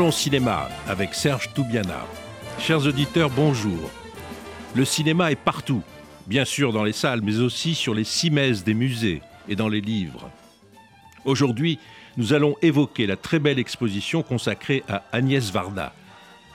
Parlons 0.00 0.12
cinéma 0.12 0.70
avec 0.88 1.12
Serge 1.12 1.52
Toubiana. 1.52 2.06
Chers 2.58 2.86
auditeurs, 2.86 3.28
bonjour. 3.28 3.90
Le 4.74 4.86
cinéma 4.86 5.30
est 5.30 5.36
partout, 5.36 5.82
bien 6.26 6.46
sûr 6.46 6.72
dans 6.72 6.84
les 6.84 6.94
salles, 6.94 7.20
mais 7.20 7.40
aussi 7.40 7.74
sur 7.74 7.92
les 7.92 8.04
cimaises 8.04 8.64
des 8.64 8.72
musées 8.72 9.20
et 9.46 9.56
dans 9.56 9.68
les 9.68 9.82
livres. 9.82 10.30
Aujourd'hui, 11.26 11.78
nous 12.16 12.32
allons 12.32 12.56
évoquer 12.62 13.06
la 13.06 13.16
très 13.16 13.38
belle 13.38 13.58
exposition 13.58 14.22
consacrée 14.22 14.84
à 14.88 15.02
Agnès 15.12 15.50
Varda, 15.50 15.92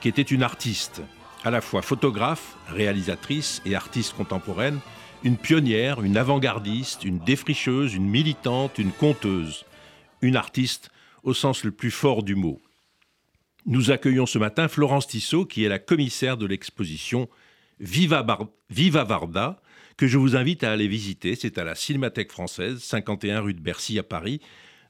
qui 0.01 0.07
était 0.07 0.23
une 0.23 0.41
artiste, 0.41 1.03
à 1.43 1.51
la 1.51 1.61
fois 1.61 1.83
photographe, 1.83 2.57
réalisatrice 2.69 3.61
et 3.63 3.75
artiste 3.75 4.15
contemporaine, 4.15 4.79
une 5.23 5.37
pionnière, 5.37 6.01
une 6.01 6.17
avant-gardiste, 6.17 7.05
une 7.05 7.19
défricheuse, 7.19 7.93
une 7.93 8.09
militante, 8.09 8.79
une 8.79 8.91
conteuse, 8.91 9.65
une 10.23 10.35
artiste 10.35 10.89
au 11.21 11.35
sens 11.35 11.63
le 11.63 11.69
plus 11.69 11.91
fort 11.91 12.23
du 12.23 12.33
mot. 12.33 12.59
Nous 13.67 13.89
accueillons 13.89 14.27
ce 14.27 14.37
matin 14.37 14.67
Florence 14.67 15.07
Tissot, 15.07 15.45
qui 15.45 15.63
est 15.63 15.69
la 15.69 15.79
commissaire 15.79 16.37
de 16.37 16.45
l'exposition 16.45 17.27
Viva, 17.79 18.23
Varda, 18.69 19.59
que 19.97 20.05
je 20.05 20.19
vous 20.19 20.35
invite 20.35 20.63
à 20.63 20.71
aller 20.71 20.87
visiter. 20.87 21.33
C'est 21.33 21.57
à 21.57 21.63
la 21.63 21.73
Cinémathèque 21.73 22.31
française, 22.31 22.77
51 22.83 23.39
rue 23.39 23.55
de 23.55 23.59
Bercy 23.59 23.97
à 23.97 24.03
Paris, 24.03 24.39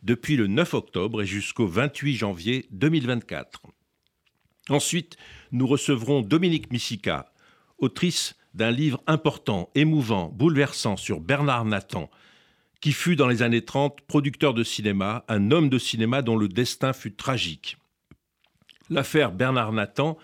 depuis 0.04 0.36
le 0.36 0.48
9 0.48 0.74
octobre 0.74 1.22
et 1.22 1.26
jusqu'au 1.26 1.68
28 1.68 2.16
janvier 2.18 2.66
2024. 2.72 3.62
Ensuite, 4.68 5.16
nous 5.54 5.68
recevrons 5.68 6.20
Dominique 6.20 6.70
Missica, 6.70 7.32
autrice 7.78 8.36
d'un 8.56 8.72
livre 8.72 9.02
important, 9.08 9.70
émouvant, 9.76 10.28
bouleversant 10.28 10.98
sur 10.98 11.22
Bernard 11.22 11.64
Nathan, 11.64 12.10
qui 12.82 12.92
fut 12.92 13.16
dans 13.16 13.30
les 13.30 13.42
années 13.42 13.64
30 13.64 14.02
producteur 14.02 14.54
de 14.54 14.66
cinéma, 14.66 15.24
un 15.30 15.52
homme 15.52 15.70
de 15.70 15.80
cinéma 15.80 16.22
dont 16.22 16.36
le 16.36 16.50
destin 16.50 16.92
fut 16.92 17.14
tragique. 17.14 17.78
L'affaire 18.90 19.32
Bernard 19.32 19.72
Nathan, 19.72 20.18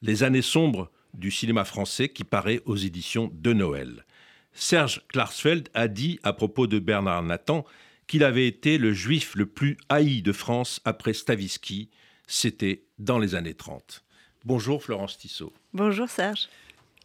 les 0.00 0.22
années 0.22 0.42
sombres 0.42 0.90
du 1.14 1.30
cinéma 1.30 1.64
français 1.64 2.08
qui 2.08 2.24
paraît 2.24 2.62
aux 2.64 2.76
éditions 2.76 3.30
de 3.34 3.52
Noël. 3.52 4.04
Serge 4.52 5.02
Klarsfeld 5.08 5.68
a 5.74 5.88
dit 5.88 6.18
à 6.22 6.32
propos 6.32 6.66
de 6.66 6.78
Bernard 6.78 7.22
Nathan 7.22 7.64
qu'il 8.06 8.24
avait 8.24 8.46
été 8.46 8.78
le 8.78 8.92
juif 8.92 9.34
le 9.34 9.46
plus 9.46 9.76
haï 9.88 10.22
de 10.22 10.32
France 10.32 10.80
après 10.84 11.12
Stavisky. 11.12 11.90
C'était 12.26 12.84
dans 12.98 13.18
les 13.18 13.34
années 13.34 13.54
30. 13.54 14.04
Bonjour 14.44 14.82
Florence 14.82 15.18
Tissot. 15.18 15.52
Bonjour 15.74 16.08
Serge. 16.08 16.48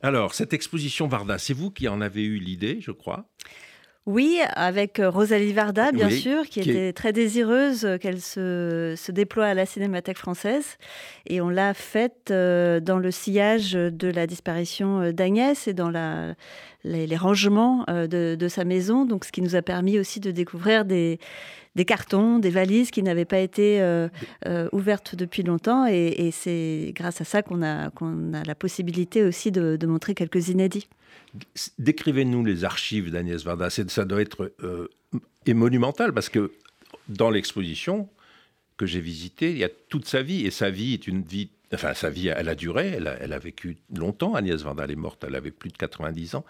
Alors, 0.01 0.33
cette 0.33 0.53
exposition 0.53 1.07
Varda, 1.07 1.37
c'est 1.37 1.53
vous 1.53 1.71
qui 1.71 1.87
en 1.87 2.01
avez 2.01 2.23
eu 2.23 2.37
l'idée, 2.37 2.79
je 2.81 2.91
crois? 2.91 3.25
Oui, 4.05 4.41
avec 4.55 4.99
euh, 4.99 5.09
Rosalie 5.09 5.53
Varda, 5.53 5.93
bien 5.93 6.09
sûr, 6.09 6.43
qui, 6.43 6.59
était 6.59 6.91
très 6.91 7.13
désireuse 7.13 7.87
qu'elle 8.01 8.19
se, 8.19 8.95
se, 8.97 9.11
déploie 9.13 9.45
à 9.45 9.53
la 9.53 9.65
Cinémathèque 9.65 10.17
française. 10.17 10.77
Et 11.25 11.39
on 11.39 11.47
l'a 11.47 11.73
faite 11.73 12.29
euh, 12.29 12.81
dans 12.81 12.99
le 12.99 13.11
sillage 13.11 13.71
de 13.71 14.07
la 14.09 14.27
disparition 14.27 14.99
euh, 14.99 15.11
d'Agnès 15.13 15.69
et 15.69 15.73
dans 15.73 15.89
la, 15.89 16.35
les, 16.83 17.15
rangements 17.15 17.85
de, 17.87 18.35
de, 18.35 18.47
sa 18.49 18.65
maison. 18.65 19.05
Donc, 19.05 19.23
ce 19.23 19.31
qui 19.31 19.41
nous 19.41 19.55
a 19.55 19.61
permis 19.61 19.97
aussi 19.97 20.19
de 20.19 20.31
découvrir 20.31 20.83
des, 20.83 21.17
des 21.75 21.85
cartons, 21.85 22.39
des 22.39 22.49
valises 22.49 22.91
qui 22.91 23.03
n'avaient 23.03 23.23
pas 23.23 23.39
été 23.39 23.81
ouvertes 24.73 25.15
depuis 25.15 25.43
longtemps. 25.43 25.85
Et, 25.87 26.31
c'est 26.33 26.91
grâce 26.93 27.21
à 27.21 27.23
ça 27.23 27.41
qu'on 27.41 27.63
a, 27.63 27.89
qu'on 27.91 28.33
a 28.33 28.43
la 28.43 28.55
possibilité 28.55 29.23
aussi 29.23 29.49
de, 29.49 29.77
de 29.77 29.87
montrer 29.87 30.13
quelques 30.13 30.49
inédits. 30.49 30.89
Décrivez-nous 31.79 32.45
les 32.45 32.63
archives 32.63 33.11
d'Agnès 33.11 33.43
Varda. 33.43 33.69
Ça 33.69 34.05
doit 34.05 34.21
être 34.21 34.53
euh, 34.63 34.87
monumental 35.47 36.13
parce 36.13 36.29
que 36.29 36.51
dans 37.09 37.29
l'exposition 37.29 38.09
que 38.77 38.85
j'ai 38.85 38.99
visitée, 38.99 39.51
il 39.51 39.57
y 39.57 39.63
a 39.63 39.69
toute 39.89 40.07
sa 40.07 40.21
vie 40.21 40.45
et 40.45 40.51
sa 40.51 40.69
vie 40.69 40.93
est 40.93 41.07
une 41.07 41.23
vie. 41.23 41.49
Enfin, 41.73 41.93
sa 41.95 42.09
vie, 42.09 42.27
elle 42.27 42.49
a 42.49 42.55
duré, 42.55 42.97
elle 42.97 43.33
a, 43.33 43.39
vécu 43.39 43.77
longtemps. 43.95 44.35
Agnès 44.35 44.61
Varda, 44.61 44.85
est 44.85 44.95
morte, 44.95 45.23
elle 45.27 45.35
avait 45.35 45.51
plus 45.51 45.71
de 45.71 45.77
90 45.77 46.35
ans. 46.35 46.45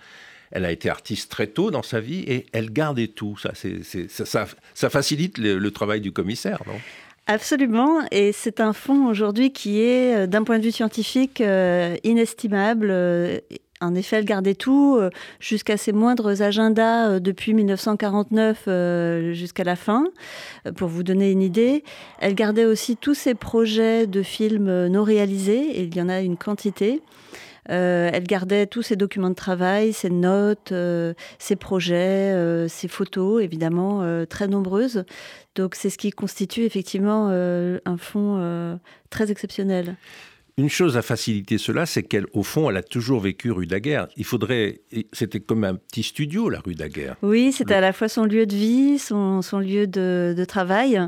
Elle 0.52 0.66
a 0.66 0.72
été 0.72 0.90
artiste 0.90 1.32
très 1.32 1.48
tôt 1.48 1.72
dans 1.72 1.82
sa 1.82 2.02
vie 2.02 2.20
et 2.28 2.46
elle 2.52 2.72
gardait 2.72 3.08
tout. 3.08 3.38
Ça, 3.38 4.90
facilite 4.90 5.38
le, 5.38 5.72
travail 5.72 6.02
du 6.02 6.12
commissaire, 6.12 6.62
non? 6.68 6.80
Absolument, 7.26 8.02
et 8.12 8.34
c'est 8.34 8.60
un 8.60 8.74
fonds 8.74 9.08
aujourd'hui 9.08 9.54
qui 9.54 9.80
est, 9.80 10.14
euh, 10.14 10.28
d'un 10.28 10.44
point 10.44 10.60
de 10.60 10.64
vue 10.66 10.74
scientifique, 10.74 11.40
euh, 11.40 11.96
inestimable 12.04 12.92
en 13.84 13.96
effet, 13.96 14.18
elle 14.18 14.26
gardait 14.26 14.56
tout 14.56 14.98
euh, 15.00 15.10
jusqu'à 15.40 15.78
ses 15.78 15.92
moindres 15.92 16.42
agendas 16.42 17.10
euh, 17.10 17.20
depuis 17.20 17.54
1949 17.54 18.64
euh, 18.68 19.34
jusqu'à 19.34 19.64
la 19.64 19.76
fin, 19.76 20.06
pour 20.76 20.88
vous 20.88 21.04
donner 21.04 21.32
une 21.32 21.42
idée. 21.42 21.84
Elle 22.20 22.36
gardait 22.36 22.66
aussi 22.66 22.98
tous 22.98 23.14
ses 23.14 23.36
projets 23.36 24.08
de 24.08 24.24
films 24.24 24.88
non 24.88 25.04
réalisés, 25.04 25.80
et 25.80 25.84
il 25.84 25.96
y 25.96 26.02
en 26.02 26.10
a 26.10 26.22
une 26.22 26.38
quantité. 26.38 27.02
elle 27.66 28.24
gardait 28.24 28.66
tous 28.68 28.82
ses 28.82 28.96
documents 28.96 29.30
de 29.30 29.36
travail, 29.36 29.94
ses 29.94 30.10
notes, 30.10 30.74
ses 31.40 31.56
projets, 31.56 32.68
ses 32.68 32.88
photos, 32.88 33.42
évidemment, 33.42 34.26
très 34.26 34.48
nombreuses. 34.48 35.06
Donc 35.56 35.76
c'est 35.76 35.90
ce 35.90 35.98
qui 35.98 36.12
constitue 36.12 36.64
effectivement 36.64 37.30
un 37.30 37.98
fonds 37.98 38.80
très 39.10 39.32
exceptionnel. 39.32 39.96
Une 40.56 40.70
chose 40.70 40.98
à 40.98 41.02
faciliter 41.02 41.58
cela, 41.58 41.88
c'est 41.88 42.04
qu'au 42.04 42.44
fond, 42.44 42.70
elle 42.70 42.78
a 42.78 42.84
toujours 42.84 43.22
vécu 43.22 43.50
rue 43.50 43.66
Daguerre. 43.66 44.08
Il 44.18 44.24
faudrait, 44.24 44.82
c'était 45.12 45.40
comme 45.40 45.64
un 45.64 45.74
petit 45.74 46.04
studio, 46.04 46.48
la 46.48 46.60
rue 46.60 46.76
Daguerre. 46.76 47.16
Oui, 47.24 47.52
c'était 47.52 47.74
à 47.74 47.82
la 47.82 47.92
fois 47.92 48.08
son 48.08 48.26
lieu 48.26 48.46
de 48.46 48.56
vie, 48.56 49.00
son, 49.00 49.42
lieu 49.60 49.88
de, 49.88 50.46
travail. 50.48 51.02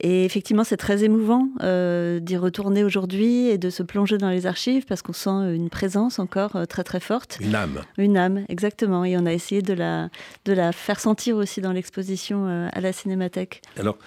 Et 0.00 0.24
effectivement, 0.24 0.64
c'est 0.64 0.76
très 0.76 1.04
émouvant 1.04 1.50
euh, 1.62 2.18
d'y 2.18 2.36
retourner 2.36 2.82
aujourd'hui 2.82 3.46
et 3.46 3.58
de 3.58 3.70
se 3.70 3.84
plonger 3.84 4.18
dans 4.18 4.30
les 4.30 4.46
archives 4.46 4.86
parce 4.86 5.02
qu'on 5.02 5.12
sent 5.12 5.54
une 5.54 5.70
présence 5.70 6.18
encore 6.18 6.56
euh, 6.56 6.64
très 6.64 6.82
très 6.82 6.98
forte. 6.98 7.38
Une 7.40 7.54
âme. 7.54 7.82
Une 7.96 8.16
âme, 8.16 8.44
exactement. 8.48 9.04
Et 9.04 9.16
on 9.16 9.24
a 9.24 9.32
essayé 9.32 9.62
de 9.62 9.72
la, 9.72 10.08
de 10.46 10.52
la 10.52 10.72
faire 10.72 10.98
sentir 10.98 11.36
aussi 11.36 11.60
dans 11.60 11.72
l'exposition 11.72 12.48
euh, 12.48 12.68
à 12.72 12.80
la 12.80 12.92
Cinémathèque. 12.92 13.62
Alors, 13.78 13.98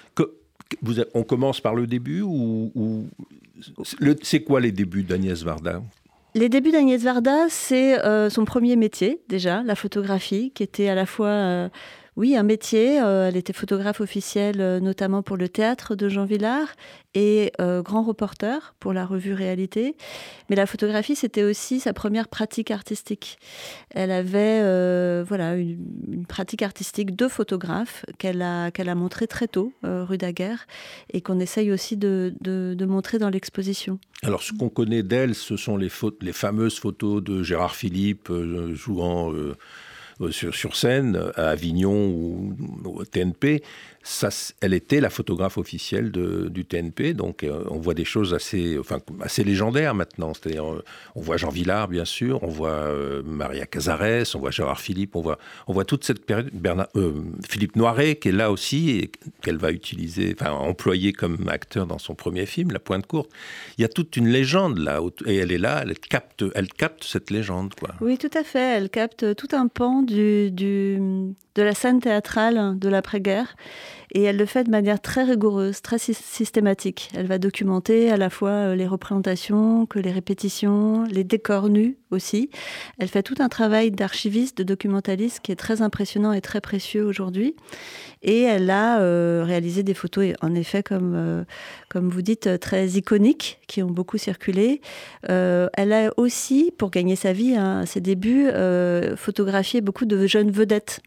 on 1.13 1.23
commence 1.23 1.61
par 1.61 1.75
le 1.75 1.87
début 1.87 2.21
ou 2.21 3.07
c'est 4.21 4.41
quoi 4.41 4.59
les 4.61 4.71
débuts 4.71 5.03
d'Agnès 5.03 5.41
Varda? 5.43 5.81
Les 6.35 6.49
débuts 6.49 6.71
d'Agnès 6.71 7.01
Varda, 7.01 7.45
c'est 7.47 8.03
euh, 8.03 8.29
son 8.29 8.43
premier 8.43 8.75
métier 8.75 9.21
déjà, 9.29 9.61
la 9.61 9.75
photographie, 9.75 10.51
qui 10.55 10.63
était 10.63 10.89
à 10.89 10.95
la 10.95 11.05
fois 11.05 11.27
euh, 11.27 11.69
oui, 12.15 12.35
un 12.35 12.43
métier. 12.43 13.01
Euh, 13.01 13.27
elle 13.27 13.37
était 13.37 13.53
photographe 13.53 13.99
officielle, 13.99 14.61
euh, 14.61 14.79
notamment 14.79 15.23
pour 15.23 15.35
le 15.35 15.49
théâtre 15.49 15.95
de 15.95 16.09
Jean 16.09 16.25
Villard, 16.25 16.67
et 17.15 17.51
euh, 17.59 17.81
grand 17.81 18.03
reporter 18.03 18.75
pour 18.79 18.93
la 18.93 19.05
revue 19.05 19.33
Réalité. 19.33 19.95
Mais 20.49 20.55
la 20.55 20.67
photographie, 20.67 21.15
c'était 21.15 21.43
aussi 21.43 21.79
sa 21.79 21.93
première 21.93 22.27
pratique 22.27 22.69
artistique. 22.69 23.39
Elle 23.89 24.11
avait 24.11 24.61
voilà, 25.23 25.55
une, 25.55 26.25
pratique 26.27 26.61
artistique 26.61 27.15
de 27.15 27.27
photographe 27.27 28.05
qu'elle 28.17 28.41
a, 28.41 28.69
qu'elle 28.71 28.89
a 28.89 28.95
montrée 28.95 29.27
très 29.27 29.47
tôt, 29.47 29.73
rue 29.83 30.17
Daguerre, 30.17 30.65
et 31.11 31.21
qu'on 31.21 31.39
essaye 31.39 31.71
aussi 31.71 31.97
de, 31.97 32.33
montrer 32.87 33.17
dans 33.17 33.29
l'exposition. 33.29 33.99
Alors, 34.23 34.43
ce 34.43 34.53
qu'on 34.53 34.69
connaît 34.69 35.03
d'elle, 35.03 35.35
ce 35.35 35.57
sont 35.57 35.77
les, 35.77 35.89
les 36.21 36.33
fameuses 36.33 36.77
photos 36.79 37.23
de 37.23 37.43
Gérard 37.43 37.75
Philippe 37.75 38.31
jouant 38.73 39.31
euh, 40.21 40.31
sur, 40.31 40.75
scène 40.75 41.19
à 41.35 41.49
Avignon 41.49 42.07
ou 42.09 42.55
au 42.85 43.05
TNP 43.05 43.63
elle 44.59 44.73
était 44.73 44.99
la 44.99 45.09
photographe 45.09 45.57
officielle 45.57 46.11
du 46.11 46.65
TNP, 46.65 47.13
donc 47.13 47.43
euh, 47.43 47.63
on 47.69 47.79
voit 47.79 47.93
des 47.93 48.03
choses 48.03 48.33
assez, 48.33 48.77
enfin, 48.77 48.99
assez 49.21 49.43
légendaires 49.43 49.95
maintenant. 49.95 50.33
C'est-à-dire, 50.33 50.71
euh, 50.71 50.83
on 51.15 51.21
voit 51.21 51.37
Jean 51.37 51.49
Villard, 51.49 51.87
bien 51.87 52.03
sûr, 52.03 52.43
on 52.43 52.49
voit 52.49 52.69
euh, 52.69 53.23
Maria 53.25 53.65
Cazares, 53.65 54.25
on 54.35 54.39
voit 54.39 54.51
Gérard 54.51 54.81
Philippe, 54.81 55.15
on 55.15 55.21
voit, 55.21 55.37
on 55.67 55.73
voit 55.73 55.85
toute 55.85 56.03
cette 56.03 56.25
période. 56.25 56.51
Philippe 57.47 57.75
Noiret, 57.75 58.15
qui 58.17 58.29
est 58.29 58.33
là 58.33 58.51
aussi, 58.51 58.91
et 58.91 59.11
qu'elle 59.41 59.57
va 59.57 59.71
utiliser, 59.71 60.35
enfin, 60.37 60.51
employer 60.51 61.13
comme 61.13 61.47
acteur 61.47 61.87
dans 61.87 61.99
son 61.99 62.13
premier 62.13 62.45
film, 62.45 62.71
La 62.71 62.79
Pointe 62.79 63.07
Courte. 63.07 63.31
Il 63.77 63.81
y 63.81 63.85
a 63.85 63.89
toute 63.89 64.17
une 64.17 64.27
légende 64.27 64.79
là, 64.79 64.99
et 65.25 65.37
elle 65.37 65.51
est 65.51 65.57
là, 65.57 65.83
elle 65.83 65.97
capte, 65.97 66.43
elle 66.55 66.67
capte 66.67 67.05
cette 67.05 67.31
légende, 67.31 67.73
quoi. 67.75 67.95
Oui, 68.01 68.17
tout 68.17 68.31
à 68.33 68.43
fait. 68.43 68.77
Elle 68.77 68.89
capte 68.89 69.35
tout 69.35 69.49
un 69.53 69.67
pan 69.67 70.01
du 70.01 70.51
de 71.55 71.63
la 71.63 71.73
scène 71.73 71.99
théâtrale 71.99 72.77
de 72.79 72.89
l'après-guerre. 72.89 73.55
Et 74.13 74.23
elle 74.23 74.37
le 74.37 74.45
fait 74.45 74.63
de 74.63 74.69
manière 74.69 75.01
très 75.01 75.23
rigoureuse, 75.23 75.81
très 75.81 75.97
systématique. 75.97 77.09
Elle 77.15 77.25
va 77.25 77.39
documenter 77.39 78.11
à 78.11 78.17
la 78.17 78.29
fois 78.29 78.49
euh, 78.49 78.75
les 78.75 78.87
représentations 78.87 79.85
que 79.85 79.99
les 79.99 80.11
répétitions, 80.11 81.03
les 81.05 81.23
décors 81.23 81.69
nus 81.69 81.97
aussi. 82.11 82.49
Elle 82.99 83.07
fait 83.07 83.23
tout 83.23 83.35
un 83.39 83.49
travail 83.49 83.91
d'archiviste, 83.91 84.57
de 84.57 84.63
documentaliste 84.63 85.39
qui 85.41 85.51
est 85.51 85.55
très 85.55 85.81
impressionnant 85.81 86.31
et 86.31 86.41
très 86.41 86.61
précieux 86.61 87.03
aujourd'hui. 87.03 87.55
Et 88.23 88.41
elle 88.41 88.69
a 88.69 89.01
euh, 89.01 89.43
réalisé 89.45 89.83
des 89.83 89.93
photos, 89.93 90.33
en 90.41 90.55
effet, 90.55 90.81
comme, 90.81 91.13
euh, 91.15 91.43
comme 91.89 92.09
vous 92.09 92.21
dites, 92.21 92.59
très 92.59 92.87
iconiques, 92.91 93.59
qui 93.67 93.83
ont 93.83 93.91
beaucoup 93.91 94.17
circulé. 94.17 94.79
Euh, 95.29 95.67
elle 95.73 95.91
a 95.91 96.11
aussi, 96.15 96.71
pour 96.77 96.89
gagner 96.89 97.17
sa 97.17 97.33
vie, 97.33 97.55
hein, 97.55 97.81
à 97.81 97.85
ses 97.85 97.99
débuts, 97.99 98.47
photographié 99.17 99.81
beaucoup 99.81 100.05
de 100.05 100.25
jeunes 100.25 100.51
vedettes. 100.51 101.01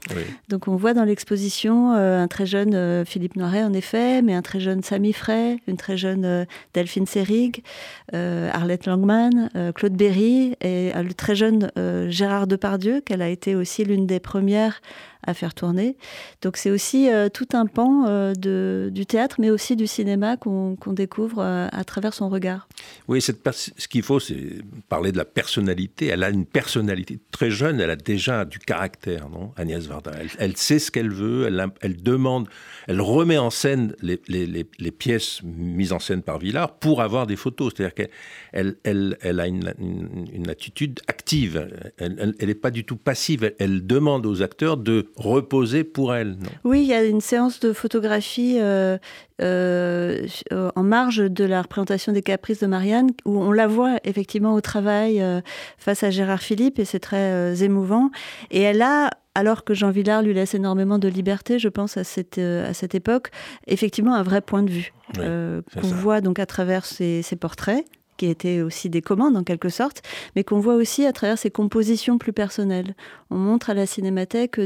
Donc 0.48 0.68
on 0.68 0.76
voit 0.76 0.92
dans 0.92 1.04
l'exposition 1.04 1.92
un 1.92 2.28
très 2.28 2.44
jeune 2.44 2.95
Philippe 3.04 3.36
Noiret, 3.36 3.64
en 3.64 3.72
effet, 3.72 4.22
mais 4.22 4.34
un 4.34 4.42
très 4.42 4.60
jeune 4.60 4.82
Samy 4.82 5.12
Frey, 5.12 5.58
une 5.66 5.76
très 5.76 5.96
jeune 5.96 6.46
Delphine 6.74 7.06
Seyrig, 7.06 7.62
Arlette 8.12 8.86
Langman, 8.86 9.50
Claude 9.74 9.94
Berry 9.94 10.54
et 10.60 10.92
le 10.94 11.14
très 11.14 11.34
jeune 11.34 11.70
Gérard 12.08 12.46
Depardieu, 12.46 13.00
qu'elle 13.00 13.22
a 13.22 13.28
été 13.28 13.54
aussi 13.54 13.84
l'une 13.84 14.06
des 14.06 14.20
premières 14.20 14.80
à 15.22 15.34
faire 15.34 15.54
tourner. 15.54 15.96
Donc 16.42 16.56
c'est 16.56 16.70
aussi 16.70 17.10
euh, 17.10 17.28
tout 17.28 17.48
un 17.52 17.66
pan 17.66 18.06
euh, 18.06 18.34
de, 18.34 18.90
du 18.92 19.06
théâtre, 19.06 19.36
mais 19.38 19.50
aussi 19.50 19.76
du 19.76 19.86
cinéma 19.86 20.36
qu'on 20.36 20.76
découvre 20.88 21.40
euh, 21.40 21.68
à 21.72 21.84
travers 21.84 22.14
son 22.14 22.28
regard. 22.28 22.68
Oui, 23.08 23.20
ce 23.20 23.32
qu'il 23.88 24.02
faut, 24.02 24.20
c'est 24.20 24.62
parler 24.88 25.12
de 25.12 25.18
la 25.18 25.24
personnalité. 25.24 26.06
Elle 26.06 26.22
a 26.22 26.30
une 26.30 26.46
personnalité 26.46 27.18
très 27.30 27.50
jeune, 27.50 27.80
elle 27.80 27.90
a 27.90 27.96
déjà 27.96 28.44
du 28.44 28.58
caractère, 28.58 29.28
non 29.28 29.52
Agnès 29.56 29.86
Varda? 29.86 30.12
Elle, 30.38 30.56
sait 30.56 30.78
ce 30.78 30.90
qu'elle 30.90 31.10
veut, 31.10 31.46
elle, 31.80 32.02
demande, 32.02 32.48
elle 32.86 33.00
remet 33.00 33.38
en 33.38 33.50
scène 33.50 33.94
les, 34.02 34.16
pièces 34.90 35.40
mises 35.42 35.92
en 35.92 35.98
scène 35.98 36.22
par 36.22 36.38
Villard 36.38 36.76
pour 36.78 37.02
avoir 37.02 37.26
des 37.26 37.36
photos. 37.36 37.72
C'est-à-dire 37.74 37.94
qu'elle 37.94 38.76
elle, 38.84 39.16
elle, 39.20 39.40
a 39.40 39.46
une, 39.46 39.74
une, 40.32 40.48
attitude 40.48 41.00
active. 41.06 41.68
Elle 41.98 42.34
n'est 42.40 42.54
pas 42.54 42.70
du 42.70 42.84
tout 42.84 42.96
passive. 42.96 43.52
Elle, 43.58 43.86
demande 43.86 44.26
aux 44.26 44.42
acteurs 44.42 44.76
de 44.76 45.05
reposer 45.16 45.84
pour 45.84 46.14
elle. 46.14 46.36
oui, 46.64 46.82
il 46.82 46.86
y 46.86 46.94
a 46.94 47.04
une 47.04 47.20
séance 47.20 47.60
de 47.60 47.72
photographie 47.72 48.58
euh, 48.60 48.98
euh, 49.42 50.70
en 50.74 50.82
marge 50.82 51.18
de 51.18 51.44
la 51.44 51.60
représentation 51.60 52.12
des 52.12 52.22
Caprices 52.22 52.60
de 52.60 52.66
Marianne 52.66 53.10
où 53.26 53.38
on 53.38 53.52
la 53.52 53.66
voit 53.66 53.98
effectivement 54.04 54.54
au 54.54 54.62
travail 54.62 55.20
euh, 55.20 55.42
face 55.76 56.02
à 56.02 56.10
Gérard 56.10 56.40
Philippe 56.40 56.78
et 56.78 56.86
c'est 56.86 57.00
très 57.00 57.62
émouvant. 57.62 58.10
Et 58.50 58.62
elle 58.62 58.80
a 58.80 59.10
alors 59.34 59.64
que 59.64 59.74
Jean 59.74 59.90
Villard 59.90 60.22
lui 60.22 60.32
laisse 60.32 60.54
énormément 60.54 60.98
de 60.98 61.08
liberté, 61.08 61.58
je 61.58 61.68
pense, 61.68 61.98
à 61.98 62.04
cette, 62.04 62.38
à 62.38 62.72
cette 62.72 62.94
époque, 62.94 63.28
effectivement 63.66 64.14
un 64.14 64.22
vrai 64.22 64.40
point 64.40 64.62
de 64.62 64.70
vue 64.70 64.94
qu'on 65.14 65.62
voit 65.82 66.22
donc 66.22 66.38
à 66.38 66.46
travers 66.46 66.86
ses 66.86 67.22
portraits 67.38 67.84
qui 68.16 68.26
étaient 68.26 68.60
aussi 68.60 68.90
des 68.90 69.02
commandes 69.02 69.36
en 69.36 69.44
quelque 69.44 69.68
sorte, 69.68 70.02
mais 70.34 70.44
qu'on 70.44 70.60
voit 70.60 70.74
aussi 70.74 71.06
à 71.06 71.12
travers 71.12 71.38
ses 71.38 71.50
compositions 71.50 72.18
plus 72.18 72.32
personnelles. 72.32 72.94
On 73.30 73.36
montre 73.36 73.70
à 73.70 73.74
la 73.74 73.86
cinémathèque 73.86 74.60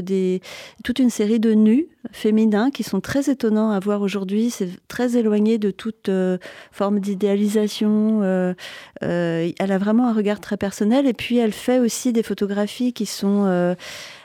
toute 0.83 0.99
une 0.99 1.09
série 1.09 1.39
de 1.39 1.53
nus 1.53 1.87
féminins 2.11 2.71
qui 2.71 2.83
sont 2.83 3.01
très 3.01 3.29
étonnants 3.29 3.71
à 3.71 3.79
voir 3.79 4.01
aujourd'hui. 4.01 4.49
C'est 4.49 4.69
très 4.87 5.17
éloigné 5.17 5.57
de 5.57 5.71
toute 5.71 6.09
euh, 6.09 6.37
forme 6.71 6.99
d'idéalisation. 6.99 8.21
Euh, 8.23 8.53
euh, 9.03 9.51
elle 9.59 9.71
a 9.71 9.77
vraiment 9.77 10.07
un 10.07 10.13
regard 10.13 10.39
très 10.39 10.57
personnel 10.57 11.07
et 11.07 11.13
puis 11.13 11.37
elle 11.37 11.53
fait 11.53 11.79
aussi 11.79 12.13
des 12.13 12.23
photographies 12.23 12.93
qui 12.93 13.05
sont 13.05 13.75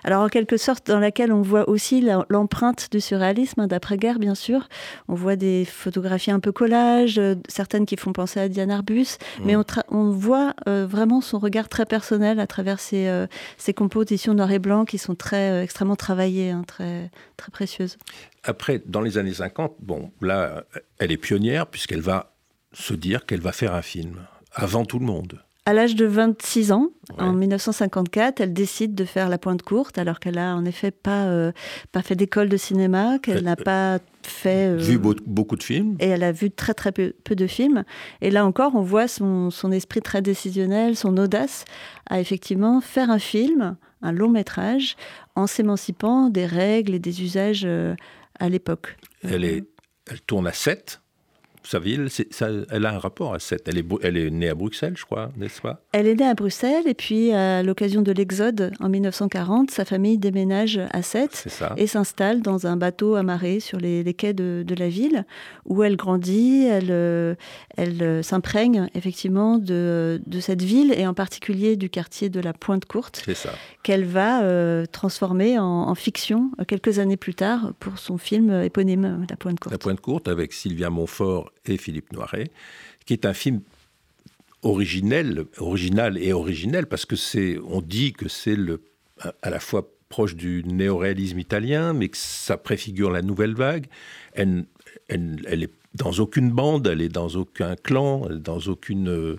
alors 0.06 0.22
en 0.22 0.28
quelque 0.28 0.56
sorte 0.56 0.86
dans 0.86 1.00
laquelle 1.00 1.32
on 1.32 1.42
voit 1.42 1.68
aussi 1.68 2.00
l'empreinte 2.30 2.88
du 2.92 3.00
surréalisme 3.00 3.62
hein, 3.62 3.66
d'après-guerre 3.66 4.20
bien 4.20 4.36
sûr. 4.36 4.68
On 5.08 5.14
voit 5.14 5.34
des 5.34 5.64
photographies 5.64 6.30
un 6.30 6.38
peu 6.38 6.52
collage, 6.52 7.18
euh, 7.18 7.34
certaines 7.48 7.86
qui 7.86 7.96
font 7.96 8.12
penser 8.12 8.38
à 8.38 8.48
Diane 8.48 8.70
Arbus, 8.70 9.18
mais 9.44 9.56
on, 9.88 10.10
voit 10.10 10.54
euh, 10.68 10.86
vraiment 10.86 11.20
son 11.20 11.40
regard 11.40 11.68
très 11.68 11.86
personnel 11.86 12.38
à 12.38 12.46
travers 12.46 12.78
ces, 12.78 13.08
euh, 13.08 13.26
compositions 13.74 14.32
noir 14.32 14.52
et 14.52 14.60
blanc 14.60 14.84
qui 14.84 14.96
sont 14.96 15.16
très 15.16 15.64
extrêmement 15.64 15.96
travaillées, 15.96 16.50
hein, 16.50 16.62
très 16.64 17.10
très 17.36 17.50
précieuses. 17.50 17.98
Après, 18.44 18.80
dans 18.86 19.00
les 19.00 19.18
années 19.18 19.34
50, 19.34 19.74
bon, 19.80 20.12
là, 20.20 20.62
elle 21.00 21.10
est 21.10 21.16
pionnière 21.16 21.66
puisqu'elle 21.66 22.00
va 22.00 22.36
se 22.72 22.94
dire 22.94 23.26
qu'elle 23.26 23.40
va 23.40 23.50
faire 23.50 23.74
un 23.74 23.82
film 23.82 24.24
avant 24.52 24.84
tout 24.84 25.00
le 25.00 25.04
monde. 25.04 25.40
À 25.68 25.72
l'âge 25.72 25.96
de 25.96 26.06
26 26.06 26.70
ans, 26.70 26.90
en 27.18 27.32
1954, 27.32 28.40
elle 28.40 28.52
décide 28.52 28.94
de 28.94 29.04
faire 29.04 29.28
La 29.28 29.36
Pointe 29.36 29.62
Courte, 29.62 29.98
alors 29.98 30.20
qu'elle 30.20 30.38
a 30.38 30.54
en 30.54 30.64
effet 30.64 30.92
pas, 30.92 31.24
euh, 31.24 31.50
pas 31.90 32.02
fait 32.02 32.14
d'école 32.14 32.48
de 32.48 32.56
cinéma, 32.56 33.18
qu'elle 33.18 33.42
n'a 33.42 33.56
pas 33.56 33.98
fait... 34.22 34.68
Euh, 34.68 34.76
vu 34.76 34.96
beaucoup 34.96 35.56
de 35.56 35.64
films. 35.64 35.96
Et 35.98 36.06
elle 36.06 36.22
a 36.22 36.30
vu 36.30 36.52
très 36.52 36.72
très 36.72 36.92
peu, 36.92 37.12
de 37.28 37.46
films. 37.48 37.82
Et 38.20 38.30
là 38.30 38.46
encore, 38.46 38.76
on 38.76 38.82
voit 38.82 39.08
son, 39.08 39.50
son, 39.50 39.72
esprit 39.72 40.02
très 40.02 40.22
décisionnel, 40.22 40.94
son 40.94 41.16
audace 41.16 41.64
à 42.08 42.20
effectivement 42.20 42.80
faire 42.80 43.10
un 43.10 43.18
film, 43.18 43.76
un 44.02 44.12
long 44.12 44.30
métrage, 44.30 44.94
en 45.34 45.48
s'émancipant 45.48 46.30
des 46.30 46.46
règles 46.46 46.94
et 46.94 47.00
des 47.00 47.24
usages 47.24 47.64
euh, 47.64 47.96
à 48.38 48.48
l'époque. 48.48 48.96
Elle, 49.24 49.42
est, 49.42 49.64
elle 50.08 50.20
tourne 50.20 50.46
à 50.46 50.52
7 50.52 51.00
sa 51.66 51.78
ville, 51.78 52.08
ça, 52.30 52.48
elle 52.70 52.86
a 52.86 52.94
un 52.94 52.98
rapport 52.98 53.34
à 53.34 53.38
cette. 53.38 53.68
Elle 53.68 53.78
est, 53.78 53.84
elle 54.02 54.16
est 54.16 54.30
née 54.30 54.48
à 54.48 54.54
Bruxelles, 54.54 54.94
je 54.96 55.04
crois, 55.04 55.30
n'est-ce 55.36 55.60
pas? 55.60 55.82
Elle 55.92 56.06
est 56.06 56.14
née 56.14 56.26
à 56.26 56.34
Bruxelles 56.34 56.86
et 56.86 56.94
puis 56.94 57.32
à 57.32 57.62
l'occasion 57.62 58.02
de 58.02 58.12
l'Exode 58.12 58.72
en 58.80 58.88
1940, 58.88 59.70
sa 59.70 59.84
famille 59.84 60.18
déménage 60.18 60.80
à 60.92 61.02
Sète 61.02 61.46
et 61.76 61.86
s'installe 61.86 62.42
dans 62.42 62.66
un 62.66 62.76
bateau 62.76 63.14
amarré 63.14 63.60
sur 63.60 63.78
les, 63.78 64.14
quais 64.14 64.32
de, 64.32 64.64
la 64.76 64.88
ville 64.88 65.24
où 65.64 65.82
elle 65.82 65.96
grandit, 65.96 66.64
elle, 66.64 66.90
euh, 66.90 67.34
elle 67.76 68.02
euh, 68.02 68.22
s'imprègne 68.22 68.88
effectivement 68.94 69.58
de, 69.58 70.20
de, 70.26 70.40
cette 70.40 70.62
ville 70.62 70.92
et 70.96 71.06
en 71.06 71.14
particulier 71.14 71.76
du 71.76 71.88
quartier 71.88 72.28
de 72.28 72.40
la 72.40 72.52
Pointe 72.52 72.84
Courte 72.84 73.24
qu'elle 73.82 74.04
va 74.04 74.42
euh, 74.42 74.84
transformer 74.86 75.58
en, 75.58 75.64
en, 75.64 75.94
fiction 75.94 76.50
quelques 76.68 76.98
années 76.98 77.16
plus 77.16 77.34
tard 77.34 77.72
pour 77.80 77.98
son 77.98 78.18
film 78.18 78.50
éponyme 78.62 79.26
La 79.30 79.36
Pointe 79.36 79.58
Courte. 79.58 79.72
La 79.72 79.78
Pointe 79.78 80.00
Courte 80.00 80.28
avec 80.28 80.52
Sylvia 80.52 80.90
Montfort 80.90 81.50
et 81.64 81.76
Philippe 81.76 82.12
Noiret, 82.12 82.50
qui 83.04 83.12
est 83.12 83.24
un 83.26 83.34
film 83.34 83.60
originel, 84.62 85.44
original 85.58 86.18
et 86.18 86.32
originel, 86.32 86.86
parce 86.86 87.06
que 87.06 87.16
c'est, 87.16 87.58
on 87.66 87.80
dit 87.80 88.12
que 88.12 88.28
c'est 88.28 88.56
le, 88.56 88.82
à 89.42 89.50
la 89.50 89.60
fois 89.60 89.90
proche 90.08 90.34
du 90.34 90.62
néoréalisme 90.64 91.38
italien, 91.38 91.92
mais 91.92 92.08
que 92.08 92.16
ça 92.16 92.56
préfigure 92.56 93.10
la 93.10 93.22
nouvelle 93.22 93.54
vague. 93.54 93.86
Elle, 94.32 94.64
elle, 95.08 95.62
est 95.62 95.70
dans 95.94 96.12
aucune 96.12 96.50
bande, 96.50 96.86
elle 96.86 97.00
est 97.00 97.08
dans 97.08 97.28
aucun 97.28 97.76
clan, 97.76 98.28
dans 98.30 98.60
aucune 98.60 99.08
euh, 99.08 99.36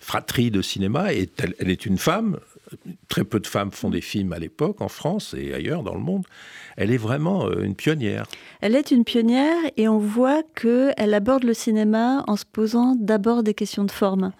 fratrie 0.00 0.50
de 0.50 0.62
cinéma, 0.62 1.12
et 1.12 1.28
elle 1.58 1.70
est 1.70 1.86
une 1.86 1.98
femme 1.98 2.38
très 3.18 3.24
peu 3.24 3.40
de 3.40 3.48
femmes 3.48 3.72
font 3.72 3.90
des 3.90 4.00
films 4.00 4.32
à 4.32 4.38
l'époque, 4.38 4.80
en 4.80 4.88
France 4.88 5.34
et 5.36 5.52
ailleurs 5.52 5.82
dans 5.82 5.94
le 5.94 6.00
monde. 6.00 6.24
Elle 6.76 6.92
est 6.92 6.98
vraiment 6.98 7.46
euh, 7.46 7.64
une 7.64 7.74
pionnière. 7.74 8.26
Elle 8.60 8.76
est 8.76 8.92
une 8.92 9.04
pionnière 9.04 9.56
et 9.76 9.88
on 9.88 9.98
voit 9.98 10.42
qu'elle 10.54 11.14
aborde 11.14 11.42
le 11.42 11.54
cinéma 11.54 12.22
en 12.28 12.36
se 12.36 12.44
posant 12.44 12.94
d'abord 12.94 13.42
des 13.42 13.54
questions 13.54 13.82
de 13.82 13.90
forme. 13.90 14.30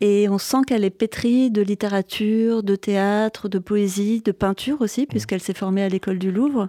Et 0.00 0.28
on 0.28 0.38
sent 0.38 0.58
qu'elle 0.66 0.84
est 0.84 0.90
pétrie 0.90 1.52
de 1.52 1.62
littérature, 1.62 2.64
de 2.64 2.74
théâtre, 2.74 3.48
de 3.48 3.60
poésie, 3.60 4.20
de 4.24 4.32
peinture 4.32 4.80
aussi, 4.80 5.02
mmh. 5.02 5.06
puisqu'elle 5.06 5.40
s'est 5.40 5.54
formée 5.54 5.84
à 5.84 5.88
l'école 5.88 6.18
du 6.18 6.32
Louvre 6.32 6.68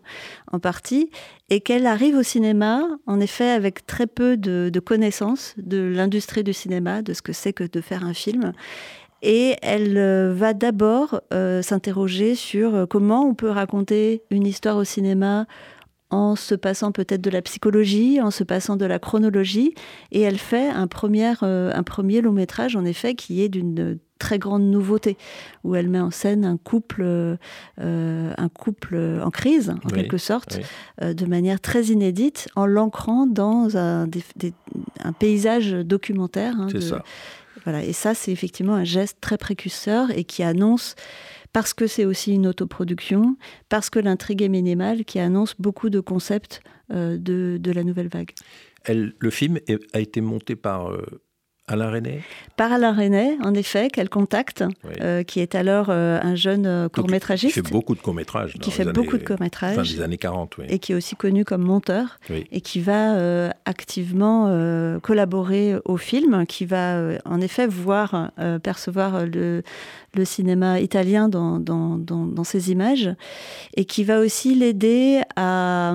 en 0.51 0.59
partie, 0.59 1.09
et 1.49 1.61
qu'elle 1.61 1.87
arrive 1.87 2.15
au 2.15 2.23
cinéma, 2.23 2.83
en 3.07 3.19
effet, 3.19 3.49
avec 3.49 3.87
très 3.87 4.07
peu 4.07 4.37
de, 4.37 4.69
de 4.71 4.79
connaissances 4.79 5.55
de 5.57 5.77
l'industrie 5.79 6.43
du 6.43 6.53
cinéma, 6.53 7.01
de 7.01 7.13
ce 7.13 7.23
que 7.23 7.33
c'est 7.33 7.53
que 7.53 7.63
de 7.63 7.81
faire 7.81 8.03
un 8.03 8.13
film. 8.13 8.53
Et 9.21 9.55
elle 9.61 9.97
euh, 9.97 10.33
va 10.33 10.53
d'abord 10.53 11.21
euh, 11.33 11.61
s'interroger 11.61 12.35
sur 12.35 12.75
euh, 12.75 12.85
comment 12.85 13.25
on 13.25 13.33
peut 13.33 13.49
raconter 13.49 14.23
une 14.29 14.45
histoire 14.45 14.77
au 14.77 14.83
cinéma 14.83 15.45
en 16.09 16.35
se 16.35 16.55
passant 16.55 16.91
peut-être 16.91 17.21
de 17.21 17.29
la 17.29 17.41
psychologie, 17.41 18.19
en 18.19 18.31
se 18.31 18.43
passant 18.43 18.77
de 18.77 18.85
la 18.85 18.97
chronologie. 18.97 19.75
Et 20.11 20.21
elle 20.21 20.39
fait 20.39 20.67
un 20.67 20.87
premier, 20.87 21.33
un 21.41 21.83
premier 21.83 22.21
long 22.21 22.31
métrage, 22.31 22.75
en 22.75 22.83
effet, 22.83 23.13
qui 23.13 23.43
est 23.43 23.49
d'une 23.49 23.99
très 24.17 24.39
grande 24.39 24.63
nouveauté, 24.63 25.17
où 25.63 25.75
elle 25.75 25.87
met 25.87 25.99
en 25.99 26.09
scène 26.09 26.45
un 26.45 26.57
couple, 26.57 27.37
un 27.77 28.49
couple 28.51 28.97
en 29.23 29.29
crise, 29.29 29.71
en 29.85 29.89
quelque 29.89 30.17
sorte, 30.17 30.59
de 30.99 31.25
manière 31.27 31.61
très 31.61 31.83
inédite, 31.83 32.47
en 32.55 32.65
l'ancrant 32.65 33.27
dans 33.27 33.77
un, 33.77 34.07
un, 35.03 35.13
paysage 35.13 35.73
documentaire. 35.73 36.55
Hein, 36.59 36.69
C'est 36.71 36.81
ça 36.81 37.03
voilà, 37.63 37.83
et 37.83 37.93
ça, 37.93 38.13
c'est 38.13 38.31
effectivement 38.31 38.75
un 38.75 38.83
geste 38.83 39.17
très 39.21 39.37
précurseur 39.37 40.11
et 40.11 40.23
qui 40.23 40.43
annonce, 40.43 40.95
parce 41.53 41.73
que 41.73 41.87
c'est 41.87 42.05
aussi 42.05 42.33
une 42.33 42.47
autoproduction, 42.47 43.37
parce 43.69 43.89
que 43.89 43.99
l'intrigue 43.99 44.41
est 44.41 44.49
minimale, 44.49 45.05
qui 45.05 45.19
annonce 45.19 45.55
beaucoup 45.59 45.89
de 45.89 45.99
concepts 45.99 46.61
euh, 46.91 47.17
de, 47.17 47.71
la 47.71 47.83
nouvelle 47.83 48.07
vague. 48.07 48.31
Le 48.87 49.29
film 49.29 49.59
a 49.93 49.99
été 49.99 50.21
monté 50.21 50.55
par 50.55 50.89
euh, 50.89 51.05
Alain 51.69 51.91
René 51.91 52.21
Par 52.57 52.73
Alain 52.73 52.93
René, 52.93 53.37
en 53.43 53.53
effet, 53.53 53.89
qu'elle 53.89 54.09
contacte, 54.09 54.63
euh, 55.01 55.21
qui 55.21 55.39
est 55.39 55.53
alors 55.53 55.87
euh, 55.89 56.19
un 56.21 56.33
jeune 56.33 56.65
euh, 56.65 56.89
court-métragiste. 56.89 57.53
Qui 57.53 57.61
fait 57.61 57.71
beaucoup 57.71 57.93
de 57.93 58.01
courts-métrages. 58.01 58.53
Qui 58.59 58.71
fait 58.71 58.85
beaucoup 58.85 59.17
de 59.19 59.23
courts-métrages. 59.23 59.75
Fin 59.75 59.83
des 59.83 60.01
années 60.01 60.17
40, 60.17 60.57
oui. 60.57 60.65
Et 60.67 60.79
qui 60.79 60.93
est 60.93 60.95
aussi 60.95 61.15
connu 61.15 61.45
comme 61.45 61.61
monteur. 61.61 62.19
Et 62.51 62.61
qui 62.61 62.81
va 62.81 63.49
activement 63.65 64.49
collaborer 65.01 65.75
au 65.85 65.97
film, 65.97 66.45
qui 66.47 66.65
va 66.65 67.01
en 67.25 67.39
effet 67.39 67.67
voir, 67.67 68.31
percevoir 68.63 69.25
le, 69.25 69.61
le 70.15 70.25
cinéma 70.25 70.79
italien 70.79 71.29
dans, 71.29 71.59
dans, 71.59 71.97
dans, 71.97 72.43
ses 72.43 72.71
images, 72.71 73.09
et 73.75 73.85
qui 73.85 74.03
va 74.03 74.19
aussi 74.19 74.55
l'aider 74.55 75.21
à, 75.35 75.93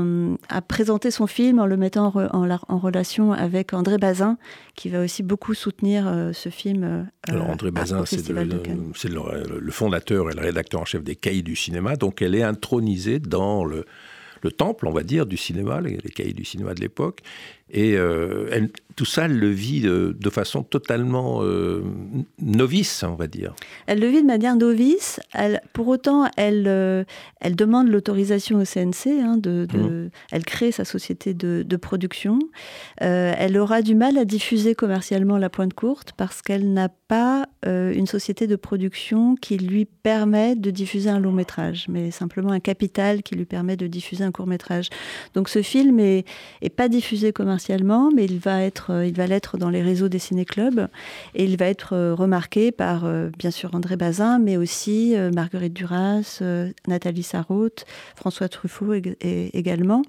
à, 0.49 0.63
présenter 0.63 1.11
son 1.11 1.27
film 1.27 1.59
en 1.59 1.67
le 1.67 1.77
mettant 1.77 2.13
en, 2.15 2.49
en, 2.51 2.79
relation 2.79 3.33
avec 3.33 3.73
André 3.73 3.99
Bazin, 3.99 4.37
qui 4.77 4.89
va 4.89 5.01
aussi 5.01 5.23
beaucoup 5.23 5.55
soutenir 5.65 6.07
euh, 6.07 6.33
ce 6.33 6.51
film. 6.51 6.85
Euh, 6.85 7.03
Alors 7.29 7.49
André 7.49 7.71
Bazin, 7.71 8.05
c'est 8.05 8.29
le, 8.29 8.45
le, 8.45 9.73
fondateur 9.73 10.31
et 10.31 10.35
le 10.35 10.41
rédacteur 10.41 10.81
en 10.83 10.85
chef 10.85 11.03
des 11.03 11.17
Cahiers 11.17 11.43
du 11.43 11.57
cinéma, 11.57 11.97
donc 11.97 12.21
elle 12.21 12.35
est 12.35 12.43
intronisée 12.43 13.19
dans 13.19 13.65
le, 13.65 13.87
le 14.43 14.53
temple, 14.53 14.87
on 14.87 14.93
va 14.93 15.03
dire, 15.03 15.25
du 15.25 15.39
cinéma, 15.39 15.81
les, 15.81 15.97
cahiers 15.97 16.35
du 16.35 16.45
cinéma 16.45 16.75
de 16.75 16.81
l'époque. 16.81 17.21
Et 17.71 17.97
euh, 17.97 18.47
elle, 18.53 18.71
tout 18.95 19.07
ça, 19.07 19.25
elle 19.25 19.39
le 19.39 19.49
vit 19.49 19.81
de, 19.81 20.31
façon 20.31 20.63
totalement 20.63 21.41
euh, 21.43 21.83
novice, 22.41 23.03
on 23.03 23.15
va 23.15 23.27
dire. 23.27 23.55
Elle 23.87 24.01
le 24.01 24.09
vit 24.09 24.21
de 24.21 24.27
manière 24.27 24.55
novice. 24.55 25.19
Elle, 25.33 25.61
pour 25.73 25.89
autant, 25.89 26.29
elle, 26.37 26.65
euh, 26.67 27.05
elle 27.41 27.57
demande 27.57 27.89
l'autorisation 27.89 28.61
au 28.61 28.65
CNC. 28.65 29.21
Hein, 29.21 29.37
de, 29.39 29.67
mmh. 29.73 30.11
Elle 30.31 30.45
crée 30.45 30.73
sa 30.73 30.85
société 30.85 31.35
de, 31.35 31.77
production. 31.77 32.39
elle 32.99 33.59
aura 33.59 33.83
du 33.83 33.97
mal 33.97 34.17
à 34.17 34.25
diffuser 34.25 34.77
commercialement 34.77 35.39
La 35.39 35.51
Pointe 35.51 35.75
Courte 35.75 36.13
parce 36.17 36.41
qu'elle 36.41 36.73
n'a 36.73 36.89
pas 36.89 37.47
une 37.67 38.07
société 38.07 38.47
de 38.47 38.57
production 38.57 39.35
qui 39.35 39.57
lui 39.57 39.87
permet 39.87 40.55
de 40.55 40.71
diffuser 40.71 41.11
un 41.11 41.19
long 41.19 41.33
métrage, 41.33 41.87
mais 41.89 42.11
simplement 42.11 42.53
un 42.53 42.61
capital 42.61 43.23
qui 43.23 43.35
lui 43.35 43.45
permet 43.45 43.77
de 43.77 43.87
diffuser 43.87 44.23
un 44.23 44.31
court 44.31 44.47
métrage. 44.47 44.89
Donc 45.35 45.49
ce 45.49 45.63
film 45.63 45.99
est, 45.99 46.25
est 46.63 46.71
pas 46.71 46.89
diffusé 46.89 47.33
commercialement 47.33 47.54
mais 48.15 48.25
il 48.25 48.39
va 48.39 48.63
être, 48.63 48.91
euh, 48.91 49.07
il 49.07 49.15
va 49.15 49.27
l'être 49.27 49.59
dans 49.59 49.71
les 49.71 49.83
réseaux 49.83 50.09
des 50.09 50.19
ciné-clubs 50.19 50.89
et 51.35 51.45
il 51.45 51.57
va 51.57 51.67
être 51.67 51.95
euh, 51.95 52.15
remarqué 52.15 52.73
par, 52.73 53.05
euh, 53.05 53.31
bien 53.39 53.51
sûr, 53.51 53.75
André 53.75 53.97
Bazin, 53.97 54.39
mais 54.39 54.57
aussi 54.57 55.15
Marguerite 55.35 55.73
Duras, 55.73 56.43
Nathalie 56.87 57.23
Sarraute, 57.23 57.85
François 58.17 58.49
Truffaut 58.49 58.95
également. 58.95 60.03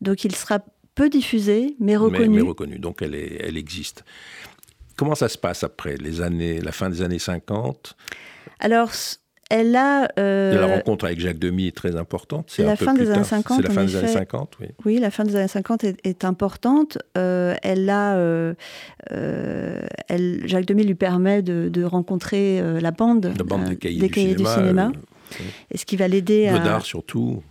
Donc 0.00 0.24
il 0.24 0.34
sera 0.34 0.60
peu 0.94 1.08
diffusé, 1.08 1.76
mais 1.80 1.96
reconnu. 1.96 2.42
Mais, 2.42 2.48
reconnu, 2.48 2.78
donc 2.78 3.02
elle, 3.02 3.14
est, 3.14 3.38
elle 3.40 3.56
existe. 3.56 4.04
Comment 4.96 5.14
ça 5.14 5.28
se 5.28 5.38
passe 5.38 5.62
après 5.62 5.96
les 5.96 6.20
années, 6.20 6.60
la 6.60 6.72
fin 6.72 6.90
des 6.90 7.02
années 7.02 7.18
50 7.20 7.96
Alors, 8.58 8.90
elle 9.48 9.76
a. 9.76 10.08
Euh, 10.18 10.60
la 10.60 10.76
rencontre 10.76 11.06
avec 11.06 11.20
Jacques 11.20 11.38
Demy 11.38 11.68
est 11.68 11.76
très 11.76 11.96
importante. 11.96 12.46
C'est 12.48 12.64
la, 12.64 12.76
fin 12.76 12.94
des 12.94 13.10
années 13.10 13.24
50. 13.24 13.56
C'est 13.56 13.68
la 13.68 13.74
fin 13.74 13.84
des 13.84 13.96
années 13.96 14.08
50, 14.08 14.56
oui. 14.60 14.66
Oui, 14.84 14.98
la 14.98 15.10
fin 15.10 15.24
des 15.24 15.36
années 15.36 15.48
50 15.48 15.84
est, 15.84 16.24
importante. 16.24 16.98
Euh, 17.16 17.54
elle 17.62 17.88
a. 17.88 18.16
Euh, 18.16 18.54
elle, 19.10 20.42
Jacques 20.44 20.66
Demy 20.66 20.84
lui 20.84 20.94
permet 20.94 21.42
de, 21.42 21.84
rencontrer 21.84 22.62
la 22.80 22.90
bande, 22.90 23.32
la 23.36 23.44
bande 23.44 23.64
des 23.64 23.76
cahiers, 23.76 24.34
du, 24.34 24.44
cinéma. 24.44 24.92
et 25.70 25.78
ce 25.78 25.86
qui 25.86 25.96
va 25.96 26.08
l'aider 26.08 26.48
à. 26.48 26.58
Godard 26.58 26.84
surtout. 26.84 27.42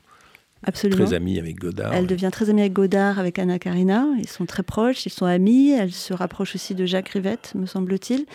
Absolument. 0.63 1.05
Très 1.05 1.15
amie 1.15 1.37
avec 1.39 1.57
Godard. 1.57 1.93
Elle 1.93 2.07
devient 2.07 2.29
très 2.31 2.49
amie 2.49 2.61
avec 2.61 2.73
Godard, 2.73 3.19
avec 3.19 3.37
Anna 3.39 3.59
Karina. 3.59 4.05
Ils 4.17 4.27
sont 4.27 4.45
très 4.45 4.63
proches, 4.63 5.05
ils 5.05 5.11
sont 5.11 5.25
amis. 5.25 5.71
Elle 5.71 5.91
se 5.91 6.13
rapproche 6.13 6.55
aussi 6.55 6.73
de 6.73 6.85
Jacques 6.85 7.09
Rivette, 7.09 7.53
me 7.55 7.65
semble-t-il. 7.65 8.25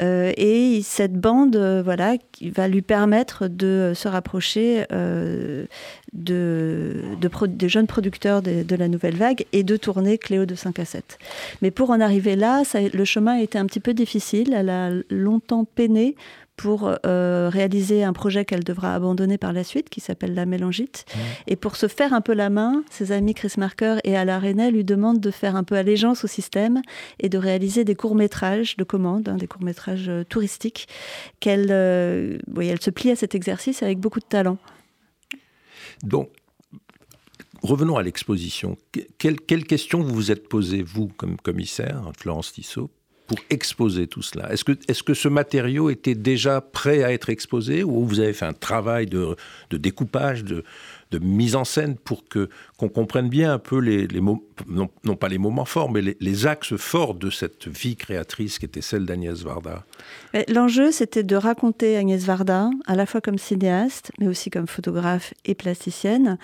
Euh, 0.00 0.32
et 0.36 0.80
cette 0.82 1.14
bande, 1.14 1.56
euh, 1.56 1.82
voilà, 1.84 2.16
qui 2.32 2.50
va 2.50 2.66
lui 2.66 2.82
permettre 2.82 3.46
de 3.48 3.92
se 3.94 4.08
rapprocher 4.08 4.84
euh, 4.92 5.66
de, 6.12 7.02
des 7.46 7.68
jeunes 7.68 7.86
producteurs 7.86 8.42
de, 8.42 8.74
la 8.74 8.88
nouvelle 8.88 9.16
vague 9.16 9.44
et 9.52 9.62
de 9.62 9.76
tourner 9.76 10.18
Cléo 10.18 10.46
de 10.46 10.54
5 10.54 10.78
à 10.78 10.84
7. 10.84 11.18
Mais 11.60 11.70
pour 11.70 11.90
en 11.90 12.00
arriver 12.00 12.36
là, 12.36 12.64
ça, 12.64 12.80
le 12.80 13.04
chemin 13.04 13.38
a 13.38 13.42
été 13.42 13.58
un 13.58 13.66
petit 13.66 13.80
peu 13.80 13.94
difficile. 13.94 14.52
Elle 14.54 14.70
a 14.70 14.90
longtemps 15.10 15.64
peiné 15.64 16.16
pour 16.56 16.94
euh, 17.06 17.48
réaliser 17.50 18.04
un 18.04 18.12
projet 18.12 18.44
qu'elle 18.44 18.64
devra 18.64 18.94
abandonner 18.94 19.38
par 19.38 19.52
la 19.52 19.64
suite, 19.64 19.88
qui 19.88 20.00
s'appelle 20.00 20.34
La 20.34 20.46
Mélangite. 20.46 21.04
Mmh. 21.08 21.18
Et 21.48 21.56
pour 21.56 21.76
se 21.76 21.88
faire 21.88 22.12
un 22.12 22.20
peu 22.20 22.34
la 22.34 22.50
main, 22.50 22.84
ses 22.90 23.12
amis 23.12 23.34
Chris 23.34 23.54
Marker 23.56 23.96
et 24.04 24.16
Alain 24.16 24.38
René 24.38 24.70
lui 24.70 24.84
demandent 24.84 25.20
de 25.20 25.30
faire 25.30 25.56
un 25.56 25.64
peu 25.64 25.76
allégeance 25.76 26.24
au 26.24 26.28
système 26.28 26.82
et 27.18 27.28
de 27.28 27.38
réaliser 27.38 27.84
des 27.84 27.94
courts-métrages 27.94 28.76
de 28.76 28.84
commande, 28.84 29.28
hein, 29.28 29.36
des 29.36 29.46
courts-métrages 29.46 30.08
euh, 30.08 30.24
touristiques, 30.24 30.88
qu'elle 31.40 31.68
euh, 31.70 32.38
elle 32.60 32.80
se 32.80 32.90
plie 32.90 33.10
à 33.10 33.16
cet 33.16 33.34
exercice 33.34 33.82
avec 33.82 33.98
beaucoup 33.98 34.20
de 34.20 34.26
talent. 34.26 34.58
Donc, 36.02 36.30
revenons 37.62 37.96
à 37.96 38.02
l'exposition. 38.02 38.76
Quelle, 39.18 39.40
quelle 39.40 39.64
question 39.64 40.02
vous 40.02 40.14
vous 40.14 40.30
êtes 40.30 40.48
posée, 40.48 40.82
vous, 40.82 41.08
comme 41.08 41.36
commissaire, 41.36 42.10
Florence 42.18 42.52
Tissot, 42.52 42.90
pour 43.32 43.42
exposer 43.48 44.08
tout 44.08 44.20
cela. 44.20 44.52
Est-ce 44.52 44.62
que, 44.62 44.72
est 44.72 45.02
que 45.02 45.14
ce 45.14 45.26
matériau 45.26 45.88
était 45.88 46.14
déjà 46.14 46.60
prêt 46.60 47.02
à 47.02 47.14
être 47.14 47.30
exposé 47.30 47.82
ou 47.82 48.04
vous 48.04 48.20
avez 48.20 48.34
fait 48.34 48.44
un 48.44 48.52
travail 48.52 49.06
de, 49.06 49.34
découpage, 49.70 50.44
de, 50.44 50.64
mise 51.18 51.56
en 51.56 51.64
scène 51.64 51.96
pour 51.96 52.28
que 52.28 52.48
qu'on 52.76 52.88
comprenne 52.88 53.30
bien 53.30 53.54
un 53.54 53.58
peu 53.58 53.78
les, 53.78 54.06
les 54.06 54.20
non, 54.20 55.16
pas 55.16 55.28
les 55.28 55.38
moments 55.38 55.64
forts, 55.64 55.90
mais 55.90 56.02
les, 56.02 56.16
les, 56.20 56.46
axes 56.46 56.76
forts 56.76 57.14
de 57.14 57.30
cette 57.30 57.68
vie 57.68 57.96
créatrice 57.96 58.58
qui 58.58 58.66
était 58.66 58.82
celle 58.82 59.06
d'Agnès 59.06 59.42
Varda? 59.42 59.84
L'enjeu, 60.48 60.90
c'était 60.90 61.22
de 61.22 61.36
raconter 61.36 61.96
Agnès 61.96 62.22
Varda, 62.24 62.70
à 62.86 62.96
la 62.96 63.06
fois 63.06 63.22
comme 63.22 63.38
cinéaste, 63.38 64.12
mais 64.18 64.26
aussi 64.26 64.50
comme 64.50 64.66
photographe 64.66 65.32
et 65.46 65.54
plasticienne, 65.54 66.38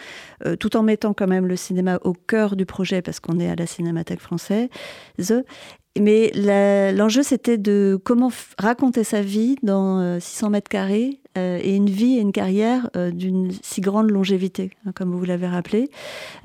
euh, 0.47 0.57
tout 0.57 0.77
en 0.77 0.83
mettant 0.83 1.13
quand 1.13 1.29
même 1.29 1.47
le 1.47 1.57
cinéma 1.57 1.99
au 2.03 2.15
cœur 2.15 2.57
du 2.57 2.65
projet, 2.65 3.03
parce 3.03 3.21
qu'on 3.21 3.41
est 3.41 3.49
à 3.51 3.57
la 3.57 3.67
Cinémathèque 3.67 4.21
française, 4.21 4.69
mais 6.01 6.33
l'enjeu, 6.93 7.23
c'était 7.23 7.59
de 7.59 7.99
comment 8.03 8.31
raconter 8.59 9.05
sa 9.05 9.23
vie 9.23 9.57
dans 9.63 10.19
600 10.21 10.47
euh, 10.47 10.51
mètres 10.51 10.69
carrés 10.69 11.21
euh, 11.37 11.59
et 11.63 11.77
une 11.77 11.91
vie 11.91 12.17
et 12.17 12.21
une 12.21 12.33
carrière 12.33 12.91
euh, 12.97 13.11
d'une 13.11 13.51
si 13.63 13.81
grande 13.81 14.11
longévité, 14.11 14.71
hein, 14.87 14.93
comme 14.95 15.15
vous 15.15 15.25
l'avez 15.25 15.47
rappelé, 15.47 15.91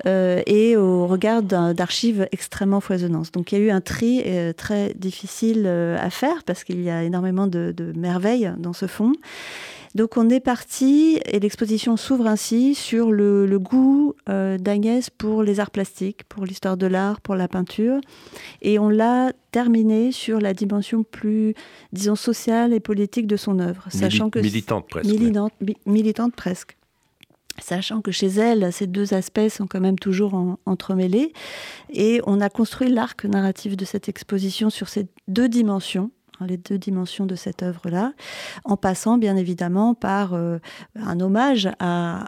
et 0.04 0.76
au 0.76 1.06
regard 1.06 1.42
d'archives 1.42 2.28
extrêmement 2.32 2.80
foisonnantes. 2.80 3.32
Donc 3.32 3.52
il 3.52 3.58
y 3.58 3.62
a 3.62 3.64
eu 3.64 3.70
un 3.70 3.80
tri 3.80 4.24
très 4.56 4.94
difficile 4.94 5.66
à 5.66 6.10
faire 6.10 6.44
parce 6.44 6.64
qu'il 6.64 6.82
y 6.82 6.90
a 6.90 7.02
énormément 7.02 7.46
de, 7.46 7.72
de 7.76 7.92
merveilles 7.98 8.52
dans 8.58 8.72
ce 8.72 8.86
fond. 8.86 9.12
Donc 9.94 10.16
on 10.16 10.28
est 10.28 10.40
parti, 10.40 11.20
et 11.24 11.38
l'exposition 11.38 11.96
s'ouvre 11.96 12.26
ainsi 12.26 12.74
sur 12.74 13.12
le, 13.12 13.58
goût 13.58 14.14
euh, 14.28 14.58
d'Agnès 14.58 15.08
pour 15.08 15.44
les 15.44 15.60
arts 15.60 15.70
plastiques, 15.70 16.24
pour 16.24 16.44
l'histoire 16.44 16.76
de 16.76 16.86
l'art, 16.86 17.20
pour 17.20 17.36
la 17.36 17.46
peinture. 17.46 18.00
Et 18.60 18.78
on 18.80 18.88
l'a 18.88 19.32
terminé 19.52 20.10
sur 20.10 20.40
la 20.40 20.52
dimension 20.52 21.04
plus, 21.04 21.54
disons, 21.92 22.16
sociale 22.16 22.72
et 22.72 22.80
politique 22.80 23.28
de 23.28 23.36
son 23.36 23.60
œuvre. 23.60 23.86
sachant 23.88 24.30
que 24.30 24.40
militante 24.40 24.88
presque. 24.88 25.10
militante 25.86 26.34
presque 26.34 26.76
sachant 27.62 28.00
que 28.00 28.10
chez 28.10 28.26
elle, 28.26 28.72
ces 28.72 28.88
deux 28.88 29.14
aspects 29.14 29.48
sont 29.48 29.66
quand 29.66 29.80
même 29.80 29.98
toujours 29.98 30.58
entremêlés. 30.66 31.32
Et 31.92 32.20
on 32.26 32.40
a 32.40 32.48
construit 32.48 32.88
l'arc 32.88 33.24
narratif 33.24 33.76
de 33.76 33.84
cette 33.84 34.08
exposition 34.08 34.70
sur 34.70 34.88
ces 34.88 35.06
deux 35.28 35.48
dimensions, 35.48 36.10
les 36.40 36.56
deux 36.56 36.78
dimensions 36.78 37.26
de 37.26 37.34
cette 37.34 37.62
œuvre-là, 37.62 38.12
en 38.64 38.76
passant 38.76 39.18
bien 39.18 39.36
évidemment 39.36 39.94
par 39.94 40.34
euh, 40.34 40.58
un 40.96 41.20
hommage 41.20 41.68
à, 41.78 42.24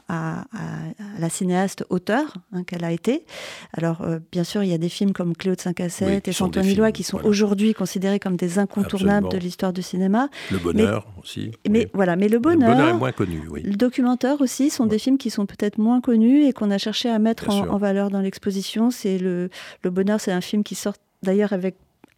la 1.19 1.29
cinéaste 1.29 1.85
auteur 1.91 2.35
hein, 2.53 2.63
qu'elle 2.65 2.85
a 2.85 2.93
été. 2.93 3.25
Alors 3.73 4.03
euh, 4.03 4.19
bien 4.31 4.45
sûr, 4.45 4.63
il 4.63 4.71
y 4.71 4.75
a 4.75 4.79
des 4.79 4.89
films 4.89 5.13
comme 5.13 5.35
Cléo 5.37 5.55
de 5.55 5.61
5 5.61 5.81
à 5.81 5.89
7 5.89 6.29
et 6.29 6.33
Chantoni 6.33 6.75
Lois 6.75 6.93
qui 6.93 7.03
sont 7.03 7.21
aujourd'hui 7.25 7.75
considérés 7.75 8.19
comme 8.19 8.37
des 8.37 8.59
incontournables 8.59 9.29
de 9.29 9.39
l'histoire 9.39 9.73
du 9.73 9.83
cinéma. 9.83 10.29
Le 10.51 10.59
bonheur 10.59 11.07
aussi. 11.23 11.53
Mais 11.69 11.89
voilà, 11.93 12.17
mais 12.17 12.29
le 12.29 12.39
bonheur, 12.39 12.71
le 12.71 12.77
bonheur 12.77 12.89
est 12.89 12.99
moins 12.99 13.13
connu. 13.13 13.43
Oui. 13.51 13.63
Le 13.63 13.77
documentaire 13.77 14.41
aussi 14.41 14.71
sont 14.71 14.87
des 14.87 14.99
films 14.99 15.19
qui 15.19 15.31
sont 15.31 15.47
peut-être 15.47 15.79
moins 15.79 16.01
connus 16.01 16.45
et 16.45 16.53
qu'on 16.53 16.71
a 16.71 16.79
cherché 16.79 17.09
à 17.09 17.19
mettre 17.19 17.51
en, 17.51 17.79
valeur 17.79 18.11
dans 18.11 18.21
l'exposition. 18.21 18.91
C'est 18.91 19.19
le, 19.19 19.51
le 19.83 19.91
bonheur, 19.91 20.21
c'est 20.21 20.33
un 20.33 20.41
film 20.41 20.63
qui 20.63 20.75
sort 20.75 20.95
d'ailleurs 21.23 21.53
avec 21.53 21.77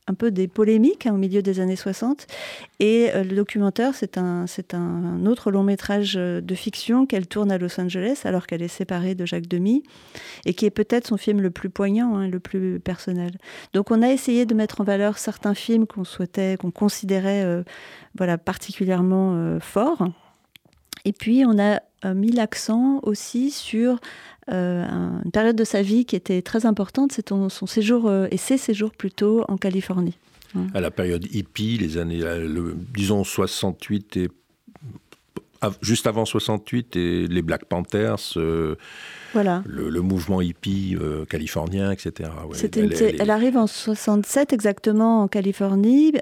un 0.08 0.14
peu 0.14 0.30
des 0.30 0.48
polémiques 0.48 1.06
hein, 1.06 1.14
au 1.14 1.18
milieu 1.18 1.42
des 1.42 1.60
années 1.60 1.76
60. 1.76 2.26
Et 2.80 3.10
euh, 3.14 3.22
le 3.22 3.36
documentaire, 3.36 3.94
c'est 3.94 4.18
un, 4.18 4.46
autre 5.26 5.50
long 5.50 5.62
métrage 5.62 6.14
euh, 6.16 6.40
de 6.40 6.54
fiction 6.54 7.06
qu'elle 7.06 7.26
tourne 7.26 7.52
à 7.52 7.58
Los 7.58 7.78
Angeles 7.80 8.22
alors 8.24 8.46
qu'elle 8.46 8.62
est 8.62 8.68
séparée 8.68 9.14
de 9.14 9.26
Jacques 9.26 9.46
Demy 9.46 9.82
et 10.46 10.54
qui 10.54 10.66
est 10.66 10.70
peut-être 10.70 11.06
son 11.06 11.16
film 11.16 11.40
le 11.40 11.50
plus 11.50 11.70
poignant, 11.70 12.16
hein, 12.16 12.28
le 12.28 12.40
plus 12.40 12.80
personnel. 12.80 13.32
Donc 13.72 13.90
on 13.90 14.02
a 14.02 14.08
essayé 14.08 14.46
de 14.46 14.54
mettre 14.54 14.80
en 14.80 14.84
valeur 14.84 15.18
certains 15.18 15.54
films 15.54 15.86
qu'on 15.86 16.04
souhaitait, 16.04 16.56
qu'on 16.58 16.70
considérait 16.70 17.44
euh, 17.44 17.62
voilà, 18.16 18.38
particulièrement 18.38 19.58
forts. 19.60 20.08
Et 21.04 21.12
puis 21.12 21.44
on 21.46 21.58
a 21.58 21.80
mis 22.14 22.30
l'accent 22.30 23.00
aussi 23.02 23.50
sur 23.50 23.98
euh, 24.50 24.86
une 25.24 25.30
période 25.30 25.56
de 25.56 25.64
sa 25.64 25.82
vie 25.82 26.04
qui 26.04 26.16
était 26.16 26.42
très 26.42 26.66
importante, 26.66 27.12
c'est 27.12 27.28
son 27.28 27.66
séjour, 27.66 28.08
euh, 28.08 28.28
et 28.30 28.36
ses 28.36 28.56
séjours 28.56 28.92
plutôt, 28.92 29.44
en 29.48 29.56
Californie. 29.56 30.16
À 30.72 30.80
la 30.80 30.90
période 30.90 31.26
hippie, 31.30 31.76
les 31.76 31.98
années, 31.98 32.22
disons 32.94 33.22
68 33.22 34.16
et 34.16 34.28
juste 35.82 36.06
avant 36.06 36.24
68 36.24 36.96
et 36.96 37.26
les 37.26 37.42
Black 37.42 37.66
Panthers, 37.66 38.16
euh, 38.36 38.76
voilà. 39.34 39.62
le, 39.66 40.00
mouvement 40.00 40.40
hippie 40.40 40.96
californien, 41.28 41.90
etc. 41.90 42.30
elle, 43.18 43.30
arrive 43.30 43.58
en 43.58 43.66
67 43.66 44.54
exactement 44.54 45.22
en 45.22 45.28
Californie, 45.28 46.14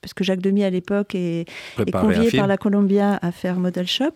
parce 0.00 0.14
que 0.14 0.24
Jacques 0.24 0.40
Demy 0.40 0.64
à 0.64 0.70
l'époque 0.70 1.14
est, 1.14 1.46
convié 1.92 2.30
par 2.30 2.46
la 2.46 2.56
Columbia 2.56 3.18
à 3.20 3.32
faire 3.32 3.56
Model 3.56 3.86
Shop. 3.86 4.12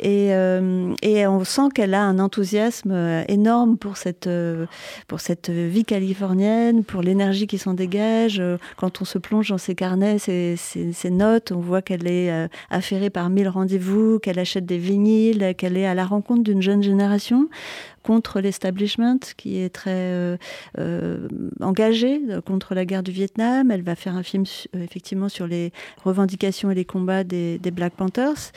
Et, 0.00 0.34
euh, 0.34 0.92
et, 1.02 1.26
on 1.26 1.44
sent 1.44 1.68
qu'elle 1.74 1.94
a 1.94 2.02
un 2.02 2.18
enthousiasme 2.18 2.90
euh, 2.92 3.24
énorme 3.28 3.76
pour 3.76 3.96
cette, 3.96 4.26
euh, 4.26 4.66
pour 5.06 5.20
cette 5.20 5.50
vie 5.50 5.84
californienne, 5.84 6.84
pour 6.84 7.02
l'énergie 7.02 7.46
qui 7.46 7.58
s'en 7.58 7.74
dégage. 7.74 8.42
Quand 8.76 9.00
on 9.02 9.04
se 9.04 9.18
plonge 9.18 9.50
dans 9.50 9.58
ses 9.58 9.74
carnets, 9.74 10.18
ses, 10.18 10.56
ses, 10.56 11.10
notes, 11.10 11.52
on 11.52 11.60
voit 11.60 11.82
qu'elle 11.82 12.06
est 12.06 12.48
affairée 12.70 13.10
par 13.10 13.30
mille 13.30 13.48
rendez-vous, 13.48 14.18
qu'elle 14.18 14.38
achète 14.38 14.66
des 14.66 14.78
vinyles, 14.78 15.54
qu'elle 15.56 15.76
est 15.76 15.86
à 15.86 15.94
la 15.94 16.04
rencontre 16.04 16.42
d'une 16.42 16.62
jeune 16.62 16.82
génération 16.82 17.48
contre 18.04 18.40
l'establishment, 18.40 19.18
qui 19.36 19.58
est 19.58 19.70
très 19.70 20.38
engagée 21.60 22.20
contre 22.46 22.74
la 22.74 22.84
guerre 22.84 23.02
du 23.02 23.10
Vietnam. 23.10 23.70
Elle 23.70 23.82
va 23.82 23.96
faire 23.96 24.14
un 24.14 24.22
film 24.22 24.44
effectivement 24.74 25.28
sur 25.28 25.46
les 25.46 25.72
revendications 26.04 26.70
et 26.70 26.74
les 26.74 26.84
combats 26.84 27.24
des, 27.24 27.58
Black 27.72 27.94
Panthers. 27.94 28.52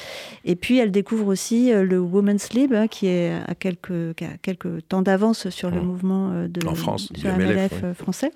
Et 0.46 0.56
puis 0.56 0.78
elle 0.78 0.92
découvre 0.92 1.28
aussi 1.28 1.72
le 1.72 2.00
Women's 2.00 2.54
Lib, 2.54 2.74
hein, 2.74 2.88
qui 2.88 3.08
est 3.08 3.34
à 3.48 3.56
quelques, 3.56 4.16
quelques 4.42 4.88
temps 4.88 5.02
d'avance 5.02 5.50
sur 5.50 5.72
le 5.72 5.82
mmh. 5.82 5.86
mouvement 5.86 6.48
de, 6.48 6.68
en 6.68 6.76
France, 6.76 7.10
sur 7.16 7.36
MLF, 7.36 7.94
français. 7.96 8.32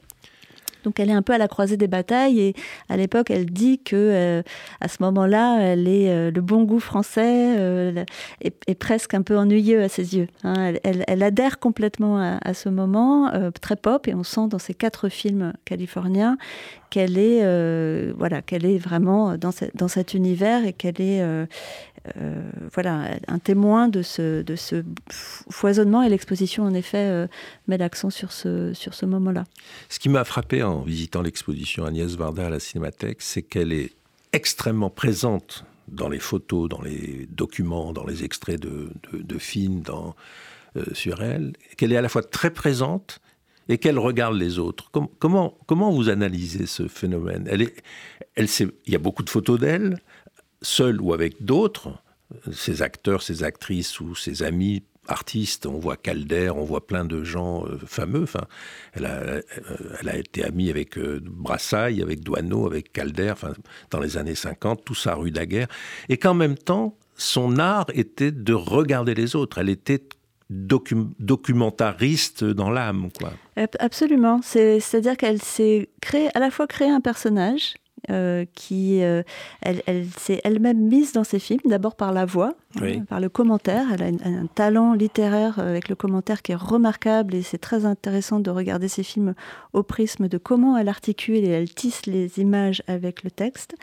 Donc 0.84 1.00
elle 1.00 1.10
est 1.10 1.14
un 1.14 1.22
peu 1.22 1.34
à 1.34 1.38
la 1.38 1.48
croisée 1.48 1.78
des 1.78 1.88
batailles 1.88 2.40
et 2.40 2.56
à 2.90 2.98
l'époque 2.98 3.32
elle 3.32 3.46
dit 3.46 3.80
que 3.80 3.96
euh, 3.96 4.42
à 4.80 4.88
ce 4.88 4.98
moment-là, 5.02 5.60
elle 5.62 5.88
est 5.88 6.10
euh, 6.10 6.32
le 6.32 6.42
bon 6.42 6.64
goût 6.64 6.80
français 6.80 7.56
euh, 7.58 8.04
est, 8.42 8.76
presque 8.76 9.14
un 9.14 9.22
peu 9.22 9.38
ennuyeux 9.38 9.84
à 9.84 9.90
ses 9.90 10.16
yeux. 10.16 10.28
Hein. 10.44 10.74
Elle, 10.84 11.24
adhère 11.24 11.60
complètement 11.60 12.18
à, 12.42 12.54
ce 12.54 12.70
moment 12.70 13.32
très 13.62 13.76
pop 13.76 14.08
et 14.08 14.16
on 14.16 14.24
sent 14.24 14.48
dans 14.50 14.60
ces 14.60 14.74
quatre 14.74 15.10
films 15.10 15.54
californiens 15.66 16.38
qu'elle 16.90 17.18
est 17.18 17.42
voilà 18.14 18.42
qu'elle 18.42 18.66
est 18.66 18.78
vraiment 18.78 19.38
dans, 19.38 19.52
dans 19.76 19.88
cet 19.88 20.14
univers 20.14 20.66
et 20.66 20.74
qu'elle 20.74 21.00
est 21.00 21.24
euh, 22.18 22.50
voilà, 22.74 23.12
un 23.28 23.40
témoin 23.40 23.88
de 23.88 24.02
ce, 24.02 24.44
foisonnement 25.50 26.02
et 26.02 26.10
l'exposition, 26.10 26.64
en 26.64 26.74
effet, 26.74 27.08
euh, 27.10 27.28
met 27.68 27.78
l'accent 27.78 28.10
sur 28.10 28.32
ce, 28.32 28.74
sur 28.74 28.94
ce 28.94 29.06
moment-là. 29.06 29.44
Ce 29.90 30.00
qui 30.00 30.10
m'a 30.10 30.24
frappé 30.24 30.64
en 30.64 30.82
visitant 30.82 31.22
l'exposition 31.22 31.86
Agnès 31.86 32.16
Varda 32.16 32.48
à 32.48 32.50
la 32.50 32.60
Cinémathèque, 32.60 33.22
c'est 33.22 33.44
qu'elle 33.44 33.72
est 33.72 33.92
extrêmement 34.34 34.90
présente 34.90 35.66
dans 35.88 36.10
les 36.10 36.20
photos, 36.20 36.70
dans 36.70 36.82
les 36.82 37.28
documents, 37.30 37.94
dans 37.94 38.06
les 38.06 38.24
extraits 38.24 38.60
de, 38.60 39.38
films 39.38 39.84
euh, 40.76 40.84
sur 40.94 41.22
elle, 41.22 41.54
qu'elle 41.78 41.92
est 41.92 41.98
à 41.98 42.02
la 42.02 42.10
fois 42.10 42.24
très 42.24 42.52
présente 42.52 43.20
et 43.70 43.78
qu'elle 43.78 44.00
regarde 44.00 44.36
les 44.36 44.58
autres. 44.58 44.90
comment, 44.92 45.58
comment 45.68 45.92
vous 45.92 46.10
analysez 46.10 46.66
ce 46.66 46.88
phénomène? 46.88 47.48
Elle 47.48 47.70
Il 48.38 48.94
y 48.94 48.96
a 48.96 49.00
beaucoup 49.00 49.24
de 49.24 49.30
photos 49.30 49.60
d'elle, 49.60 49.98
seul 50.62 51.02
ou 51.02 51.14
avec 51.14 51.44
d'autres, 51.44 51.90
ses 52.52 52.82
acteurs, 52.82 53.22
ses 53.22 53.44
actrices 53.44 54.00
ou 54.00 54.16
ses 54.16 54.44
amis 54.44 54.84
artistes, 55.08 55.66
on 55.66 55.80
voit 55.80 55.98
Calder, 55.98 56.52
on 56.56 56.64
voit 56.64 56.86
plein 56.86 57.06
de 57.06 57.24
gens 57.24 57.66
euh, 57.66 57.78
fameux. 57.86 58.24
Enfin, 58.24 58.46
elle 58.94 59.06
a, 59.06 59.14
euh, 59.14 59.42
elle 60.00 60.10
a 60.10 60.18
été 60.18 60.44
amie 60.44 60.70
avec 60.70 60.98
euh, 60.98 61.20
Brassailles, 61.24 62.02
avec 62.02 62.22
Douaneau, 62.22 62.66
avec 62.66 62.94
Calder, 62.94 63.32
enfin, 63.32 63.54
dans 63.90 64.00
les 64.00 64.18
années 64.18 64.36
50, 64.36 64.86
tout 64.86 64.96
ça 64.96 65.16
rue 65.16 65.32
Daguerre. 65.32 65.68
Et 66.10 66.18
qu'en 66.18 66.34
même 66.34 66.58
temps, 66.58 66.96
son 67.16 67.58
art 67.58 67.88
était 67.94 68.32
de 68.32 68.54
regarder 68.54 69.14
les 69.14 69.36
autres. 69.36 69.58
Elle 69.58 69.70
était 69.70 70.04
documentariste 70.50 72.44
dans 72.44 72.70
l'âme. 72.70 73.10
Absolument. 73.80 74.42
C'est-à-dire 74.44 75.16
qu'elle 75.16 75.42
s'est 75.42 75.90
créée, 76.02 76.30
à 76.36 76.40
la 76.40 76.52
fois 76.52 76.68
créé 76.68 76.90
un 76.90 77.00
personnage, 77.00 77.76
euh, 78.10 78.46
qui 78.56 79.04
euh, 79.04 79.22
elle, 79.62 80.06
s'est 80.18 80.42
elle-même 80.44 80.80
mise 80.80 81.14
dans 81.14 81.24
ses 81.24 81.40
films, 81.40 81.62
d'abord 81.66 81.96
par 81.96 82.12
la 82.12 82.26
voix, 82.26 82.56
hein, 82.82 83.04
par 83.08 83.20
le 83.20 83.30
commentaire. 83.30 83.86
Elle 83.94 84.04
a 84.04 84.28
un, 84.28 84.48
talent 84.48 84.94
littéraire 84.94 85.60
avec 85.60 85.88
le 85.88 85.96
commentaire 85.96 86.42
qui 86.42 86.52
est 86.52 86.56
remarquable 86.56 87.36
et 87.36 87.44
c'est 87.44 87.60
très 87.60 87.86
intéressant 87.86 88.40
de 88.40 88.50
regarder 88.50 88.88
ses 88.88 89.04
films 89.04 89.36
au 89.74 89.84
prisme 89.84 90.28
de 90.28 90.38
comment 90.38 90.78
elle 90.78 90.90
articule 90.90 91.44
et 91.44 91.50
elle 91.50 91.74
tisse 91.74 92.06
les 92.06 92.40
images 92.40 92.82
avec 92.88 93.24
le 93.24 93.32
texte. 93.32 93.76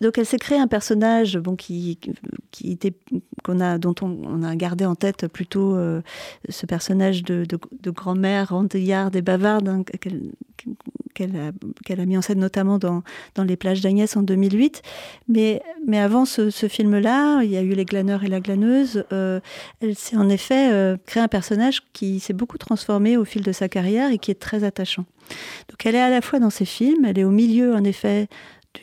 Donc 0.00 0.18
elle 0.18 0.26
s'est 0.26 0.38
créée 0.38 0.58
un 0.58 0.66
personnage 0.66 1.38
bon, 1.38 1.56
qui, 1.56 1.98
qui 2.50 2.72
était, 2.72 2.92
qu'on 3.42 3.60
a, 3.60 3.78
dont 3.78 3.94
on, 4.02 4.42
a 4.42 4.54
gardé 4.56 4.84
en 4.84 4.94
tête 4.94 5.26
plutôt 5.28 5.74
euh, 5.74 6.02
ce 6.48 6.66
personnage 6.66 7.22
de, 7.22 7.44
de, 7.44 7.90
grand-mère 7.90 8.50
rondillarde 8.50 9.16
et 9.16 9.22
bavarde 9.22 9.68
hein, 9.68 9.84
qu'elle 11.14 11.36
a, 11.36 11.52
qu'elle 11.84 12.00
a, 12.00 12.06
mis 12.06 12.18
en 12.18 12.22
scène 12.22 12.40
notamment 12.40 12.78
dans, 12.78 13.02
dans 13.34 13.44
Les 13.44 13.56
plages 13.56 13.80
d'Agnès 13.80 14.16
en 14.16 14.22
2008. 14.22 14.82
Mais, 15.28 15.62
mais 15.86 15.98
avant 15.98 16.26
ce, 16.26 16.50
film-là, 16.50 17.42
il 17.42 17.50
y 17.50 17.56
a 17.56 17.62
eu 17.62 17.72
Les 17.72 17.86
glaneurs 17.86 18.22
et 18.24 18.28
la 18.28 18.40
glaneuse. 18.40 19.04
Euh, 19.12 19.40
elle 19.80 19.94
s'est 19.94 20.16
en 20.16 20.28
effet 20.28 20.72
euh, 20.72 20.96
créé 21.06 21.22
un 21.22 21.28
personnage 21.28 21.82
qui 21.94 22.20
s'est 22.20 22.34
beaucoup 22.34 22.58
transformé 22.58 23.16
au 23.16 23.24
fil 23.24 23.42
de 23.42 23.52
sa 23.52 23.68
carrière 23.68 24.10
et 24.10 24.18
qui 24.18 24.30
est 24.30 24.40
très 24.40 24.62
attachant. 24.62 25.06
Donc 25.68 25.84
elle 25.84 25.94
est 25.94 26.00
à 26.00 26.10
la 26.10 26.20
fois 26.20 26.38
dans 26.38 26.50
ses 26.50 26.66
films, 26.66 27.04
elle 27.04 27.18
est 27.18 27.24
au 27.24 27.30
milieu 27.30 27.74
en 27.74 27.82
effet 27.82 28.28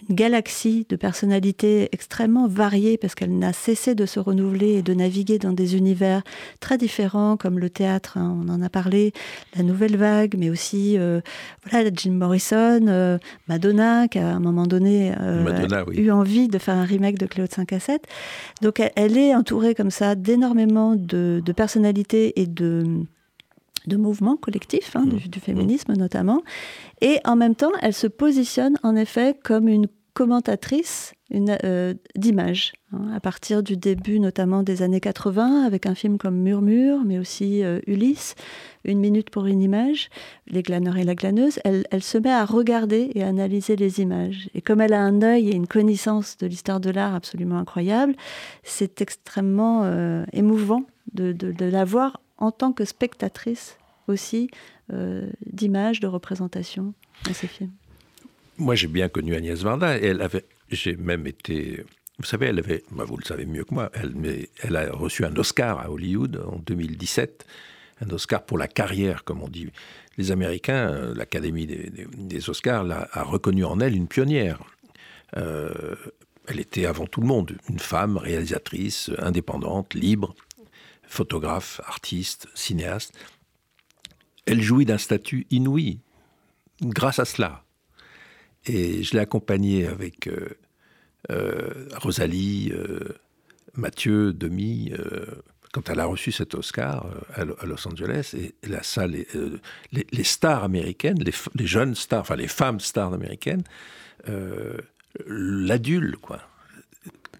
une 0.09 0.15
galaxie 0.15 0.85
de 0.89 0.95
personnalités 0.95 1.89
extrêmement 1.91 2.47
variées 2.47 2.97
parce 2.97 3.15
qu'elle 3.15 3.37
n'a 3.37 3.53
cessé 3.53 3.95
de 3.95 4.05
se 4.05 4.19
renouveler 4.19 4.73
et 4.73 4.81
de 4.81 4.93
naviguer 4.93 5.39
dans 5.39 5.51
des 5.51 5.75
univers 5.75 6.21
très 6.59 6.77
différents 6.77 7.37
comme 7.37 7.59
le 7.59 7.69
théâtre, 7.69 8.17
hein, 8.17 8.37
on 8.43 8.49
en 8.49 8.61
a 8.61 8.69
parlé, 8.69 9.13
la 9.55 9.63
nouvelle 9.63 9.97
vague, 9.97 10.35
mais 10.37 10.49
aussi 10.49 10.97
euh, 10.97 11.21
voilà 11.69 11.89
Jim 11.93 12.11
Morrison, 12.11 12.87
euh, 12.87 13.17
Madonna 13.47 14.07
qui 14.07 14.19
a 14.19 14.29
à 14.29 14.33
un 14.33 14.39
moment 14.39 14.67
donné 14.67 15.13
euh, 15.19 15.85
eu 15.91 16.11
envie 16.11 16.47
de 16.47 16.57
faire 16.57 16.75
un 16.75 16.85
remake 16.85 17.17
de 17.17 17.25
Cléo 17.25 17.47
de 17.47 17.51
5 17.51 17.73
à 17.73 17.79
7. 17.79 18.07
Donc 18.61 18.81
elle, 18.95 19.17
est 19.17 19.35
entourée 19.35 19.75
comme 19.75 19.91
ça 19.91 20.15
d'énormément 20.15 20.95
de, 20.95 21.41
personnalités 21.55 22.41
et 22.41 22.47
de 22.47 22.83
de 23.87 23.97
mouvements 23.97 24.37
collectifs, 24.37 24.95
hein, 24.95 25.05
du, 25.05 25.39
féminisme 25.39 25.93
notamment. 25.93 26.41
Et 27.01 27.19
en 27.25 27.35
même 27.35 27.55
temps, 27.55 27.71
elle 27.81 27.93
se 27.93 28.07
positionne 28.07 28.77
en 28.83 28.95
effet 28.95 29.37
comme 29.43 29.67
une 29.67 29.87
commentatrice 30.13 31.13
euh, 31.33 31.95
d'images, 32.15 32.73
hein, 32.91 33.09
à 33.15 33.19
partir 33.19 33.63
du 33.63 33.75
début 33.75 34.19
notamment 34.19 34.61
des 34.61 34.83
années 34.83 34.99
80, 34.99 35.63
avec 35.65 35.87
un 35.87 35.95
film 35.95 36.19
comme 36.19 36.37
Murmure, 36.37 37.03
mais 37.03 37.17
aussi 37.17 37.63
euh, 37.63 37.79
Ulysse, 37.87 38.35
Une 38.85 38.99
minute 38.99 39.31
pour 39.31 39.47
une 39.47 39.61
image, 39.61 40.09
Les 40.45 40.61
glaneurs 40.61 40.97
et 40.97 41.03
la 41.03 41.15
glaneuse, 41.15 41.59
elle, 41.63 41.85
elle, 41.89 42.03
se 42.03 42.19
met 42.19 42.31
à 42.31 42.45
regarder 42.45 43.09
et 43.15 43.23
à 43.23 43.27
analyser 43.27 43.75
les 43.75 43.99
images. 44.01 44.49
Et 44.53 44.61
comme 44.61 44.81
elle 44.81 44.93
a 44.93 45.01
un 45.01 45.23
œil 45.23 45.49
et 45.49 45.55
une 45.55 45.67
connaissance 45.67 46.37
de 46.37 46.45
l'histoire 46.45 46.79
de 46.79 46.91
l'art 46.91 47.15
absolument 47.15 47.57
incroyable, 47.57 48.13
c'est 48.61 49.01
extrêmement 49.01 49.81
euh, 49.85 50.23
émouvant 50.33 50.83
de, 51.13 51.31
de, 51.31 51.51
de 51.51 51.65
la 51.65 51.85
voir 51.85 52.21
en 52.43 52.51
tant 52.51 52.73
que 52.73 52.83
spectatrice 52.83 53.77
aussi 54.07 54.49
euh, 54.91 55.29
d'images, 55.45 56.01
de 56.01 56.07
représentations 56.07 56.93
dans 57.25 57.33
ces 57.33 57.47
films. 57.47 57.71
Moi, 58.57 58.75
j'ai 58.75 58.87
bien 58.87 59.07
connu 59.07 59.33
Agnès 59.33 59.61
Varda. 59.63 59.97
Elle 59.97 60.21
avait, 60.21 60.43
j'ai 60.69 60.97
même 60.97 61.25
été. 61.25 61.85
Vous 62.19 62.25
savez, 62.25 62.47
elle 62.47 62.59
avait, 62.59 62.83
bah, 62.91 63.05
vous 63.05 63.15
le 63.15 63.23
savez 63.23 63.45
mieux 63.45 63.63
que 63.63 63.73
moi, 63.73 63.89
elle 64.61 64.75
a 64.75 64.91
reçu 64.91 65.23
un 65.23 65.33
Oscar 65.37 65.79
à 65.79 65.89
Hollywood 65.89 66.43
en 66.45 66.57
2017, 66.57 67.45
un 68.01 68.09
Oscar 68.09 68.43
pour 68.43 68.57
la 68.57 68.67
carrière, 68.67 69.23
comme 69.23 69.41
on 69.41 69.47
dit. 69.47 69.69
Les 70.17 70.31
Américains, 70.31 70.91
euh, 70.91 71.15
l'Académie 71.15 71.65
des, 71.65 72.49
Oscars, 72.49 72.85
a, 72.91 73.23
reconnu 73.23 73.63
en 73.63 73.79
elle 73.79 73.95
une 73.95 74.07
pionnière. 74.07 74.59
Euh, 75.37 75.95
elle 76.47 76.59
était 76.59 76.85
avant 76.85 77.07
tout 77.07 77.21
le 77.21 77.27
monde 77.27 77.55
une 77.69 77.79
femme 77.79 78.17
réalisatrice, 78.17 79.09
indépendante, 79.17 79.93
libre, 79.93 80.35
photographe, 81.13 81.79
artiste, 81.85 82.47
cinéaste. 82.55 83.13
Elle 84.45 84.61
jouit 84.61 84.85
d'un 84.85 84.97
statut 84.97 85.45
inouï 85.51 85.99
grâce 86.81 87.19
à 87.19 87.25
cela. 87.25 87.63
Et 88.65 89.03
je 89.03 89.13
l'ai 89.13 89.19
accompagnée 89.19 89.85
avec 89.87 90.27
euh, 90.27 90.49
euh, 91.31 91.87
Rosalie, 91.97 92.71
euh, 92.73 92.99
Mathieu, 93.75 94.33
Demi, 94.33 94.91
quand 95.71 95.89
elle 95.89 95.99
a 95.99 96.05
reçu 96.05 96.31
cet 96.31 96.53
Oscar 96.53 97.07
à, 97.33 97.65
Los 97.65 97.87
Angeles. 97.87 98.35
Et 98.37 98.53
la 98.67 98.83
salle, 98.83 99.15
les, 99.91 100.23
stars 100.23 100.63
américaines, 100.63 101.17
les, 101.23 101.65
jeunes 101.65 101.95
stars, 101.95 102.21
enfin 102.21 102.35
les 102.35 102.47
femmes 102.47 102.79
stars 102.79 103.13
américaines, 103.13 103.63
l'adulent, 105.25 106.17
quoi. 106.17 106.39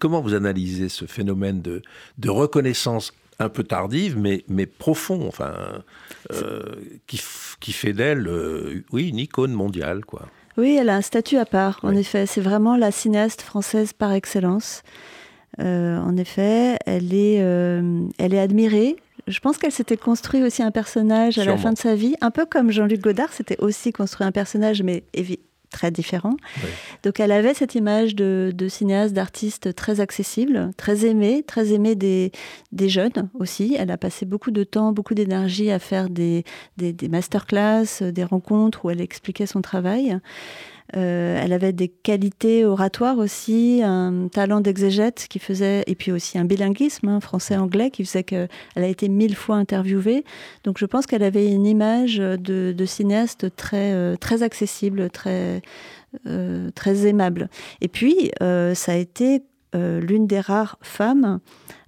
Comment 0.00 0.20
vous 0.20 0.34
analysez 0.34 0.88
ce 0.88 1.06
phénomène 1.06 1.62
de 1.62 2.28
reconnaissance 2.28 3.12
un 3.38 3.48
peu 3.48 3.64
tardive, 3.64 4.18
mais, 4.18 4.44
mais 4.48 4.66
profond, 4.66 5.26
enfin, 5.26 5.54
euh, 6.32 6.60
qui, 7.06 7.20
qui, 7.60 7.72
fait 7.72 7.92
d'elle, 7.92 8.26
euh, 8.28 8.84
oui, 8.92 9.08
une 9.08 9.18
icône 9.18 9.52
mondiale, 9.52 10.04
quoi. 10.04 10.28
Oui, 10.56 10.76
elle 10.80 10.88
a 10.88 10.96
un 10.96 11.02
statut 11.02 11.36
à 11.36 11.44
part, 11.44 11.80
en 11.82 11.96
effet. 11.96 12.26
C'est 12.26 12.40
vraiment 12.40 12.76
la 12.76 12.92
cinéaste 12.92 13.42
française 13.42 13.92
par 13.92 14.12
excellence. 14.12 14.82
Euh, 15.60 15.98
en 15.98 16.16
effet, 16.16 16.76
elle 16.86 17.12
est, 17.12 17.36
elle 17.36 18.34
est 18.34 18.38
admirée. 18.38 18.96
Je 19.26 19.40
pense 19.40 19.58
qu'elle 19.58 19.72
s'était 19.72 19.96
construit 19.96 20.44
aussi 20.44 20.62
un 20.62 20.70
personnage 20.70 21.38
à 21.38 21.44
la 21.44 21.56
fin 21.56 21.72
de 21.72 21.78
sa 21.78 21.96
vie, 21.96 22.14
un 22.20 22.30
peu 22.30 22.46
comme 22.46 22.70
Jean-Luc 22.70 23.00
Godard 23.00 23.32
s'était 23.32 23.58
aussi 23.58 23.90
construit 23.90 24.26
un 24.26 24.32
personnage, 24.32 24.82
mais 24.82 25.02
très 25.74 25.90
différent. 25.90 26.36
Donc 27.02 27.20
elle 27.20 27.32
avait 27.32 27.52
cette 27.52 27.74
image 27.74 28.14
de, 28.14 28.54
cinéaste, 28.68 29.12
d'artiste 29.12 29.74
très 29.74 30.00
accessible, 30.00 30.70
très 30.76 31.04
aimé, 31.04 31.44
très 31.46 31.72
aimé 31.72 31.96
des, 31.96 32.30
des, 32.72 32.88
jeunes 32.88 33.28
aussi. 33.34 33.76
Elle 33.78 33.90
a 33.90 33.98
passé 33.98 34.24
beaucoup 34.24 34.52
de 34.52 34.62
temps, 34.62 34.92
beaucoup 34.92 35.14
d'énergie 35.14 35.70
à 35.72 35.80
faire 35.80 36.08
des, 36.08 36.44
des, 36.76 36.92
des 36.92 37.08
masterclass, 37.08 38.00
des 38.00 38.24
rencontres 38.24 38.84
où 38.84 38.90
elle 38.90 39.00
expliquait 39.00 39.46
son 39.46 39.62
travail. 39.62 40.18
Euh, 40.96 41.40
elle 41.42 41.52
avait 41.52 41.72
des 41.72 41.88
qualités 41.88 42.64
oratoires 42.64 43.18
aussi, 43.18 43.80
un 43.82 44.28
talent 44.28 44.60
d'exégète 44.60 45.26
qui 45.28 45.38
faisait, 45.38 45.82
et 45.86 45.94
puis 45.94 46.12
aussi 46.12 46.38
un 46.38 46.44
bilinguisme 46.44 47.08
hein, 47.08 47.20
français-anglais 47.20 47.90
qui 47.90 48.04
faisait 48.04 48.22
qu'elle 48.22 48.48
a 48.76 48.86
été 48.86 49.08
mille 49.08 49.34
fois 49.34 49.56
interviewée. 49.56 50.24
Donc 50.62 50.78
je 50.78 50.86
pense 50.86 51.06
qu'elle 51.06 51.22
avait 51.22 51.50
une 51.50 51.66
image 51.66 52.16
de, 52.16 52.84
cinéaste 52.86 53.54
très, 53.56 53.92
euh, 53.92 54.16
très 54.16 54.42
accessible, 54.42 55.08
euh, 55.26 56.70
très 56.74 57.06
aimable. 57.06 57.48
Et 57.80 57.88
puis, 57.88 58.30
ça 58.40 58.92
a 58.92 58.96
été 58.96 59.42
l'une 59.74 60.28
des 60.28 60.38
rares 60.38 60.78
femmes 60.82 61.40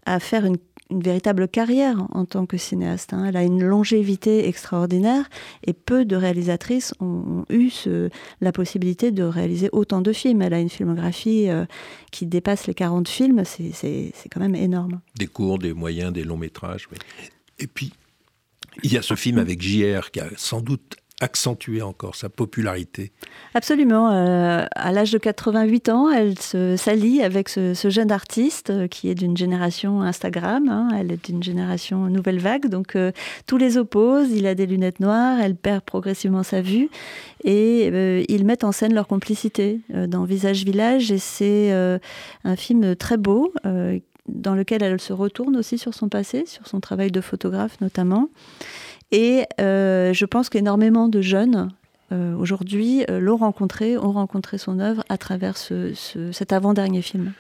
à 0.05 0.19
faire 0.19 0.45
une 0.45 0.57
une 0.91 1.03
véritable 1.03 1.49
carrière 1.49 2.07
en 2.11 2.25
tant 2.25 2.47
que 2.47 2.57
cinéaste. 2.57 3.13
Hein. 3.13 3.27
Elle 3.27 3.37
a 3.37 3.43
une 3.43 3.63
longévité 3.63 4.49
extraordinaire 4.49 5.29
et 5.65 5.73
peu 5.73 6.05
de 6.05 6.17
réalisatrices 6.17 6.95
ont, 7.01 7.45
eu 7.51 7.71
la 8.41 8.53
possibilité 8.53 9.11
de 9.11 9.23
réaliser 9.23 9.69
autant 9.73 10.01
de 10.01 10.13
films. 10.13 10.43
Elle 10.43 10.55
a 10.55 10.61
une 10.61 10.69
filmographie 10.69 11.49
euh, 11.49 11.65
qui 12.13 12.27
dépasse 12.27 12.67
les 12.67 12.75
40 12.75 13.09
films, 13.09 13.45
c'est 13.45 14.13
quand 14.31 14.41
même 14.41 14.55
énorme. 14.55 15.01
Des 15.17 15.27
courts, 15.27 15.59
des 15.59 15.73
moyens, 15.73 16.13
des 16.13 16.25
longs 16.25 16.37
métrages. 16.37 16.89
Et 17.59 17.67
puis, 17.67 17.93
il 18.83 18.93
y 18.93 18.99
a 18.99 19.03
ce 19.03 19.15
film 19.15 19.39
avec 19.39 19.63
JR 19.63 20.11
qui 20.11 20.21
a 20.21 20.29
sans 20.37 20.61
doute 20.61 20.97
accentuer 21.21 21.81
encore 21.81 22.15
sa 22.15 22.29
popularité. 22.29 23.11
Absolument. 23.55 24.11
Euh, 24.11 24.67
à 24.73 24.93
l'âge 24.93 25.13
de 25.13 25.19
88 25.19 25.89
ans, 25.89 26.11
elle 26.11 26.39
s'allie 26.39 27.23
avec 27.23 27.49
ce, 27.49 27.75
jeune 27.89 28.13
artiste 28.13 28.69
euh, 28.69 28.87
qui 28.87 29.09
est 29.09 29.15
d'une 29.15 29.37
génération 29.37 30.03
Instagram. 30.03 30.69
Hein. 30.69 30.89
elle 30.99 31.11
est 31.11 31.25
d'une 31.25 31.43
génération 31.43 32.07
nouvelle 32.11 32.39
vague. 32.39 32.67
Donc 32.69 32.97
euh, 32.97 33.13
tous 33.47 33.57
les 33.57 33.79
opposent. 33.79 34.31
Il 34.31 34.47
a 34.47 34.55
des 34.55 34.67
lunettes 34.67 35.01
noires. 35.01 35.41
Elle 35.41 35.57
perd 35.57 35.83
progressivement 35.83 36.43
sa 36.43 36.61
vue. 36.61 36.91
Et 37.45 37.87
ils 38.29 38.45
mettent 38.45 38.65
en 38.65 38.73
scène 38.73 38.93
leur 38.93 39.07
complicité 39.07 39.81
dans 39.89 40.25
Visage 40.25 40.65
Village. 40.65 41.13
Et 41.13 41.19
c'est 41.19 41.71
un 41.73 42.57
film 42.57 42.97
très 42.97 43.17
beau 43.17 43.53
dans 44.29 44.55
lequel 44.55 44.83
elle 44.83 45.01
se 45.01 45.13
retourne 45.13 45.57
aussi 45.57 45.79
sur 45.79 45.95
son 45.95 46.09
passé, 46.09 46.45
sur 46.47 46.67
son 46.67 46.81
travail 46.81 47.11
de 47.13 47.21
photographe 47.21 47.81
notamment. 47.81 48.29
Et 49.17 49.47
euh, 49.63 50.13
je 50.13 50.27
pense 50.27 50.51
qu'énormément 50.51 51.09
de 51.09 51.23
jeunes 51.23 51.73
euh, 52.13 52.35
aujourd'hui 52.35 53.03
euh, 53.09 53.19
l'ont 53.19 53.39
rencontré, 53.39 53.97
ont 53.97 54.13
rencontré 54.13 54.59
son 54.59 54.79
œuvre 54.79 55.03
à 55.09 55.17
travers 55.17 55.57
cet 55.57 56.53
avant-dernier 56.53 57.01
film. 57.01 57.33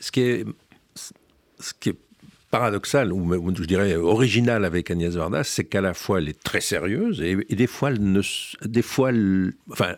Ce 0.00 0.10
qui 0.10 0.22
est, 0.22 0.44
paradoxal, 2.50 3.12
ou 3.12 3.54
je 3.54 3.62
dirais 3.62 3.94
original 3.94 4.64
avec 4.64 4.90
Agnès 4.90 5.14
Varda, 5.14 5.44
c'est 5.44 5.62
qu'à 5.62 5.80
la 5.80 5.94
fois 5.94 6.18
elle 6.18 6.28
est 6.28 6.42
très 6.42 6.60
sérieuse 6.60 7.22
et, 7.22 7.36
des 7.36 7.68
fois, 7.68 7.90
elle 7.90 8.02
ne, 8.02 8.22
des 8.66 8.82
fois 8.82 9.12
enfin, 9.70 9.94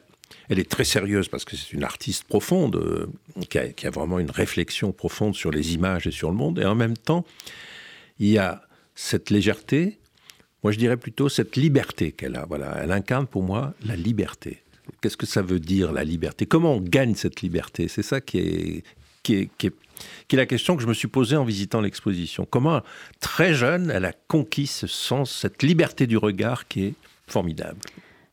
elle 0.50 0.58
est 0.58 0.70
très 0.70 0.84
sérieuse 0.84 1.28
parce 1.28 1.46
que 1.46 1.56
c'est 1.56 1.72
une 1.72 1.82
artiste 1.82 2.24
profonde, 2.24 3.08
qui, 3.48 3.58
a, 3.58 3.90
vraiment 3.90 4.18
une 4.18 4.30
réflexion 4.30 4.92
profonde 4.92 5.34
sur 5.34 5.50
les 5.50 5.72
images 5.72 6.06
et 6.06 6.10
sur 6.10 6.28
le 6.28 6.36
monde, 6.36 6.58
et 6.58 6.66
en 6.66 6.74
même 6.74 6.98
temps, 6.98 7.24
il 8.18 8.28
y 8.28 8.36
a 8.36 8.60
cette 8.94 9.30
légèreté, 9.30 9.98
moi, 10.62 10.72
je 10.72 10.78
dirais 10.78 10.96
plutôt 10.96 11.28
cette 11.28 11.56
liberté 11.56 12.12
qu'elle 12.12 12.36
a. 12.36 12.46
Voilà, 12.46 12.78
elle 12.82 12.92
incarne 12.92 13.26
pour 13.26 13.42
moi 13.42 13.74
la 13.84 13.96
liberté. 13.96 14.62
Qu'est-ce 15.00 15.16
que 15.16 15.26
ça 15.26 15.42
veut 15.42 15.60
dire 15.60 15.92
la 15.92 16.04
liberté? 16.04 16.46
Comment 16.46 16.74
on 16.74 16.80
gagne 16.80 17.14
cette 17.14 17.40
liberté? 17.42 17.88
C'est 17.88 18.02
ça 18.02 18.20
qui 18.20 18.38
est, 18.38 18.84
qui 19.22 19.34
est, 19.34 19.50
qui, 19.58 19.68
est, 19.68 19.72
qui 20.28 20.36
est, 20.36 20.38
la 20.38 20.46
question 20.46 20.76
que 20.76 20.82
je 20.82 20.88
me 20.88 20.94
suis 20.94 21.08
posée 21.08 21.36
en 21.36 21.44
visitant 21.44 21.80
l'exposition. 21.80 22.46
Comment, 22.48 22.82
très 23.20 23.54
jeune, 23.54 23.90
elle 23.90 24.04
a 24.04 24.12
conquis 24.28 24.66
ce 24.66 24.86
sens, 24.86 25.32
cette 25.32 25.62
liberté 25.62 26.06
du 26.06 26.16
regard 26.16 26.68
qui 26.68 26.84
est 26.84 26.94
formidable? 27.26 27.78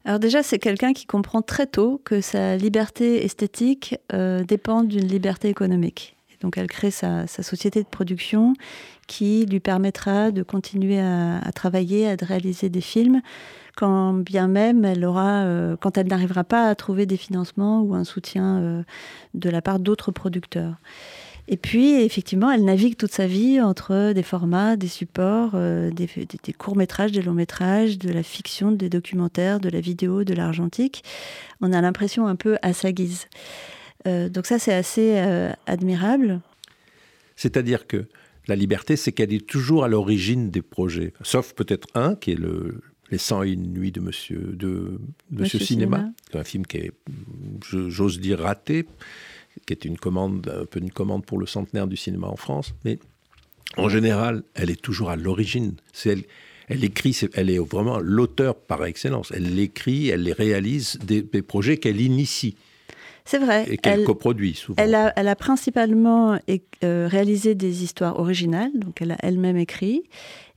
Alors 0.06 0.20
déjà, 0.20 0.44
c'est 0.44 0.60
quelqu'un 0.60 0.94
qui 0.94 1.06
comprend 1.06 1.42
très 1.42 1.68
tôt 1.68 2.02
que 2.04 2.22
sa 2.22 2.56
liberté 2.58 3.26
esthétique 3.26 3.96
euh, 4.14 4.44
dépend 4.44 4.84
d'une 4.84 5.08
liberté 5.08 5.50
économique. 5.50 6.16
Donc 6.42 6.58
elle 6.58 6.68
crée 6.68 6.92
sa, 6.92 7.28
société 7.28 7.84
de 7.84 7.88
production 7.88 8.54
qui 9.10 9.48
lui 9.48 9.60
permettra 9.60 10.30
de 10.30 10.44
continuer 10.44 11.00
à, 11.00 11.52
travailler, 11.54 12.08
à 12.08 12.16
réaliser 12.22 12.70
des 12.70 12.80
films, 12.80 13.22
quand 13.76 14.14
bien 14.14 14.48
même 14.48 14.86
elle 14.86 15.04
aura, 15.04 15.46
euh, 15.46 15.76
quand 15.78 15.98
elle 15.98 16.08
n'arrivera 16.08 16.44
pas 16.44 16.70
à 16.70 16.76
trouver 16.76 17.08
des 17.08 17.18
financements 17.18 17.82
ou 17.82 17.96
un 17.96 18.04
soutien 18.04 18.60
euh, 18.60 18.84
de 19.34 19.50
la 19.50 19.64
part 19.64 19.80
d'autres 19.80 20.12
producteurs. 20.12 20.76
Et 21.48 21.58
puis, 21.58 21.94
effectivement, 22.04 22.52
elle 22.52 22.64
navigue 22.64 22.96
toute 22.98 23.12
sa 23.12 23.26
vie 23.26 23.60
entre 23.60 24.14
des 24.14 24.22
formats, 24.22 24.76
des 24.76 24.88
supports, 24.88 25.54
euh, 25.56 25.90
des, 25.90 26.08
courts-métrages, 26.54 27.12
des 27.12 27.24
longs-métrages, 27.24 27.98
de 27.98 28.12
la 28.14 28.22
fiction, 28.22 28.72
des 28.72 28.90
documentaires, 28.90 29.60
de 29.60 29.70
la 29.70 29.80
vidéo, 29.80 30.24
de 30.24 30.36
l'argentique. 30.36 31.04
On 31.62 31.74
a 31.74 31.82
l'impression 31.82 32.28
un 32.28 32.36
peu 32.36 32.58
à 32.62 32.74
sa 32.74 32.92
guise. 32.92 33.26
Donc 34.06 34.46
ça, 34.46 34.60
c'est 34.60 34.74
assez 34.74 35.18
admirable. 35.68 36.40
C'est-à-dire 37.36 37.86
que 37.86 38.08
la 38.50 38.56
liberté, 38.56 38.96
c'est 38.96 39.12
qu'elle 39.12 39.34
est 39.34 39.46
toujours 39.46 39.84
à 39.84 39.88
l'origine 39.88 40.50
des 40.50 40.62
projets, 40.62 41.14
sauf 41.22 41.54
peut-être 41.54 41.88
un 41.94 42.16
qui 42.16 42.32
est 42.32 42.40
le, 42.40 42.82
Les 43.12 43.18
101 43.18 43.56
nuits 43.56 43.92
de 43.92 44.02
Monsieur, 44.02 44.52
de, 44.54 45.00
Monsieur, 45.32 45.60
Cinéma, 45.60 46.12
un 46.34 46.44
film 46.44 46.66
qui 46.66 46.78
est, 46.78 46.92
j'ose 47.70 48.20
dire, 48.20 48.40
raté, 48.40 48.86
qui 49.66 49.74
est 49.74 49.86
une 49.86 49.98
commande, 49.98 50.52
un 50.62 50.66
peu 50.66 50.80
une 50.80 50.92
commande 50.92 51.26
pour 51.26 51.40
le 51.40 51.46
centenaire 51.46 51.88
du 51.88 51.96
cinéma 51.96 52.28
en 52.28 52.36
France, 52.36 52.74
mais 52.86 53.00
en 53.78 53.88
général, 53.88 54.44
elle 54.56 54.70
est 54.70 54.82
toujours 54.82 55.10
à 55.10 55.16
l'origine. 55.16 55.76
C'est 55.94 56.10
elle, 56.10 56.24
elle 56.68 56.84
écrit, 56.84 57.18
elle 57.34 57.50
est 57.50 57.58
vraiment 57.58 58.00
l'auteur 58.00 58.56
par 58.56 58.86
excellence. 58.86 59.32
Elle 59.36 59.58
écrit, 59.60 60.10
elle 60.10 60.24
les 60.24 60.34
réalise 60.34 61.00
des 61.00 61.42
projets 61.42 61.78
qu'elle 61.78 62.00
initie. 62.00 62.56
C'est 63.30 63.38
vrai. 63.38 63.66
Et 63.70 63.78
qu'elle 63.78 64.06
coproduit 64.06 64.56
souvent. 64.56 64.82
Elle 64.82 64.96
a, 64.96 65.14
elle 65.16 65.28
a 65.28 65.36
principalement 65.36 66.40
euh, 66.84 67.08
réalisé 67.08 67.54
des 67.54 67.84
histoires 67.84 68.20
originales, 68.20 68.72
donc 68.74 69.04
elle 69.04 69.12
a 69.12 69.18
elle-même 69.20 69.58
écrit, 69.58 70.02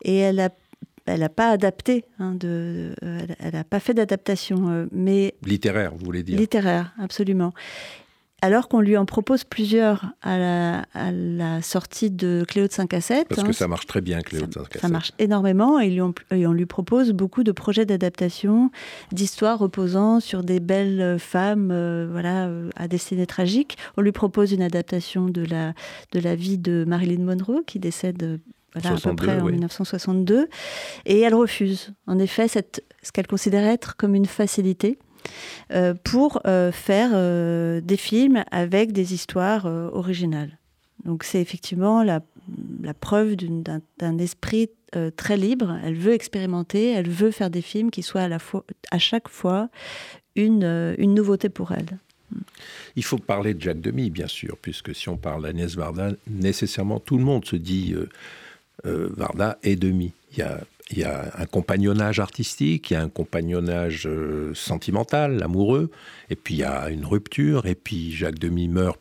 et 0.03 0.17
elle 0.17 0.41
a 0.41 0.49
elle 1.05 1.21
n'a 1.21 1.29
pas 1.29 1.51
adapté, 1.51 2.05
hein, 2.21 2.35
de, 2.35 2.95
elle 3.03 3.53
n'a 3.53 3.65
pas 3.65 3.81
fait 3.81 3.93
d'adaptation, 3.93 4.69
euh, 4.69 4.87
mais 4.93 5.35
littéraire, 5.45 5.93
vous 5.97 6.05
voulez 6.05 6.23
dire 6.23 6.39
Littéraire, 6.39 6.95
absolument 6.97 7.53
alors 8.43 8.69
qu'on 8.69 8.81
lui 8.81 8.97
en 8.97 9.07
propose 9.07 9.45
plusieurs 9.45 10.13
à 10.21 10.37
la, 10.37 11.63
sortie 11.63 12.11
de 12.11 12.45
Cléo 12.47 12.67
de 12.67 12.73
5 12.73 12.93
à 12.93 13.01
7. 13.01 13.29
Parce 13.29 13.43
que 13.45 13.49
hein. 13.49 13.53
ça 13.53 13.69
marche 13.69 13.87
très 13.87 14.01
bien, 14.01 14.21
Cléo 14.21 14.47
de 14.47 14.53
5 14.53 14.61
à 14.61 14.73
7. 14.73 14.81
Ça 14.81 14.89
marche 14.89 15.13
énormément 15.21 15.79
et, 15.79 16.01
on 16.03 16.53
lui 16.53 16.67
propose 16.67 17.13
beaucoup 17.13 17.45
de 17.45 17.53
projets 17.53 17.87
d'adaptation, 17.87 18.71
d'histoires 19.13 19.61
reposant 19.61 20.19
sur 20.19 20.43
des 20.43 20.59
belles 20.59 21.19
femmes 21.21 21.71
euh, 21.71 22.09
voilà, 22.11 22.47
euh, 22.47 22.69
à 22.75 22.89
destinée 22.89 23.27
tragique. 23.27 23.79
On 23.97 24.01
lui 24.03 24.13
propose 24.13 24.53
une 24.53 24.63
adaptation 24.63 25.27
de 25.27 25.45
la, 25.45 25.73
de 26.11 26.19
la 26.19 26.35
vie 26.35 26.59
de 26.59 26.85
Marilyn 26.87 27.23
Monroe 27.23 27.63
qui 27.65 27.79
décède 27.79 28.23
euh, 28.25 28.39
à 28.75 28.97
peu 29.01 29.15
près 29.15 29.41
en 29.41 29.45
1962. 29.45 30.49
Et 31.07 31.21
elle 31.21 31.35
refuse, 31.35 31.93
en 32.09 32.19
effet, 32.19 32.49
cette, 32.49 32.83
ce 33.03 33.13
qu'elle 33.13 33.29
considère 33.29 33.65
être 33.65 33.97
comme 33.97 34.17
une 34.17 34.27
facilité. 34.27 34.99
Euh, 35.73 35.95
pour 35.95 36.41
euh, 36.47 36.71
faire 36.73 37.11
euh, 37.15 37.81
des 37.81 37.97
films 37.97 38.45
avec 38.51 38.93
des 38.93 39.15
histoires 39.15 39.67
originales. 39.67 40.59
Donc 41.05 41.25
c'est 41.25 41.41
effectivement 41.41 42.03
la, 42.03 42.21
preuve 43.01 43.37
d'un 43.37 44.19
esprit 44.19 44.71
très 45.17 45.37
libre. 45.37 45.79
Elle 45.83 45.97
veut 45.97 46.13
expérimenter, 46.13 46.93
elle 46.93 47.09
veut 47.09 47.31
faire 47.31 47.51
des 47.51 47.63
films 47.63 47.91
qui 47.91 48.03
soient 48.03 48.29
à, 48.91 48.99
chaque 48.99 49.29
fois 49.29 49.69
une, 50.37 50.95
nouveauté 50.99 51.49
pour 51.49 51.73
elle. 51.73 51.99
Il 52.95 53.03
faut 53.03 53.19
parler 53.19 53.55
de 53.55 53.61
Jacques 53.61 53.81
Demy, 53.81 54.11
bien 54.11 54.29
sûr, 54.29 54.57
puisque 54.63 54.95
si 54.95 55.09
on 55.09 55.17
parle 55.17 55.43
d'Agnès 55.43 55.75
Varda, 55.75 56.13
nécessairement 56.29 57.01
tout 57.01 57.19
le 57.19 57.25
monde 57.25 57.45
se 57.45 57.57
dit 57.57 57.95
Varda 58.85 59.59
et 59.65 59.75
Demy. 59.75 60.13
Il 60.33 60.39
y 60.39 60.43
a 60.43 60.61
il 60.91 60.99
y 60.99 61.05
a 61.05 61.33
un 61.39 61.47
compagnonnage 61.47 62.21
artistique, 62.21 62.91
il 62.91 62.95
y 62.95 62.97
a 62.97 63.03
un 63.03 63.09
compagnonnage 63.09 64.07
euh, 64.07 64.53
sentimental, 64.55 65.43
amoureux, 65.43 65.91
et 66.31 66.37
puis 66.37 66.55
il 66.55 66.59
y 66.59 66.65
a 66.65 66.91
une 66.91 67.05
rupture, 67.05 67.67
et 67.67 67.75
puis 67.75 68.13
Jacques 68.13 68.39
Demy 68.39 68.69
meurt 68.69 68.99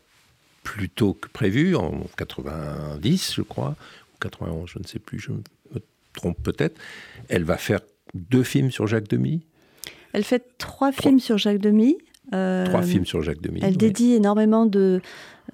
plus 0.64 0.90
tôt 0.90 1.14
que 1.14 1.28
prévu, 1.30 1.76
en 1.76 2.06
90, 2.18 3.34
je 3.36 3.42
crois, 3.42 3.76
ou 4.14 4.18
91, 4.22 4.70
je 4.70 4.80
ne 4.80 4.86
sais 4.86 5.00
plus, 5.00 5.20
je 5.20 5.32
me 5.32 5.42
trompe 6.14 6.42
peut-être. 6.44 6.80
Elle 7.30 7.44
va 7.44 7.58
faire 7.58 7.80
deux 8.14 8.44
films 8.44 8.72
sur 8.72 8.88
Jacques 8.88 9.08
Demy? 9.08 9.42
Elle 10.14 10.24
fait 10.24 10.44
trois, 10.58 10.92
films 10.92 11.20
sur 11.20 11.38
Jacques 11.38 11.60
Demy. 11.60 11.98
Euh, 12.34 12.66
trois 12.66 12.82
films 12.82 13.06
sur 13.06 13.22
Jacques 13.22 13.42
Demy. 13.42 13.62
Elle 13.64 13.78
dédie 13.78 14.14
énormément 14.14 14.66
de, 14.66 15.02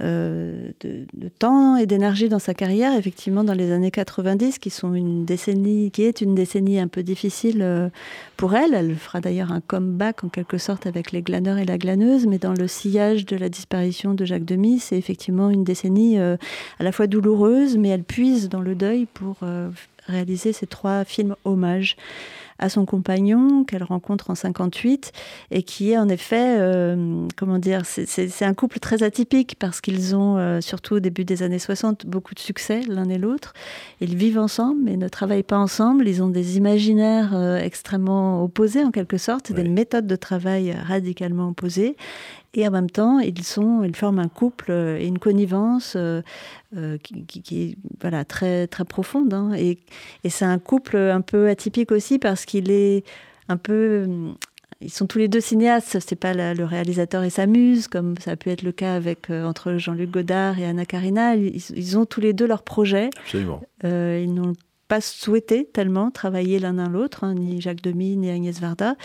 euh, 0.02 0.70
de, 0.82 1.30
temps 1.40 1.76
et 1.76 1.86
d'énergie 1.86 2.30
dans 2.30 2.40
sa 2.40 2.54
carrière, 2.54 2.94
effectivement, 2.98 3.44
dans 3.44 3.54
les 3.54 3.72
années 3.72 3.92
90, 3.92 4.60
qui 4.60 4.70
sont 4.70 4.94
une 4.94 5.26
décennie, 5.26 5.92
qui 5.92 6.04
est 6.04 6.22
une 6.22 6.36
décennie 6.36 6.80
un 6.80 6.88
peu 6.88 7.04
difficile 7.04 7.62
euh, 7.62 7.90
pour 8.38 8.56
elle. 8.56 8.74
Elle 8.74 8.96
fera 8.96 9.22
d'ailleurs 9.22 9.52
un 9.52 9.62
comeback 9.62 10.24
en 10.24 10.30
quelque 10.30 10.58
sorte 10.58 10.86
avec 10.86 11.12
les 11.12 11.22
glaneurs 11.22 11.58
et 11.58 11.66
la 11.66 11.78
glaneuse, 11.78 12.28
mais 12.28 12.38
dans 12.38 12.54
le 12.54 12.68
sillage 12.68 13.26
de 13.26 13.36
la 13.36 13.50
disparition 13.50 14.14
de 14.14 14.26
Jacques 14.26 14.46
Demy, 14.46 14.80
c'est 14.80 14.98
effectivement 14.98 15.50
une 15.50 15.64
décennie 15.64 16.20
euh, 16.20 16.38
à 16.80 16.84
la 16.84 16.92
fois 16.92 17.08
douloureuse, 17.08 17.78
mais 17.78 17.90
elle 17.90 18.04
puise 18.04 18.50
dans 18.50 18.62
le 18.62 18.76
deuil 18.76 19.06
pour 19.06 19.38
réaliser 20.08 20.54
ces 20.54 20.68
trois 20.68 21.04
films 21.04 21.36
hommages 21.44 21.98
à 22.60 22.70
son 22.70 22.86
compagnon 22.86 23.64
qu'elle 23.64 23.84
rencontre 23.84 24.30
en 24.30 24.36
58 24.36 25.12
et 25.52 25.64
qui 25.64 25.92
est 25.92 25.98
en 25.98 26.10
effet, 26.10 26.58
euh, 26.60 27.28
comment 27.36 27.60
dire, 27.60 27.82
c'est 27.86 28.46
un 28.46 28.54
couple 28.54 28.80
très 28.80 29.04
atypique 29.04 29.56
parce 29.60 29.82
qu'ils 29.82 30.16
ont, 30.16 30.38
euh, 30.38 30.62
surtout 30.62 30.96
au 30.96 31.00
début 31.00 31.26
des 31.26 31.44
années 31.44 31.60
60, 31.60 32.06
beaucoup 32.06 32.34
de 32.34 32.40
succès 32.40 32.82
l'un 32.88 33.10
et 33.10 33.18
l'autre. 33.18 33.54
Ils 34.02 34.16
vivent 34.16 34.40
ensemble 34.40 34.82
mais 34.84 34.98
ne 34.98 35.08
travaillent 35.08 35.44
pas 35.44 35.58
ensemble. 35.58 36.08
Ils 36.08 36.24
ont 36.24 36.30
des 36.30 36.58
imaginaires 36.58 37.32
euh, 37.34 37.58
extrêmement 37.58 38.44
opposés 38.44 38.84
en 38.84 38.92
quelque 38.92 39.18
sorte, 39.18 39.52
des 39.52 39.64
méthodes 39.64 40.08
de 40.08 40.16
travail 40.16 40.74
radicalement 40.74 41.50
opposées. 41.50 41.96
Et 42.58 42.68
en 42.68 42.72
même 42.72 42.90
temps, 42.90 43.20
ils, 43.20 43.44
sont, 43.44 43.84
ils 43.84 43.96
forment 43.96 44.20
un 44.20 44.28
couple 44.28 44.72
et 44.72 45.06
une 45.06 45.20
connivence 45.20 45.96
qui, 46.74 47.40
est 47.52 47.78
voilà, 48.02 48.26
très, 48.26 48.68
très 48.68 48.84
profonde. 48.84 49.34
Hein. 49.34 49.54
Et, 49.56 49.78
et 50.24 50.30
c'est 50.30 50.46
un 50.46 50.60
couple 50.60 50.98
un 50.98 51.22
peu 51.22 51.50
atypique 51.50 51.92
aussi 51.92 52.20
parce 52.20 52.46
qu'il 52.46 52.72
est 52.72 53.06
un 53.48 53.58
peu 53.58 54.08
ils 54.82 54.92
sont 54.92 55.08
tous 55.08 55.18
les 55.18 55.28
deux 55.28 55.42
cinéastes. 55.42 55.98
C'est 56.00 56.16
pas 56.16 56.34
le 56.34 56.64
réalisateur 56.64 57.24
et 57.24 57.30
sa 57.30 57.48
muse, 57.48 57.88
comme 57.88 58.16
ça 58.20 58.32
a 58.32 58.36
pu 58.36 58.50
être 58.50 58.64
le 58.64 58.72
cas 58.72 58.94
avec 58.94 59.30
euh, 59.30 59.46
entre 59.46 59.78
Jean-Luc 59.78 60.12
Godard 60.12 60.60
et 60.60 60.66
Anna 60.66 60.86
Karina. 60.86 61.36
Ils, 61.36 61.98
ont 61.98 62.06
tous 62.06 62.22
les 62.22 62.34
deux 62.34 62.48
leurs 62.48 62.64
projets. 62.64 63.10
Absolument. 63.24 63.62
Euh, 63.84 64.22
ils 64.24 64.34
n'ont 64.34 64.54
pas 64.88 65.02
souhaité 65.02 65.66
tellement 65.66 66.12
travailler 66.12 66.60
l'un 66.60 66.74
dans 66.74 66.90
l'autre, 66.90 67.24
hein, 67.24 67.36
ni 67.36 67.62
Jacques 67.62 67.82
Demy 67.82 68.18
ni 68.18 68.30
Agnès 68.30 68.60
Varda, 68.60 68.96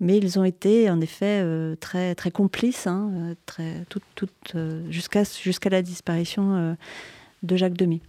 mais 0.00 0.18
ils 0.18 0.38
ont 0.38 0.44
été 0.44 0.90
en 0.90 1.00
effet 1.00 1.40
euh, 1.42 1.76
très 1.76 2.14
très 2.14 2.30
complices, 2.30 2.86
hein, 2.86 3.34
très 3.46 3.84
tout, 3.88 4.00
jusqu'à 4.90 5.22
jusqu'à 5.24 5.70
la 5.70 5.82
disparition 5.82 6.76
de 7.42 7.56
Jacques 7.56 7.76
Demy. 7.76 8.00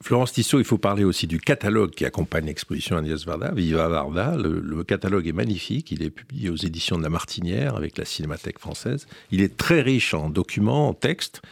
Florence 0.00 0.32
Tissot, 0.32 0.58
il 0.58 0.64
faut 0.64 0.78
parler 0.78 1.04
aussi 1.04 1.26
du 1.26 1.40
catalogue 1.40 1.90
qui 1.90 2.04
accompagne 2.04 2.46
l'exposition 2.46 2.96
Agnès 2.96 3.24
Varda, 3.24 3.52
Viva 3.52 3.88
Varda. 3.88 4.36
Le, 4.36 4.84
catalogue 4.84 5.26
est 5.26 5.32
magnifique, 5.32 5.90
il 5.90 6.02
est 6.02 6.10
publié 6.10 6.50
aux 6.50 6.56
éditions 6.56 6.98
de 6.98 7.02
la 7.02 7.10
Martinière 7.10 7.76
avec 7.76 7.98
la 7.98 8.04
Cinémathèque 8.04 8.58
française. 8.58 9.06
Il 9.30 9.40
est 9.40 9.56
très 9.56 9.80
riche 9.80 10.14
en 10.14 10.30
documents, 10.30 10.88
en 10.88 10.94
textes. 10.94 11.42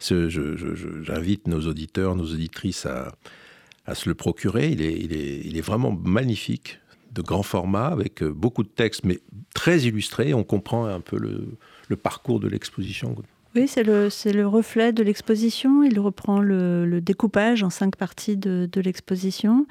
J'invite 0.00 1.46
nos 1.46 1.60
auditeurs, 1.62 2.16
nos 2.16 2.26
auditrices 2.26 2.84
à, 2.86 3.12
se 3.92 4.08
le 4.08 4.14
procurer. 4.14 4.70
Il 4.70 4.82
est, 4.82 5.60
vraiment 5.60 5.92
magnifique, 5.92 6.78
de 7.12 7.20
grand 7.20 7.42
format, 7.42 7.88
avec 7.88 8.22
euh, 8.22 8.32
beaucoup 8.32 8.62
de 8.62 8.68
textes, 8.68 9.04
mais 9.04 9.20
très 9.54 9.80
illustrés. 9.80 10.32
On 10.32 10.44
comprend 10.44 10.86
un 10.86 11.00
peu 11.00 11.18
le 11.18 11.96
parcours 11.96 12.40
de 12.40 12.48
l'exposition. 12.48 13.14
Oui, 13.56 13.68
c'est 13.68 13.84
le, 13.84 14.08
le 14.32 14.48
reflet 14.48 14.92
de 14.92 15.04
l'exposition. 15.04 15.84
Il 15.84 16.00
reprend 16.00 16.40
le, 16.40 17.00
découpage 17.00 17.62
en 17.62 17.70
cinq 17.70 17.94
parties 17.94 18.36
de, 18.36 18.68
l'exposition 18.80 19.66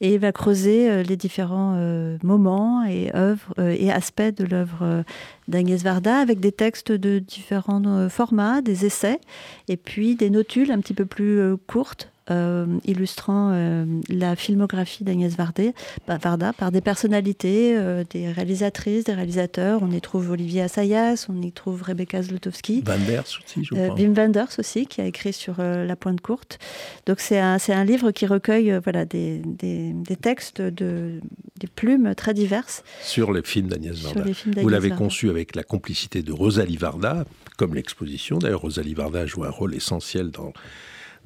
et 0.00 0.18
va 0.18 0.32
creuser 0.32 0.90
euh, 0.90 1.02
les 1.04 1.16
différents 1.16 1.74
euh, 1.76 2.18
moments 2.24 2.84
et 2.84 3.14
œuvres 3.14 3.54
et 3.60 3.92
aspects 3.92 4.34
de 4.36 4.44
l'œuvre 4.44 5.04
d'Agnès 5.46 5.82
Varda 5.84 6.18
avec 6.18 6.40
des 6.40 6.50
textes 6.50 6.90
de 6.90 7.20
différents 7.20 8.08
formats, 8.08 8.60
des 8.60 8.86
essais 8.86 9.20
et 9.68 9.76
puis 9.76 10.16
des 10.16 10.30
notules 10.30 10.72
un 10.72 10.80
petit 10.80 10.94
peu 10.94 11.04
plus 11.04 11.56
courtes 11.68 12.10
euh, 12.30 12.66
illustrant 12.84 13.52
euh, 13.52 13.86
la 14.08 14.36
filmographie 14.36 15.02
d'Agnès 15.02 15.34
bah, 15.36 16.18
Varda 16.22 16.52
par 16.52 16.70
des 16.70 16.80
personnalités, 16.80 17.74
euh, 17.76 18.04
des 18.10 18.30
réalisatrices, 18.30 19.04
des 19.04 19.14
réalisateurs. 19.14 19.80
On 19.82 19.90
y 19.90 20.00
trouve 20.00 20.30
Olivier 20.30 20.62
Assayas, 20.62 21.26
on 21.28 21.40
y 21.40 21.52
trouve 21.52 21.82
Rebecca 21.82 22.22
Zlotowski. 22.22 22.84
Wenders 22.86 23.24
aussi, 23.42 23.64
je 23.64 23.74
crois. 23.74 23.94
Wim 23.94 24.12
Wenders 24.14 24.58
aussi, 24.58 24.86
qui 24.86 25.00
a 25.00 25.06
écrit 25.06 25.32
sur 25.32 25.58
La 25.58 25.96
Pointe 25.96 26.20
Courte. 26.20 26.58
Donc 27.06 27.20
c'est 27.20 27.38
un, 27.38 27.56
un, 27.68 27.84
livre 27.84 28.10
qui 28.10 28.26
recueille 28.26 28.78
voilà, 28.82 29.04
des, 29.04 29.38
des, 29.38 29.92
des, 29.92 30.16
textes, 30.16 30.60
de, 30.60 31.20
des 31.58 31.66
plumes 31.66 32.14
très 32.14 32.34
diverses. 32.34 32.82
Sur 33.02 33.32
les 33.32 33.42
films 33.42 33.68
d'Agnès 33.68 33.96
Varda. 33.96 34.24
Vous 34.60 34.68
l'avez 34.68 34.90
conçu 34.90 35.30
avec 35.30 35.56
la 35.56 35.62
complicité 35.62 36.22
de 36.22 36.32
Rosalie 36.32 36.76
Varda, 36.76 37.24
comme 37.56 37.74
l'exposition. 37.74 38.38
D'ailleurs, 38.38 38.60
Rosalie 38.60 38.94
Varda 38.94 39.26
joue 39.26 39.44
un 39.44 39.50
rôle 39.50 39.74
essentiel 39.74 40.30
dans 40.30 40.52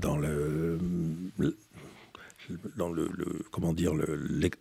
dans 0.03 0.19
le, 0.19 0.79
dans 2.77 2.91
le, 2.91 3.09
comment 3.51 3.73
dire 3.73 3.93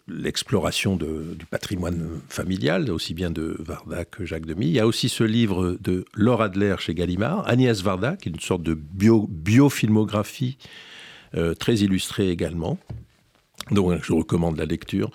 l'exploration 0.07 0.95
du 0.95 1.45
patrimoine 1.49 2.21
familial, 2.29 2.89
aussi 2.91 3.13
bien 3.13 3.31
de 3.31 3.55
Varda 3.59 4.05
que 4.05 4.25
Jacques 4.25 4.45
Demy. 4.45 4.67
Il 4.67 4.73
y 4.73 4.79
a 4.79 4.87
aussi 4.87 5.09
ce 5.09 5.23
livre 5.23 5.77
de 5.81 6.05
Laure 6.13 6.41
Adler 6.41 6.75
chez 6.79 6.93
Gallimard, 6.93 7.47
Agnès 7.47 7.81
Varda, 7.81 8.15
qui 8.15 8.29
est 8.29 8.31
une 8.31 8.39
sorte 8.39 8.63
de 8.63 8.75
bio, 8.75 9.27
biofilmographie 9.29 10.57
euh, 11.35 11.53
très 11.53 11.75
illustrée 11.75 12.29
également. 12.29 12.77
Donc 13.71 13.99
je 14.03 14.13
recommande 14.13 14.57
la 14.57 14.65
lecture. 14.65 15.11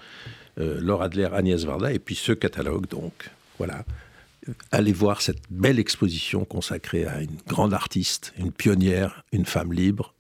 Euh, 0.59 0.81
Laure 0.81 1.03
Adler, 1.03 1.29
Agnès 1.33 1.65
Varda, 1.65 1.93
et 1.93 1.99
puis 1.99 2.15
ce 2.15 2.33
catalogue, 2.33 2.89
donc 2.89 3.31
voilà. 3.59 3.85
Allez 4.71 4.93
voir 4.93 5.23
cette 5.23 5.43
belle 5.51 5.79
exposition 5.79 6.45
consacrée 6.45 7.05
à 7.05 7.21
une 7.21 7.37
grande 7.49 7.75
artiste, 7.75 8.33
une 8.39 8.53
pionnière, 8.53 9.25
une 9.33 9.45
femme 9.45 9.73
libre, 9.73 10.15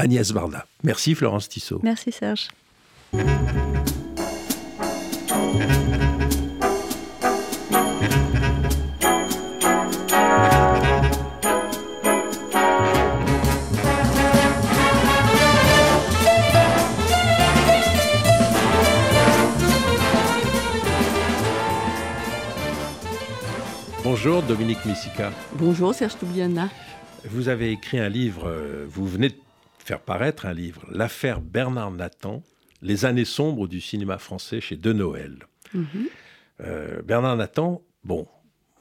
Agnès 0.00 0.32
Varda. 0.32 0.66
Merci 0.82 1.14
Florence 1.14 1.48
Tissot. 1.48 1.80
Merci 1.82 2.10
Serge. 2.10 2.48
Bonjour 24.02 24.42
Dominique 24.42 24.84
Missika. 24.86 25.30
Bonjour 25.54 25.94
Serge 25.94 26.16
Toubiana. 26.16 26.70
Vous 27.30 27.48
avez 27.50 27.70
écrit 27.70 27.98
un 27.98 28.08
livre, 28.08 28.48
euh, 28.48 28.86
vous 28.88 29.06
venez 29.06 29.28
de 29.28 29.34
faire 29.90 30.00
paraître 30.00 30.46
un 30.46 30.52
livre, 30.52 30.86
L'affaire 30.92 31.40
Bernard 31.40 31.90
Nathan, 31.90 32.44
les 32.80 33.06
années 33.06 33.24
sombres 33.24 33.66
du 33.66 33.80
cinéma 33.80 34.18
français 34.18 34.60
chez 34.60 34.76
De 34.76 34.92
Noël. 34.92 35.38
Mhm. 35.74 35.86
Euh, 36.60 37.02
Bernard 37.02 37.36
Nathan, 37.36 37.82
bon, 38.04 38.28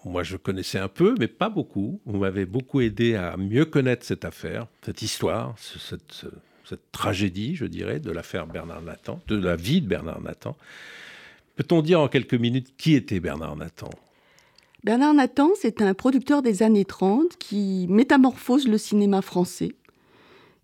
moi 0.06 0.22
je 0.22 0.38
connaissais 0.38 0.78
un 0.78 0.88
peu, 0.88 1.16
mais 1.18 1.28
pas 1.28 1.50
beaucoup. 1.50 2.00
Vous 2.06 2.20
m'avez 2.20 2.46
beaucoup 2.46 2.80
aidé 2.80 3.16
à 3.16 3.38
mieux 3.38 3.66
connaître 3.66 4.06
cette 4.06 4.24
affaire, 4.24 4.68
cette 4.84 5.02
histoire, 5.02 5.56
cette, 5.58 6.28
cette 6.64 6.92
tragédie, 6.92 7.56
je 7.56 7.66
dirais, 7.66 8.00
de 8.00 8.12
l'affaire 8.12 8.46
Bernard 8.46 8.84
Nathan, 8.84 9.20
de 9.28 9.36
la 9.36 9.56
vie 9.56 9.82
de 9.82 9.88
Bernard 9.88 10.22
Nathan. 10.22 10.56
Peut-on 11.56 11.82
dire 11.82 12.02
en 12.02 12.08
quelques 12.08 12.36
minutes 12.36 12.76
qui 12.78 12.94
était 12.94 13.20
Bernard 13.20 13.56
Nathan? 13.56 13.90
Bernard 14.84 15.16
Nathan, 15.16 15.50
c'est 15.60 15.82
un 15.82 15.96
producteur 15.96 16.44
des 16.44 16.62
années 16.62 16.86
30 16.86 17.36
qui 17.38 17.88
métamorphose 17.90 18.68
le 18.68 18.78
cinéma 18.78 19.24
français 19.24 19.74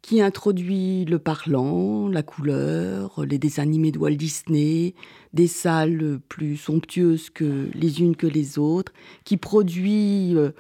qui 0.06 0.22
introduit 0.22 1.04
le 1.06 1.18
parlant, 1.18 2.08
la 2.08 2.22
couleur, 2.22 3.26
les 3.26 3.40
dessins 3.40 3.64
animés 3.64 3.92
de 3.92 3.98
Walt 3.98 4.12
Disney, 4.12 4.94
des 5.34 5.48
salles 5.48 6.20
plus 6.30 6.58
somptueuses 6.58 7.32
que 7.32 7.70
les 7.74 8.02
unes 8.02 8.16
que 8.16 8.28
les 8.28 8.60
autres, 8.60 8.94
qui 9.24 9.38
produit 9.38 10.36
euh, 10.36 10.52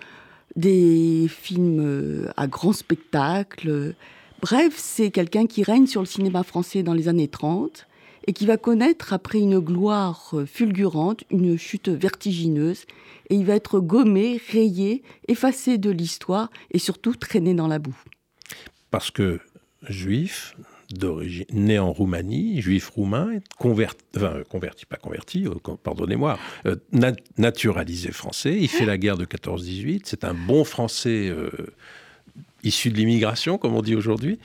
des 0.55 1.27
films 1.29 1.79
euh, 1.79 2.27
à 2.37 2.47
grand 2.47 2.73
spectacle. 2.73 3.93
Bref, 4.41 4.73
c'est 4.77 5.11
quelqu'un 5.11 5.45
qui 5.45 5.61
règne 5.61 5.85
sur 5.85 6.01
le 6.01 6.07
cinéma 6.07 6.41
français 6.41 6.81
dans 6.81 6.95
les 6.95 7.07
années 7.07 7.27
30 7.27 7.85
et 8.25 8.33
qui 8.33 8.47
va 8.47 8.57
connaître, 8.57 9.13
après 9.13 9.37
une 9.37 9.59
gloire 9.59 10.31
euh, 10.33 10.47
fulgurante, 10.47 11.23
une 11.29 11.55
chute 11.55 11.89
vertigineuse, 11.89 12.85
et 13.29 13.35
il 13.35 13.45
va 13.45 13.53
être 13.53 13.79
gommé, 13.79 14.41
rayé, 14.49 15.03
effacé 15.27 15.77
de 15.77 15.91
l'histoire 15.91 16.49
et 16.71 16.79
surtout 16.79 17.13
traîné 17.13 17.53
dans 17.53 17.67
la 17.67 17.77
boue 17.77 18.01
parce 18.95 19.11
que 19.11 19.41
juif, 19.89 20.55
d'origine, 20.89 21.45
né 21.51 21.79
en 21.79 21.91
Roumanie, 21.91 22.61
juif 22.61 22.87
roumain, 22.91 23.39
converti, 23.59 24.01
enfin, 24.15 24.41
converti, 24.47 24.85
pas 24.85 24.95
converti, 24.95 25.45
euh, 25.45 25.75
pardonnez-moi, 25.83 26.39
euh, 26.65 26.77
naturalisé 27.37 28.13
français. 28.13 28.55
Il 28.57 28.69
fait 28.69 28.85
la 28.85 28.97
guerre 28.97 29.17
de 29.17 29.25
14-18. 29.25 30.03
C'est 30.05 30.23
un 30.23 30.33
bon 30.33 30.63
français 30.63 31.27
euh, 31.27 31.49
issu 32.63 32.89
de 32.89 32.95
l'immigration, 32.95 33.57
comme 33.57 33.75
on 33.75 33.81
dit 33.81 33.95
aujourd'hui. 33.95 34.39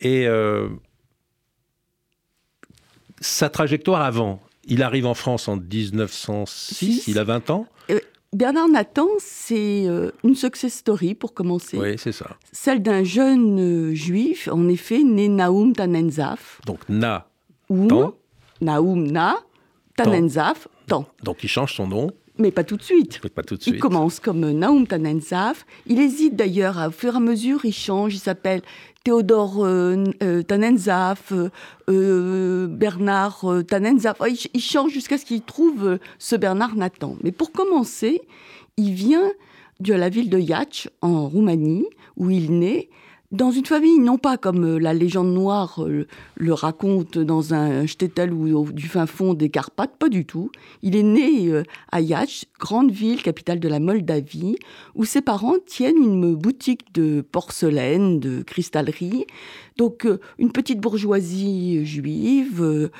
Et 0.00 0.28
sa 3.20 3.50
trajectoire 3.50 4.02
avant, 4.02 4.40
il 4.64 4.84
arrive 4.84 5.06
en 5.06 5.14
France 5.14 5.48
en 5.48 5.56
1906, 5.56 7.08
il 7.08 7.18
a 7.18 7.24
20 7.24 7.50
ans. 7.50 7.66
Bernard 8.34 8.68
Nathan, 8.68 9.08
c'est 9.18 9.86
euh, 9.86 10.10
une 10.22 10.34
success 10.34 10.74
story 10.74 11.14
pour 11.14 11.32
commencer. 11.32 11.78
Oui, 11.78 11.94
c'est 11.96 12.12
ça. 12.12 12.36
Celle 12.52 12.82
d'un 12.82 13.02
jeune 13.02 13.58
euh, 13.58 13.94
juif, 13.94 14.48
en 14.52 14.68
effet, 14.68 15.02
né 15.02 15.28
Naoum 15.28 15.72
Tanenzaf. 15.72 16.60
Donc 16.66 16.80
Na. 16.90 17.26
Ou 17.70 17.88
Naoum 18.60 19.04
Na 19.10 19.36
Tanenzaf 19.96 20.68
Tan. 20.86 21.06
Donc 21.22 21.42
il 21.42 21.48
change 21.48 21.74
son 21.74 21.86
nom. 21.86 22.10
Mais 22.38 22.52
pas 22.52 22.64
tout 22.64 22.76
de 22.76 22.82
suite. 22.82 23.20
Pas 23.34 23.42
tout 23.42 23.56
de 23.56 23.62
suite. 23.62 23.74
Il 23.74 23.80
commence 23.80 24.20
comme 24.20 24.48
Naoum 24.50 24.86
Tanenzaf. 24.86 25.66
Il 25.86 26.00
hésite 26.00 26.36
d'ailleurs, 26.36 26.78
au 26.88 26.90
fur 26.92 27.14
et 27.14 27.16
à 27.16 27.20
mesure, 27.20 27.64
il 27.64 27.72
change. 27.72 28.14
Il 28.14 28.20
s'appelle 28.20 28.62
Théodore 29.02 29.64
euh, 29.64 30.04
euh, 30.22 30.42
Tanenzaf, 30.42 31.32
euh, 31.88 32.66
Bernard 32.68 33.44
Tanenzaf. 33.66 34.18
Il, 34.54 34.60
change 34.60 34.92
jusqu'à 34.92 35.18
ce 35.18 35.24
qu'il 35.24 35.42
trouve 35.42 35.98
ce 36.18 36.36
Bernard 36.36 36.76
Nathan. 36.76 37.16
Mais 37.24 37.32
pour 37.32 37.50
commencer, 37.50 38.20
il 38.76 38.92
vient 38.92 39.32
de 39.80 39.94
la 39.94 40.08
ville 40.08 40.30
de 40.30 40.38
Yach, 40.38 40.88
en 41.02 41.28
Roumanie, 41.28 41.86
où 42.16 42.30
il 42.30 42.58
naît 42.58 42.88
dans 43.30 43.50
une 43.50 43.66
famille, 43.66 43.98
non 43.98 44.16
pas 44.16 44.38
comme 44.38 44.64
euh, 44.64 44.78
la 44.78 44.94
légende 44.94 45.34
noire 45.34 45.84
euh, 45.84 46.06
le 46.36 46.54
raconte 46.54 47.18
dans 47.18 47.52
un 47.52 47.84
shtetl 47.84 48.32
ou 48.32 48.72
du 48.72 48.88
fin 48.88 49.04
fond 49.04 49.34
des 49.34 49.50
Carpates, 49.50 49.96
pas 49.98 50.08
du 50.08 50.24
tout. 50.24 50.50
Il 50.80 50.96
est 50.96 51.02
né 51.02 51.48
euh, 51.48 51.62
à 51.92 52.00
Yach, 52.00 52.46
grande 52.58 52.90
ville, 52.90 53.22
capitale 53.22 53.60
de 53.60 53.68
la 53.68 53.80
Moldavie, 53.80 54.56
où 54.94 55.04
ses 55.04 55.20
parents 55.20 55.56
tiennent 55.66 56.02
une 56.02 56.34
boutique 56.36 56.94
de 56.94 57.20
porcelaine, 57.20 58.18
de 58.18 58.42
cristallerie. 58.42 59.26
Donc 59.76 60.08
une 60.38 60.50
petite 60.50 60.80
bourgeoisie 60.80 61.84
juive, 61.86 62.90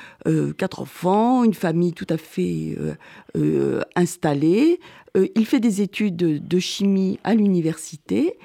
quatre 0.57 0.79
enfants, 0.79 1.43
une 1.43 1.53
famille 1.53 1.91
tout 1.91 2.07
à 2.09 2.15
fait 2.15 2.77
installée. 3.97 4.79
il 5.35 5.45
fait 5.45 5.59
des 5.59 5.81
études 5.81 6.15
de 6.15 6.59
chimie 6.59 7.19
à 7.25 7.35
l'université 7.35 8.37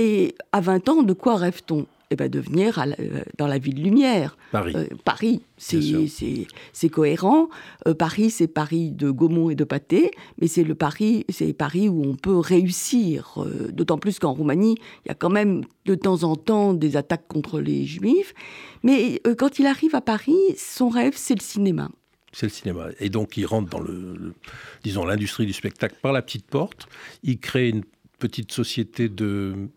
et 0.00 0.34
à 0.52 0.62
20 0.62 0.88
ans, 0.88 1.02
de 1.02 1.12
quoi 1.12 1.36
rêve-t-on? 1.36 1.86
Eh 2.12 2.16
ben, 2.16 2.28
de 2.28 2.40
venir 2.40 2.78
euh, 2.80 3.20
dans 3.36 3.46
la 3.46 3.58
ville 3.58 3.80
lumière. 3.80 4.36
Paris. 4.50 4.72
Euh, 4.74 4.86
Paris, 5.04 5.42
c'est 5.58 6.88
cohérent. 6.88 7.50
Euh, 7.86 7.92
Paris, 7.92 8.30
c'est 8.30 8.48
Paris 8.48 8.90
de 8.90 9.10
Gaumont 9.10 9.50
et 9.50 9.54
de 9.54 9.62
Pâté, 9.62 10.10
mais 10.40 10.48
c'est 10.48 10.64
le 10.64 10.74
Paris, 10.74 11.26
c'est 11.28 11.52
Paris 11.52 11.90
où 11.90 12.02
on 12.04 12.16
peut 12.16 12.38
réussir. 12.38 13.44
D'autant 13.72 13.98
plus 13.98 14.18
qu'en 14.18 14.32
Roumanie, 14.32 14.76
il 15.04 15.08
y 15.08 15.12
a 15.12 15.14
quand 15.14 15.28
même 15.28 15.64
de 15.84 15.94
temps 15.94 16.24
en 16.24 16.34
temps 16.34 16.72
des 16.72 16.96
attaques 16.96 17.28
contre 17.28 17.60
les 17.60 17.84
Juifs. 17.84 18.32
Mais 18.82 19.20
quand 19.38 19.58
il 19.58 19.66
arrive 19.66 19.94
à 19.94 20.00
Paris, 20.00 20.38
son 20.56 20.88
rêve, 20.88 21.12
c'est 21.14 21.34
le 21.34 21.42
cinéma. 21.42 21.90
C'est 22.32 22.46
le 22.46 22.52
cinéma. 22.52 22.86
Et 22.98 23.10
donc, 23.10 23.36
il 23.36 23.44
rentre 23.44 23.68
dans 23.68 23.80
le 23.80 24.34
disons, 24.82 25.04
l'industrie 25.04 25.46
du 25.46 25.52
spectacle 25.52 25.96
par 26.00 26.12
la 26.12 26.22
petite 26.22 26.46
porte. 26.46 26.88
Il 27.22 27.38
crée 27.38 27.68
une 27.68 27.84
petite 28.18 28.52
société 28.52 29.08
de 29.08 29.68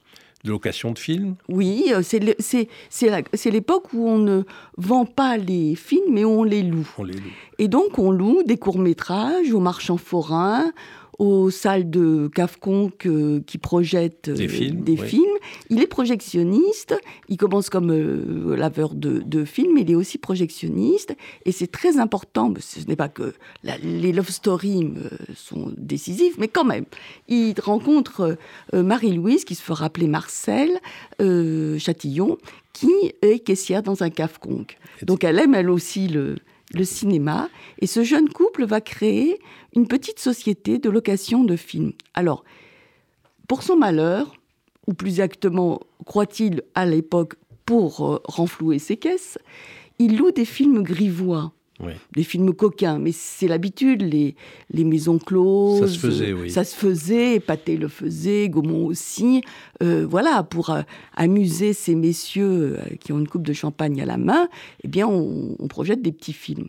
de 0.44 0.52
location 0.52 0.92
de 0.92 1.00
films 1.00 1.36
Oui, 1.48 1.94
euh, 1.94 2.02
c'est 2.04 3.52
l'époque 3.52 3.94
où 3.94 4.08
on 4.08 4.18
ne 4.18 4.44
vend 4.78 5.06
pas 5.06 5.38
les 5.38 5.76
films, 5.76 6.12
mais 6.12 6.26
on 6.26 6.44
les 6.44 6.64
loue. 6.64 6.90
On 6.98 7.04
les 7.04 7.14
loue. 7.14 7.32
Et 7.60 7.68
donc 7.68 7.98
on 7.98 8.12
loue 8.12 8.44
des 8.44 8.58
courts-métrages 8.58 9.52
aux 9.54 9.60
marchands 9.60 9.98
forains, 9.98 10.72
aux 11.20 11.50
salles 11.50 11.90
de 11.90 12.30
Cafconc 12.34 12.92
euh, 13.06 13.42
qui 13.46 13.58
projettent 13.58 14.30
des, 14.30 14.48
films, 14.48 15.38
Il 15.70 15.82
est 15.82 15.88
projectionniste, 15.88 16.96
il 17.30 17.38
commence 17.38 17.70
comme 17.70 17.92
euh, 17.92 18.56
laveur 18.56 18.94
de, 18.96 19.46
films, 19.46 19.74
mais 19.76 19.82
il 19.82 19.92
est 19.92 19.96
aussi 19.96 20.18
projectionniste. 20.18 21.16
Et 21.46 21.52
c'est 21.52 21.72
très 21.72 21.98
important, 22.00 22.54
ce 22.60 22.80
n'est 22.88 22.96
pas 22.96 23.10
que 23.10 23.34
les 23.64 24.12
love 24.12 24.30
stories 24.30 24.86
euh, 24.86 25.10
sont 25.36 25.72
décisives, 25.78 26.36
mais 26.40 26.48
quand 26.48 26.66
même, 26.66 26.86
il 27.28 27.54
rencontre 27.62 28.38
Marie-Louise, 28.74 29.46
qui 29.46 29.56
se 29.56 29.64
fera 29.64 29.86
appeler 29.86 30.08
Marcel 30.08 30.70
Chatillon, 31.20 32.38
qui 32.74 32.92
est 33.22 33.40
caissière 33.40 33.84
dans 33.84 34.04
un 34.04 34.10
Cafconc. 34.10 34.66
Donc 35.04 35.24
elle 35.24 35.40
aime 35.40 35.54
elle 35.54 35.70
aussi 35.70 36.08
le, 36.08 36.38
le 36.74 36.84
cinéma, 36.84 37.50
et 37.80 37.88
ce 37.88 38.04
jeune 38.04 38.30
couple 38.30 38.66
va 38.66 38.82
créer 38.82 39.40
une 39.76 39.88
petite 39.88 40.20
société 40.20 40.80
de 40.80 40.90
location 40.90 41.44
de 41.44 41.56
films. 41.56 41.94
Alors, 42.14 42.44
pour 43.48 43.64
son 43.64 43.76
malheur, 43.76 44.36
ou 44.88 44.94
plus 44.94 45.10
exactement, 45.10 45.80
croit-il 46.06 46.64
à 46.76 46.86
l'époque, 46.86 47.36
pour 47.66 48.06
euh, 48.06 48.20
renflouer 48.26 48.80
ses 48.80 48.98
caisses, 48.98 49.38
il 50.00 50.18
loue 50.18 50.32
des 50.32 50.46
films 50.46 50.84
grivois. 50.84 51.54
Des 52.16 52.24
films 52.24 52.54
coquins, 52.54 53.00
mais 53.00 53.12
c'est 53.12 53.48
l'habitude, 53.48 54.04
les, 54.04 54.36
les 54.70 54.84
maisons 54.84 55.18
closes. 55.18 55.82
Ça 55.82 55.88
se 55.88 56.00
faisait, 56.00 56.34
oui. 56.34 56.52
Ça 56.52 56.64
se 56.64 56.76
faisait, 56.76 57.40
Pathé 57.40 57.78
le 57.78 57.88
faisait, 57.88 58.48
Gaumont 58.48 58.86
aussi. 58.86 59.42
Euh, 59.82 60.06
voilà, 60.08 60.44
pour 60.44 60.70
euh, 60.70 60.82
amuser 61.16 61.74
ces 61.74 61.96
messieurs 61.96 62.78
euh, 62.78 62.96
qui 63.00 63.12
ont 63.12 63.20
une 63.20 63.28
coupe 63.28 63.44
de 63.44 63.54
champagne 63.54 64.02
à 64.02 64.06
la 64.06 64.18
main, 64.18 64.48
eh 64.84 64.88
bien, 64.88 65.08
on, 65.08 65.56
projette 65.68 66.02
des 66.02 66.12
petits 66.12 66.34
films. 66.34 66.68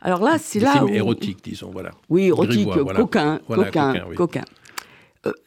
Alors 0.00 0.22
là, 0.22 0.38
c'est 0.38 0.60
là. 0.60 0.72
Films 0.74 0.94
érotiques, 0.94 1.42
disons, 1.42 1.70
voilà. 1.70 1.90
Oui, 2.08 2.26
érotiques, 2.26 2.68
coquins, 2.68 3.40
coquins, 3.48 3.94
coquins. 4.14 4.44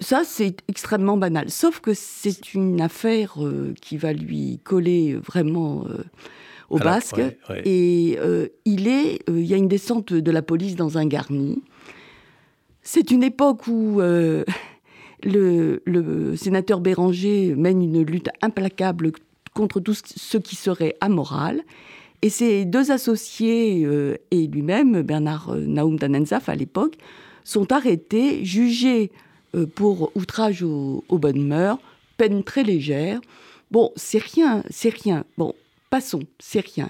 ça, 0.01 0.23
c'est 0.25 0.57
extrêmement 0.67 1.15
banal. 1.15 1.49
Sauf 1.49 1.79
que 1.79 1.93
c'est 1.93 2.53
une 2.53 2.81
affaire 2.81 3.37
qui 3.81 3.95
va 3.95 4.11
lui 4.11 4.59
coller 4.65 5.15
vraiment 5.15 5.85
au 6.69 6.77
Basque. 6.77 7.21
Et 7.65 8.17
euh, 8.19 8.47
il 8.65 8.87
est, 8.87 9.27
euh, 9.29 9.39
il 9.39 9.45
y 9.45 9.53
a 9.53 9.57
une 9.57 9.67
descente 9.67 10.13
de 10.13 10.31
la 10.31 10.41
police 10.41 10.75
dans 10.75 10.97
un 10.97 11.05
garni. 11.05 11.61
C'est 12.81 13.11
une 13.11 13.23
époque 13.23 13.67
où 13.67 14.01
euh, 14.01 14.43
le, 15.23 15.81
le, 15.85 16.35
sénateur 16.35 16.79
Béranger 16.79 17.55
mène 17.55 17.81
une 17.81 18.03
lutte 18.03 18.29
implacable 18.41 19.11
contre 19.53 19.79
tout 19.79 19.93
ce 19.93 20.37
qui 20.37 20.55
serait 20.55 20.95
amoral. 21.01 21.61
Et 22.21 22.29
ses 22.29 22.65
deux 22.65 22.91
associés 22.91 23.87
et 24.31 24.47
lui-même, 24.47 25.03
Bernard 25.03 25.55
Naoum 25.55 25.97
Danenzaf 25.97 26.49
à 26.49 26.55
l'époque, 26.55 26.97
sont 27.45 27.71
arrêtés, 27.71 28.43
jugés 28.43 29.09
pour 29.75 30.11
outrage 30.15 30.61
aux, 30.61 31.05
aux 31.07 31.17
bonnes 31.17 31.47
mœurs, 31.47 31.79
peine 32.17 32.43
très 32.43 32.63
légère. 32.63 33.21
Bon, 33.71 33.91
c'est 33.95 34.21
rien, 34.21 34.63
c'est 34.69 34.93
rien. 34.93 35.23
Bon, 35.37 35.55
Passons, 35.89 36.21
c'est 36.39 36.65
rien. 36.65 36.89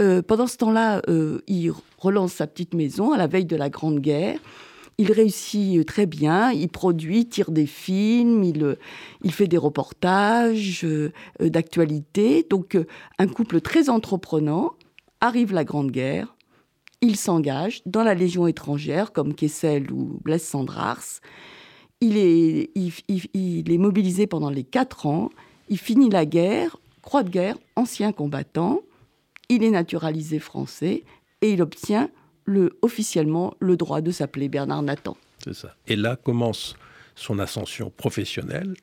Euh, 0.00 0.22
pendant 0.22 0.46
ce 0.46 0.56
temps-là, 0.58 1.02
euh, 1.08 1.40
il 1.48 1.72
relance 1.98 2.34
sa 2.34 2.46
petite 2.46 2.74
maison 2.74 3.12
à 3.12 3.18
la 3.18 3.26
veille 3.26 3.46
de 3.46 3.56
la 3.56 3.70
Grande 3.70 4.00
Guerre. 4.00 4.38
Il 4.98 5.10
réussit 5.12 5.78
euh, 5.78 5.84
très 5.84 6.06
bien, 6.06 6.52
il 6.52 6.68
produit, 6.68 7.26
tire 7.26 7.50
des 7.50 7.66
films, 7.66 8.44
il, 8.44 8.76
il 9.22 9.32
fait 9.32 9.48
des 9.48 9.58
reportages 9.58 10.86
d'actualité. 11.40 12.46
Donc 12.48 12.78
un 13.18 13.26
couple 13.26 13.60
très 13.60 13.88
entreprenant. 13.90 14.74
Arrive 15.22 15.54
la 15.54 15.64
Grande 15.64 15.90
Guerre, 15.90 16.36
il 17.00 17.16
s'engage 17.16 17.80
dans 17.86 18.02
la 18.02 18.14
Légion 18.14 18.46
étrangère 18.46 19.12
comme 19.12 19.34
Kessel 19.34 19.90
ou 19.90 20.20
Blaise 20.22 20.42
Sandrars. 20.42 21.20
Il 22.02 22.18
est, 22.18 22.70
il 22.76 23.72
est 23.72 23.78
mobilisé 23.78 24.26
pendant 24.26 24.50
les 24.50 24.62
quatre 24.62 25.06
ans. 25.06 25.30
Il 25.70 25.78
finit 25.78 26.10
la 26.10 26.26
guerre 26.26 26.76
croix 27.06 27.22
de 27.22 27.30
guerre, 27.30 27.56
ancien 27.76 28.12
combattant. 28.12 28.82
Il 29.48 29.62
est 29.62 29.70
naturalisé 29.70 30.40
français 30.40 31.04
et 31.40 31.52
il 31.52 31.62
obtient 31.62 32.10
le, 32.44 32.76
officiellement 32.82 33.54
le 33.60 33.76
droit 33.76 34.00
de 34.00 34.10
s'appeler 34.10 34.48
Bernard 34.48 34.82
Nathan. 34.82 35.16
C'est 35.42 35.54
ça. 35.54 35.76
Et 35.86 35.94
là 35.94 36.16
commence 36.16 36.74
son 37.14 37.38
ascension 37.38 37.90
professionnelle. 37.90 38.74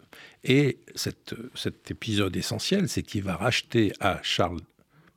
Et 0.45 0.79
cet 0.95 1.91
épisode 1.91 2.35
essentiel, 2.35 2.87
c'est 2.87 3.03
qu'il 3.03 3.23
va 3.23 3.35
racheter 3.35 3.91
à 3.99 4.19
Charles 4.23 4.61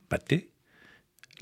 Pathé 0.09 0.51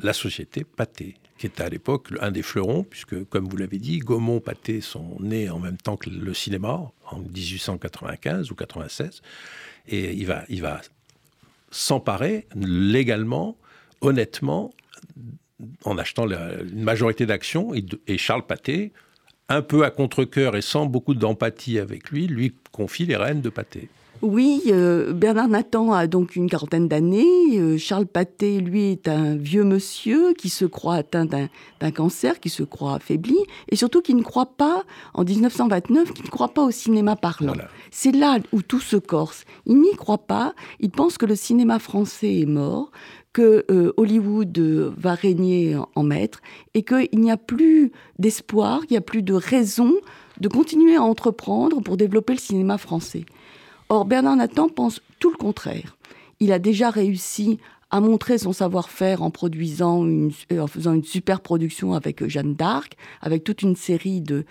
la 0.00 0.12
société 0.12 0.64
Pathé, 0.64 1.14
qui 1.38 1.46
était 1.46 1.62
à 1.62 1.68
l'époque 1.68 2.09
un 2.20 2.31
des 2.31 2.42
fleurons, 2.42 2.83
puisque, 2.83 3.24
comme 3.24 3.48
vous 3.48 3.57
l'avez 3.57 3.79
dit, 3.79 3.98
Gaumont, 4.00 4.40
Pathé 4.40 4.81
sont 4.81 5.16
nés 5.20 5.48
en 5.50 5.61
même 5.61 5.77
temps 5.77 5.96
que 5.96 6.11
le 6.11 6.35
cinéma, 6.35 6.92
en 7.11 7.18
1895 7.20 8.50
ou 8.50 8.55
96. 8.55 9.22
Et 9.87 10.12
il 10.14 10.27
va 10.27 10.81
s'emparer 11.74 12.46
légalement, 12.54 13.56
honnêtement, 14.00 14.72
en 15.84 15.98
achetant 15.98 16.26
une 16.28 16.82
majorité 16.82 17.26
d'actions. 17.26 17.72
Et, 18.06 18.18
Charles 18.18 18.46
Pathé, 18.46 18.92
un 19.48 19.60
peu 19.60 19.84
à 19.84 19.90
contre-coeur 19.90 20.56
et 20.56 20.62
sans 20.62 20.87
beaucoup 20.87 21.14
d'empathie 21.14 21.78
avec 21.78 22.10
lui, 22.10 22.26
lui 22.26 22.54
confie 22.72 23.06
les 23.06 23.16
rênes 23.16 23.40
de 23.40 23.48
Pathé. 23.48 23.88
Oui, 24.22 24.62
euh, 24.68 25.12
Bernard 25.12 25.48
Nathan 25.48 25.92
a 25.92 26.07
donc 26.07 26.37
une 26.37 26.48
quarantaine 26.48 26.88
d'années. 26.88 27.59
Euh, 27.59 27.77
Charles 27.77 28.07
Pathé, 28.07 28.61
lui, 28.61 28.92
est 28.92 29.09
un 29.09 29.37
vieux 29.37 29.64
monsieur 29.64 30.33
qui 30.33 30.48
se 30.48 30.64
croit 30.64 30.94
atteint 30.94 31.27
d'un 31.27 31.90
cancer, 31.90 32.40
qui 32.40 32.48
se 32.48 32.62
croit 32.62 32.94
affaibli, 32.94 33.37
et 33.69 33.77
surtout 33.77 34.00
qui 34.00 34.15
ne 34.15 34.23
croit 34.23 34.56
pas, 34.56 34.85
en 35.12 35.25
1929, 35.25 36.12
qui 36.15 36.23
ne 36.23 36.29
croit 36.29 36.48
pas 36.48 36.65
au 36.65 36.71
cinéma 36.71 37.17
parlant. 37.17 37.54
C'est 37.90 38.12
là 38.12 38.38
où 38.52 38.62
tout 38.62 38.81
se 38.81 38.96
corse. 38.96 39.44
Il 39.67 39.81
n'y 39.81 39.94
croit 39.96 40.27
pas, 40.27 40.54
il 40.81 40.90
pense 40.90 41.19
que 41.19 41.27
le 41.27 41.37
cinéma 41.37 41.79
français 41.79 42.40
est 42.40 42.46
mort, 42.46 42.90
que 43.35 43.65
euh, 43.71 43.92
Hollywood 43.96 44.56
va 44.96 45.15
régner 45.15 45.77
en, 45.96 46.02
maître, 46.02 46.40
et 46.73 46.83
qu'il 46.83 47.21
n'y 47.21 47.31
a 47.31 47.37
plus 47.37 47.92
d'espoir, 48.19 48.81
il 48.88 48.92
n'y 48.92 48.96
a 48.96 49.02
plus 49.02 49.23
de 49.23 49.35
raison 49.35 49.92
de 50.40 50.48
continuer 50.48 50.96
à 50.96 51.02
entreprendre 51.02 51.81
pour 51.81 51.96
développer 51.96 52.33
le 52.33 52.38
cinéma 52.38 52.79
français. 52.79 53.27
Or, 53.88 54.04
Bernard 54.04 54.37
Nathan 54.37 54.68
pense 54.68 55.00
tout 55.18 55.30
le 55.30 55.37
contraire. 55.37 55.96
Il 56.40 56.52
a 56.52 56.58
déjà 56.58 56.90
réussi 56.90 57.58
à 57.90 58.00
montrer 58.00 58.38
son 58.38 58.52
savoir-faire 58.52 59.22
en 59.22 59.30
produisant, 59.30 60.04
euh, 60.04 60.30
en 60.58 60.66
faisant 60.66 60.94
une 60.94 61.04
super 61.04 61.40
production 61.40 61.92
avec 61.92 62.26
Jeanne 62.26 62.54
d'Arc, 62.54 62.96
avec 63.20 63.44
toute 63.44 63.62
une 63.62 63.76
série 63.76 64.20
de, 64.20 64.44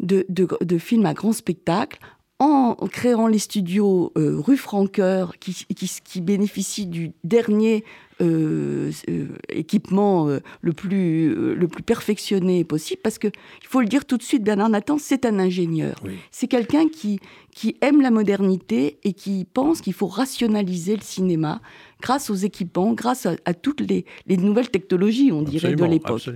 de, 0.00 0.24
de, 0.28 0.78
films 0.78 1.06
à 1.06 1.14
grand 1.14 1.32
spectacle 1.32 1.98
en 2.38 2.74
créant 2.90 3.26
les 3.26 3.38
studios 3.38 4.12
rue 4.14 4.56
Franqueur 4.56 5.38
qui, 5.38 5.54
qui, 5.54 5.90
qui, 6.04 6.20
bénéficient 6.20 6.86
du 6.86 7.12
dernier 7.24 7.84
euh, 8.20 8.90
euh, 9.08 9.28
équipement 9.48 10.28
euh, 10.28 10.40
le, 10.60 10.72
plus, 10.72 11.54
le 11.54 11.68
plus 11.68 11.84
perfectionné 11.84 12.64
possible, 12.64 13.00
parce 13.00 13.16
qu'il 13.16 13.30
faut 13.62 13.80
le 13.80 13.86
dire 13.86 14.06
tout 14.06 14.16
de 14.16 14.24
suite, 14.24 14.42
Bernard 14.42 14.70
Nathan, 14.70 14.98
c'est 14.98 15.24
un 15.24 15.38
ingénieur. 15.38 16.00
C'est 16.32 16.48
quelqu'un 16.48 16.88
qui, 16.88 17.20
qui 17.54 17.76
aime 17.80 18.02
la 18.02 18.10
modernité 18.10 18.98
et 19.04 19.12
qui 19.12 19.44
pense 19.44 19.80
qu'il 19.80 19.92
faut 19.92 20.08
rationaliser 20.08 20.96
le 20.96 21.02
cinéma 21.02 21.60
grâce 22.02 22.28
aux 22.28 22.34
équipements, 22.34 22.92
grâce 22.92 23.26
à, 23.26 23.54
toutes 23.54 23.82
les, 23.82 24.04
les, 24.26 24.36
nouvelles 24.36 24.70
technologies, 24.70 25.30
on 25.30 25.42
dirait, 25.42 25.74
de 25.74 25.84
l'époque. 25.84 26.28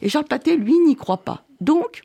Et 0.00 0.08
Charles 0.08 0.26
Pathé, 0.26 0.56
lui, 0.56 0.78
n'y 0.78 0.96
croit 0.96 1.24
pas. 1.24 1.44
Donc, 1.60 2.04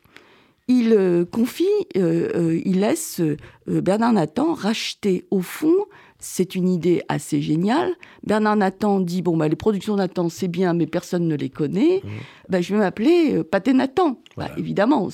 il 0.68 1.26
confie, 1.30 1.64
il 1.94 2.80
laisse 2.80 3.20
Bernard 3.66 4.14
Nathan 4.14 4.54
racheter 4.54 5.26
au 5.30 5.40
fond 5.40 5.86
c'est 6.24 6.54
une 6.54 6.68
idée 6.68 7.02
assez 7.08 7.42
géniale. 7.42 7.92
Bernard 8.26 8.56
Nathan 8.56 9.00
dit 9.00 9.20
bon 9.20 9.36
bah 9.36 9.46
les 9.46 9.56
productions 9.56 9.96
Nathan 9.96 10.28
c'est 10.28 10.48
bien 10.48 10.72
mais 10.72 10.86
personne 10.86 11.28
ne 11.28 11.36
les 11.36 11.50
connaît. 11.50 12.00
Mmh. 12.02 12.08
Bah, 12.48 12.60
je 12.62 12.74
vais 12.74 12.80
m'appeler 12.80 13.34
euh, 13.34 13.44
Pathé 13.44 13.74
Nathan. 13.74 14.18
Bah, 14.36 14.48
évidemment, 14.56 15.08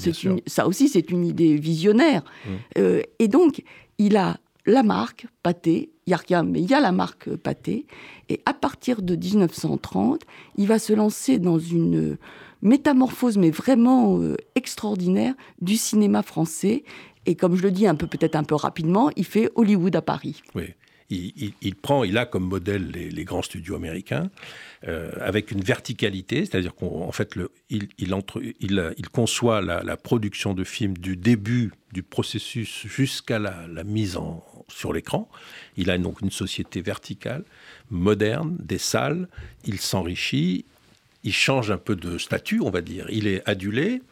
ça 0.47 0.67
aussi 0.67 0.89
c'est 0.89 1.11
une 1.11 1.27
idée 1.27 1.57
visionnaire. 1.57 2.23
Mmh. 2.23 2.51
Euh, 2.79 3.03
et 3.19 3.29
donc 3.29 3.65
il 3.99 4.17
a 4.17 4.39
la 4.67 4.83
marque 4.83 5.27
Pathé, 5.43 5.91
il 6.07 6.11
n'y 6.11 6.15
a 6.15 6.19
rien 6.29 6.45
mais 6.45 6.61
il 6.61 6.71
y 6.71 6.75
a 6.75 6.81
la 6.81 6.93
marque 6.93 7.35
Pathé. 7.37 7.87
Et 8.29 8.41
à 8.47 8.55
partir 8.55 9.03
de 9.03 9.17
1930, 9.17 10.23
il 10.57 10.69
va 10.69 10.79
se 10.79 10.93
lancer 10.93 11.39
dans 11.41 11.59
une 11.59 12.19
métamorphose 12.63 13.39
mais 13.39 13.51
vraiment 13.51 14.21
euh, 14.21 14.37
extraordinaire 14.55 15.35
du 15.61 15.77
cinéma 15.77 16.23
français. 16.23 16.85
Et 17.27 17.35
comme 17.35 17.57
je 17.57 17.63
le 17.63 17.71
dis 17.71 17.87
un 17.87 17.95
peu 17.95 18.07
peut-être 18.07 18.37
un 18.37 18.45
peu 18.45 18.55
rapidement, 18.55 19.11
il 19.17 19.25
fait 19.25 19.51
Hollywood 19.55 19.95
à 19.95 20.03
Paris. 20.03 20.43
Oui 20.55 20.75
il, 21.11 21.75
prend, 21.75 22.05
il 22.05 22.17
a 22.19 22.27
comme 22.27 22.45
modèle 22.45 22.91
les, 22.91 23.25
grands 23.25 23.43
studios 23.43 23.75
américains, 23.75 24.31
euh, 24.87 25.11
avec 25.21 25.51
une 25.51 25.61
verticalité, 25.61 26.47
c'est-à-dire 26.47 26.75
qu'en 26.75 27.11
fait, 27.13 27.35
il, 27.69 27.89
il, 27.99 29.09
conçoit 29.13 29.61
la, 29.61 29.97
production 29.97 30.55
de 30.55 30.65
films 30.65 30.97
du 30.97 31.17
début 31.17 31.73
du 31.93 32.03
processus 32.03 32.87
jusqu'à 32.87 33.39
la, 33.39 33.85
mise 33.85 34.17
en, 34.17 34.45
sur 34.69 34.93
l'écran. 34.93 35.29
Il 35.77 35.91
a 35.91 35.99
donc 35.99 36.21
une 36.21 36.31
société 36.31 36.81
verticale, 36.81 37.45
moderne, 37.91 38.57
des 38.61 38.79
salles, 38.79 39.29
il 39.65 39.81
s'enrichit, 39.81 40.65
il 41.25 41.33
change 41.33 41.71
un 41.71 41.79
peu 41.79 41.97
de 41.97 42.19
statut, 42.19 42.61
on 42.61 42.71
va 42.71 42.81
dire. 42.81 43.07
Il 43.11 43.27
est 43.27 43.43
adulé, 43.49 44.03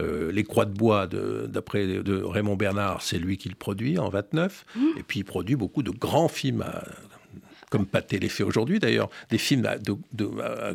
euh, 0.00 0.32
les 0.32 0.44
croix 0.44 0.64
de 0.64 0.72
bois, 0.72 1.06
d'après 1.06 1.86
de, 1.86 2.22
Raymond 2.22 2.56
Bernard, 2.56 3.02
c'est 3.02 3.18
lui 3.18 3.36
qui 3.36 3.48
le 3.48 3.54
produit 3.54 3.98
en 3.98 4.08
29. 4.08 4.64
Mmh. 4.74 4.80
Et 4.98 5.02
puis 5.02 5.20
il 5.20 5.24
produit 5.24 5.56
beaucoup 5.56 5.82
de 5.82 5.90
grands 5.90 6.28
films, 6.28 6.64
comme 7.70 7.86
Pathé 7.86 8.18
les 8.18 8.28
fait 8.28 8.42
aujourd'hui 8.42 8.80
d'ailleurs, 8.80 9.08
des 9.30 9.38
films 9.38 9.62
de, 9.84 9.96
de, 10.12 10.74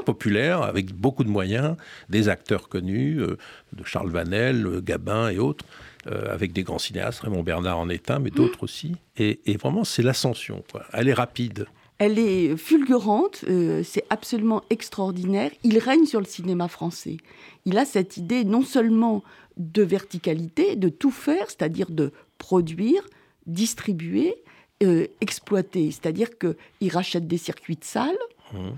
populaires. 0.00 0.62
avec 0.62 0.92
beaucoup 0.92 1.24
de 1.24 1.30
moyens, 1.30 1.76
des 2.08 2.28
acteurs 2.28 2.68
connus, 2.68 3.20
euh, 3.20 3.38
de 3.72 3.84
Charles 3.84 4.10
Vanel, 4.10 4.66
euh, 4.66 4.80
Gabin 4.80 5.28
et 5.30 5.38
autres. 5.38 5.64
avec 6.06 6.52
des 6.54 6.62
grands 6.62 6.78
cinéastes, 6.78 7.20
Raymond 7.20 7.42
Bernard 7.42 7.78
en 7.78 7.90
est 7.90 8.10
un, 8.10 8.20
mais 8.20 8.30
d'autres 8.30 8.62
aussi. 8.62 8.96
Et, 9.18 9.40
et 9.44 9.58
vraiment, 9.58 9.84
c'est 9.84 10.02
l'ascension. 10.02 10.64
Elle 10.94 11.08
est 11.08 11.14
rapide. 11.14 11.66
Elle 12.00 12.18
est 12.18 12.56
fulgurante, 12.56 13.44
euh, 13.46 13.82
c'est 13.84 14.04
absolument 14.08 14.62
extraordinaire. 14.70 15.50
Il 15.64 15.76
règne 15.78 16.06
sur 16.06 16.18
le 16.18 16.24
cinéma 16.24 16.66
français. 16.66 17.18
Il 17.66 17.76
a 17.76 17.84
cette 17.84 18.16
idée 18.16 18.42
non 18.42 18.62
seulement 18.62 19.22
de 19.58 19.82
verticalité, 19.82 20.76
de 20.76 20.88
tout 20.88 21.10
faire, 21.10 21.44
c'est-à-dire 21.48 21.90
de 21.90 22.10
produire, 22.38 23.06
distribuer, 23.46 24.34
euh, 24.82 25.08
exploiter. 25.20 25.90
C'est-à-dire 25.90 26.30
qu'il 26.38 26.90
rachète 26.90 27.26
des 27.28 27.36
circuits 27.36 27.76
de 27.76 27.84
salles. 27.84 28.18
Mmh 28.54 28.70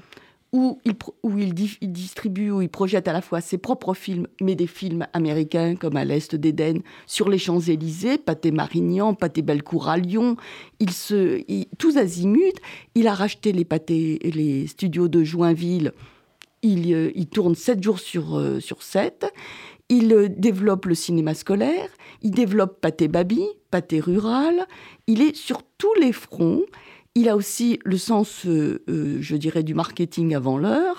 où 0.52 0.78
il, 0.84 1.54
distribue, 1.92 2.50
où 2.50 2.60
il 2.60 2.68
projette 2.68 3.08
à 3.08 3.14
la 3.14 3.22
fois 3.22 3.40
ses 3.40 3.56
propres 3.56 3.94
films, 3.94 4.26
mais 4.42 4.54
des 4.54 4.66
films 4.66 5.06
américains 5.14 5.76
comme 5.76 5.96
À 5.96 6.04
l'Est 6.04 6.34
d'Éden, 6.34 6.80
sur 7.06 7.30
les 7.30 7.38
Champs-Élysées, 7.38 8.18
Pâté 8.18 8.50
Marignan, 8.50 9.14
Pâté 9.14 9.40
Bellecour 9.40 9.88
à 9.88 9.96
Lyon, 9.96 10.36
il 10.78 10.92
se, 10.92 11.42
tous 11.78 11.96
azimuts. 11.96 12.60
Il 12.94 13.08
a 13.08 13.14
racheté 13.14 13.52
les, 13.52 13.64
pâtés, 13.64 14.18
les 14.22 14.66
studios 14.66 15.08
de 15.08 15.24
Joinville. 15.24 15.92
Il, 16.62 16.92
euh, 16.92 17.10
tourne 17.32 17.54
7 17.54 17.82
jours 17.82 17.98
sur, 17.98 18.38
euh, 18.38 18.60
sur 18.60 18.82
7. 18.82 19.32
Il 19.88 20.12
euh, 20.12 20.28
développe 20.28 20.84
le 20.86 20.94
cinéma 20.94 21.34
scolaire. 21.34 21.88
Il 22.20 22.32
développe 22.32 22.80
Pâté 22.80 23.08
Babi, 23.08 23.42
Pâté 23.70 24.00
Rural. 24.00 24.66
Il 25.06 25.22
est 25.22 25.34
sur 25.34 25.62
tous 25.78 25.94
les 25.94 26.12
fronts. 26.12 26.62
Il 27.14 27.28
a 27.28 27.36
aussi 27.36 27.78
le 27.84 27.98
sens, 27.98 28.46
euh, 28.46 28.82
euh, 28.88 29.18
je 29.20 29.36
dirais, 29.36 29.62
du 29.62 29.74
marketing 29.74 30.34
avant 30.34 30.56
l'heure. 30.56 30.98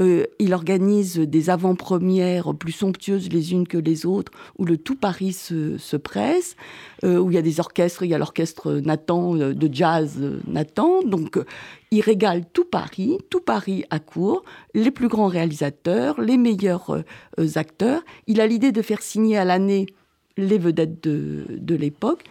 Euh, 0.00 0.24
il 0.40 0.52
organise 0.52 1.20
des 1.20 1.48
avant-premières 1.48 2.56
plus 2.56 2.72
somptueuses 2.72 3.28
les 3.30 3.52
unes 3.52 3.68
que 3.68 3.78
les 3.78 4.04
autres, 4.04 4.32
où 4.58 4.64
le 4.64 4.78
tout 4.78 4.96
Paris 4.96 5.32
se, 5.32 5.96
presse, 5.96 6.56
où 7.04 7.30
il 7.30 7.34
y 7.34 7.38
a 7.38 7.42
des 7.42 7.60
orchestres, 7.60 8.02
il 8.02 8.10
y 8.10 8.14
a 8.14 8.18
l'orchestre 8.18 8.72
Nathan, 8.84 9.36
de 9.36 9.70
jazz 9.72 10.18
Nathan. 10.48 11.02
Donc, 11.04 11.38
il 11.92 12.00
régale 12.00 12.44
tout 12.52 12.64
Paris, 12.64 13.18
tout 13.30 13.40
Paris 13.40 13.84
à 13.90 14.00
court, 14.00 14.42
les 14.74 14.90
plus 14.90 15.06
grands 15.06 15.28
réalisateurs, 15.28 16.20
les 16.20 16.36
meilleurs 16.36 17.04
acteurs. 17.54 18.02
Il 18.26 18.40
a 18.40 18.48
l'idée 18.48 18.72
de 18.72 18.82
faire 18.82 19.02
signer 19.02 19.38
à 19.38 19.44
l'année 19.44 19.86
les 20.36 20.58
vedettes 20.58 21.00
de, 21.04 21.44
de 21.48 21.76
l'époque 21.76 22.24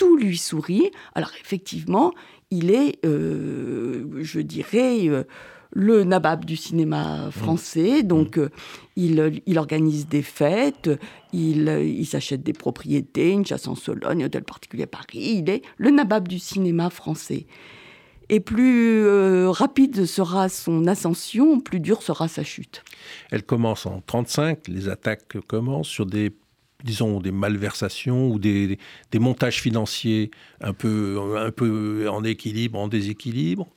tout 0.00 0.16
lui 0.16 0.38
sourit. 0.38 0.90
Alors 1.14 1.30
effectivement, 1.44 2.12
il 2.50 2.70
est, 2.70 3.04
euh, 3.04 4.22
je 4.22 4.40
dirais, 4.40 5.06
euh, 5.08 5.24
le 5.72 6.04
nabab 6.04 6.46
du 6.46 6.56
cinéma 6.56 7.30
français. 7.30 8.02
Mmh. 8.02 8.06
Donc, 8.06 8.38
euh, 8.38 8.48
il, 8.96 9.58
organise 9.58 10.08
des 10.08 10.22
fêtes, 10.22 10.90
il, 11.34 12.06
s'achète 12.06 12.42
des 12.42 12.54
propriétés, 12.54 13.30
une 13.30 13.44
chasse 13.44 13.68
en 13.68 13.74
Sologne, 13.74 14.22
un 14.22 14.26
hôtel 14.26 14.42
particulier 14.42 14.84
à 14.84 14.86
Paris. 14.86 15.42
Il 15.42 15.50
est 15.50 15.62
le 15.76 15.90
nabab 15.90 16.26
du 16.26 16.38
cinéma 16.38 16.88
français. 16.88 17.46
Et 18.30 18.40
plus 18.40 19.06
rapide 19.48 20.06
sera 20.06 20.48
son 20.48 20.86
ascension, 20.86 21.60
plus 21.60 21.80
dure 21.80 22.02
sera 22.02 22.26
sa 22.26 22.42
chute. 22.42 22.84
Elle 23.32 23.42
commence 23.42 23.86
en 23.86 24.00
1935, 24.06 24.68
les 24.68 24.88
attaques 24.88 25.36
commencent 25.46 25.88
sur 25.88 26.06
des 26.06 26.32
disons, 26.84 27.20
des 27.20 27.32
malversations 27.32 28.28
ou 28.28 28.38
des, 28.38 28.78
montages 29.14 29.60
financiers 29.60 30.30
un 30.60 30.72
peu, 30.72 31.18
un 31.36 31.50
peu 31.50 32.08
en 32.08 32.24
équilibre, 32.24 32.78
en 32.78 32.88
déséquilibre. 32.88 33.68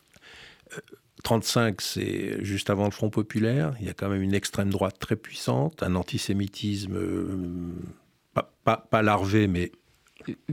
35, 1.24 1.72
euh, 1.72 1.76
c'est 1.80 2.44
juste 2.44 2.70
avant 2.70 2.86
le 2.86 2.92
Front 2.92 3.10
populaire. 3.10 3.74
Il 3.80 3.88
y 3.88 3.90
a 3.90 3.94
quand 3.94 4.10
même 4.10 4.22
une 4.22 4.34
extrême 4.34 4.70
droite 4.70 4.98
très 5.00 5.16
puissante, 5.16 5.84
un 5.84 5.96
antisémitisme 5.96 6.96
euh, 6.96 8.44
pas, 8.64 9.02
larvé, 9.02 9.48
mais 9.48 9.72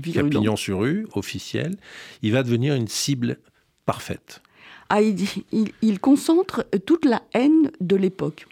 pignon 0.01 0.57
sur 0.57 0.81
rue, 0.81 1.07
officiel. 1.15 1.77
Il 2.23 2.33
va 2.33 2.43
devenir 2.43 2.75
une 2.75 2.89
cible 2.89 3.39
parfaite. 3.87 4.43
Ah, 4.89 5.01
il, 5.01 6.01
concentre 6.01 6.67
toute 6.85 7.05
la 7.05 7.23
haine 7.33 7.71
de 7.81 7.95
l'époque, 7.95 8.47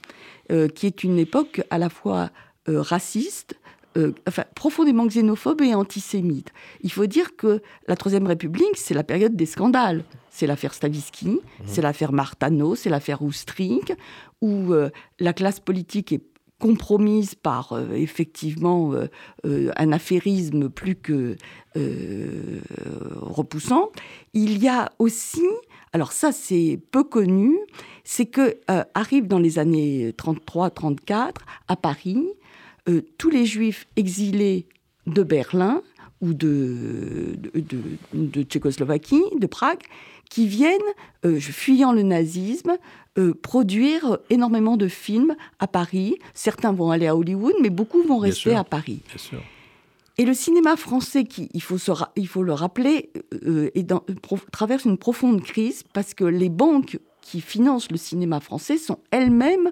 euh, 0.52 0.68
qui 0.68 0.86
est 0.86 1.02
une 1.02 1.18
époque 1.18 1.62
à 1.70 1.78
la 1.78 1.88
fois 1.88 2.30
raciste, 2.66 3.58
euh, 3.96 4.12
enfin, 4.28 4.44
profondément 4.54 5.06
xénophobe 5.06 5.62
et 5.62 5.74
antisémite. 5.74 6.52
Il 6.82 6.92
faut 6.92 7.06
dire 7.06 7.36
que 7.36 7.62
la 7.86 7.96
Troisième 7.96 8.26
République, 8.26 8.76
c'est 8.76 8.94
la 8.94 9.02
période 9.02 9.34
des 9.34 9.46
scandales. 9.46 10.04
C'est 10.30 10.46
l'affaire 10.46 10.74
Stavisky, 10.74 11.28
mmh. 11.28 11.38
c'est 11.64 11.80
l'affaire 11.80 12.12
Martano, 12.12 12.74
c'est 12.74 12.90
l'affaire 12.90 13.22
Oustring, 13.22 13.82
où 14.42 14.72
euh, 14.72 14.90
la 15.18 15.32
classe 15.32 15.58
politique 15.58 16.12
est 16.12 16.22
compromise 16.60 17.34
par 17.34 17.72
euh, 17.72 17.92
effectivement 17.92 18.92
un 19.44 19.92
affairisme 19.92 20.68
plus 20.68 20.96
que 20.96 21.36
repoussant. 21.74 23.90
Il 24.34 24.62
y 24.62 24.68
a 24.68 24.90
aussi, 24.98 25.46
alors 25.92 26.12
ça 26.12 26.32
c'est 26.32 26.80
peu 26.90 27.04
connu, 27.04 27.56
c'est 28.04 28.26
que 28.26 28.58
arrive 28.94 29.28
dans 29.28 29.38
les 29.38 29.58
années 29.58 30.12
33-34 30.18 31.32
à 31.68 31.76
Paris 31.76 32.26
euh, 32.88 33.02
tous 33.18 33.30
les 33.30 33.44
juifs 33.44 33.86
exilés 33.96 34.66
de 35.06 35.22
Berlin 35.22 35.82
ou 36.20 36.34
de, 36.34 37.36
de, 38.12 38.42
Tchécoslovaquie, 38.42 39.22
de 39.38 39.46
Prague, 39.46 39.80
qui 40.30 40.46
viennent, 40.46 40.80
euh, 41.24 41.38
fuyant 41.38 41.92
le 41.92 42.02
nazisme, 42.02 42.76
euh, 43.18 43.34
produire 43.34 44.18
énormément 44.30 44.76
de 44.76 44.88
films 44.88 45.36
à 45.58 45.66
Paris. 45.68 46.16
Certains 46.34 46.72
vont 46.72 46.90
aller 46.90 47.06
à 47.06 47.16
Hollywood, 47.16 47.54
mais 47.62 47.70
beaucoup 47.70 48.02
vont 48.02 48.18
rester 48.18 48.54
à 48.54 48.64
Paris. 48.64 49.00
Et 50.16 50.24
le 50.24 50.34
cinéma 50.34 50.76
français, 50.76 51.24
qui, 51.24 51.48
il, 51.54 51.62
faut 51.62 51.78
il 52.16 52.26
faut 52.26 52.42
le 52.42 52.52
rappeler, 52.52 53.10
traverse 54.50 54.84
une 54.84 54.98
profonde 54.98 55.42
crise 55.42 55.84
parce 55.92 56.14
que 56.14 56.24
les 56.24 56.48
banques 56.48 56.98
qui 57.20 57.40
financent 57.40 57.90
le 57.90 57.98
cinéma 57.98 58.40
français 58.40 58.78
sont 58.78 58.98
elles-mêmes 59.10 59.70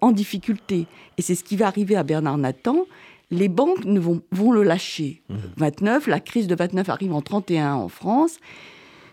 en 0.00 0.12
difficulté. 0.12 0.86
Et 1.18 1.22
c'est 1.22 1.34
ce 1.34 1.44
qui 1.44 1.56
va 1.56 1.66
arriver 1.66 1.96
à 1.96 2.02
Bernard 2.02 2.38
Nathan. 2.38 2.86
les 3.30 3.48
banques 3.48 3.84
ne 3.84 4.00
vont, 4.00 4.22
vont 4.32 4.52
le 4.52 4.62
lâcher. 4.62 5.22
29, 5.56 6.06
mmh. 6.06 6.10
la 6.10 6.20
crise 6.20 6.46
de 6.46 6.54
29 6.54 6.88
arrive 6.88 7.12
en 7.12 7.22
31 7.22 7.74
en 7.74 7.88
France. 7.88 8.38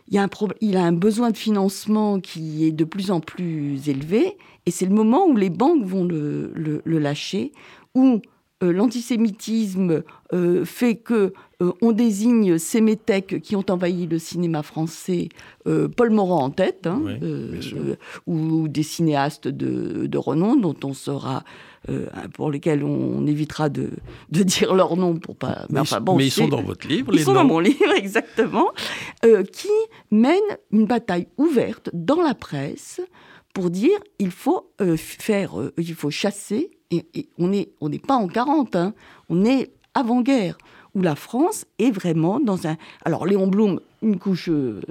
Il, 0.09 0.15
y 0.15 0.17
a 0.17 0.23
un 0.23 0.29
il 0.61 0.77
a 0.77 0.83
un 0.83 0.93
besoin 0.93 1.31
de 1.31 1.37
financement 1.37 2.19
qui 2.19 2.65
est 2.65 2.71
de 2.71 2.85
plus 2.85 3.11
en 3.11 3.19
plus 3.19 3.89
élevé, 3.89 4.37
et 4.65 4.71
c'est 4.71 4.85
le 4.85 4.93
moment 4.93 5.25
où 5.27 5.35
les 5.35 5.49
banques 5.49 5.83
vont 5.83 6.05
le, 6.05 6.51
le, 6.55 6.99
lâcher, 6.99 7.51
où 7.93 8.21
euh, 8.63 8.71
l'antisémitisme 8.71 10.03
euh, 10.33 10.65
fait 10.65 10.95
que 10.95 11.33
euh, 11.61 11.71
on 11.81 11.91
désigne 11.91 12.57
ces 12.57 12.81
métèques 12.81 13.41
qui 13.41 13.55
ont 13.55 13.65
envahi 13.69 14.05
le 14.05 14.19
cinéma 14.19 14.63
français, 14.63 15.29
Paul 15.65 16.11
Morand 16.11 16.43
en 16.43 16.49
tête, 16.49 16.87
hein, 16.87 17.01
ou, 18.25 18.67
des 18.67 18.83
cinéastes 18.83 19.47
de, 19.47 20.05
de, 20.05 20.17
renom 20.17 20.55
dont 20.55 20.75
on 20.83 20.93
sera 20.93 21.43
pour 22.33 22.51
lesquels 22.51 22.83
on, 22.83 23.25
évitera 23.27 23.69
de, 23.69 23.91
de, 24.29 24.43
dire 24.43 24.73
leur 24.73 24.95
nom 24.95 25.15
pour 25.17 25.35
pas. 25.35 25.65
Mais, 25.69 25.79
enfin, 25.79 25.99
bon, 25.99 26.15
mais 26.15 26.27
ils 26.27 26.31
sont 26.31 26.47
dans 26.47 26.61
votre 26.61 26.87
livre. 26.87 27.11
Ils 27.13 27.21
sont 27.21 27.33
dans 27.33 27.43
mon 27.43 27.59
livre, 27.59 27.91
exactement, 27.97 28.69
qui 29.51 29.67
mènent 30.11 30.57
une 30.71 30.85
bataille 30.85 31.27
ouverte 31.37 31.89
dans 31.93 32.21
la 32.21 32.33
presse 32.33 33.01
pour 33.53 33.69
dire 33.69 33.97
il 34.19 34.31
faut 34.31 34.71
faire, 34.95 35.53
il 35.77 35.95
faut 35.95 36.11
chasser 36.11 36.77
et, 36.91 37.29
on 37.37 37.47
n'est 37.49 37.69
on 37.81 37.89
pas 37.89 38.15
en 38.15 38.27
40, 38.27 38.75
hein. 38.75 38.93
on 39.29 39.45
est 39.45 39.71
avant-guerre, 39.93 40.57
où 40.97 41.01
la 41.01 41.15
France 41.15 41.65
est 41.77 41.91
vraiment 41.91 42.39
dans 42.39 42.67
un... 42.67 42.75
Alors 43.05 43.27
Léon 43.27 43.47
Blum, 43.47 43.79
une 44.01 44.17
couche 44.17 44.49
euh, 44.49 44.81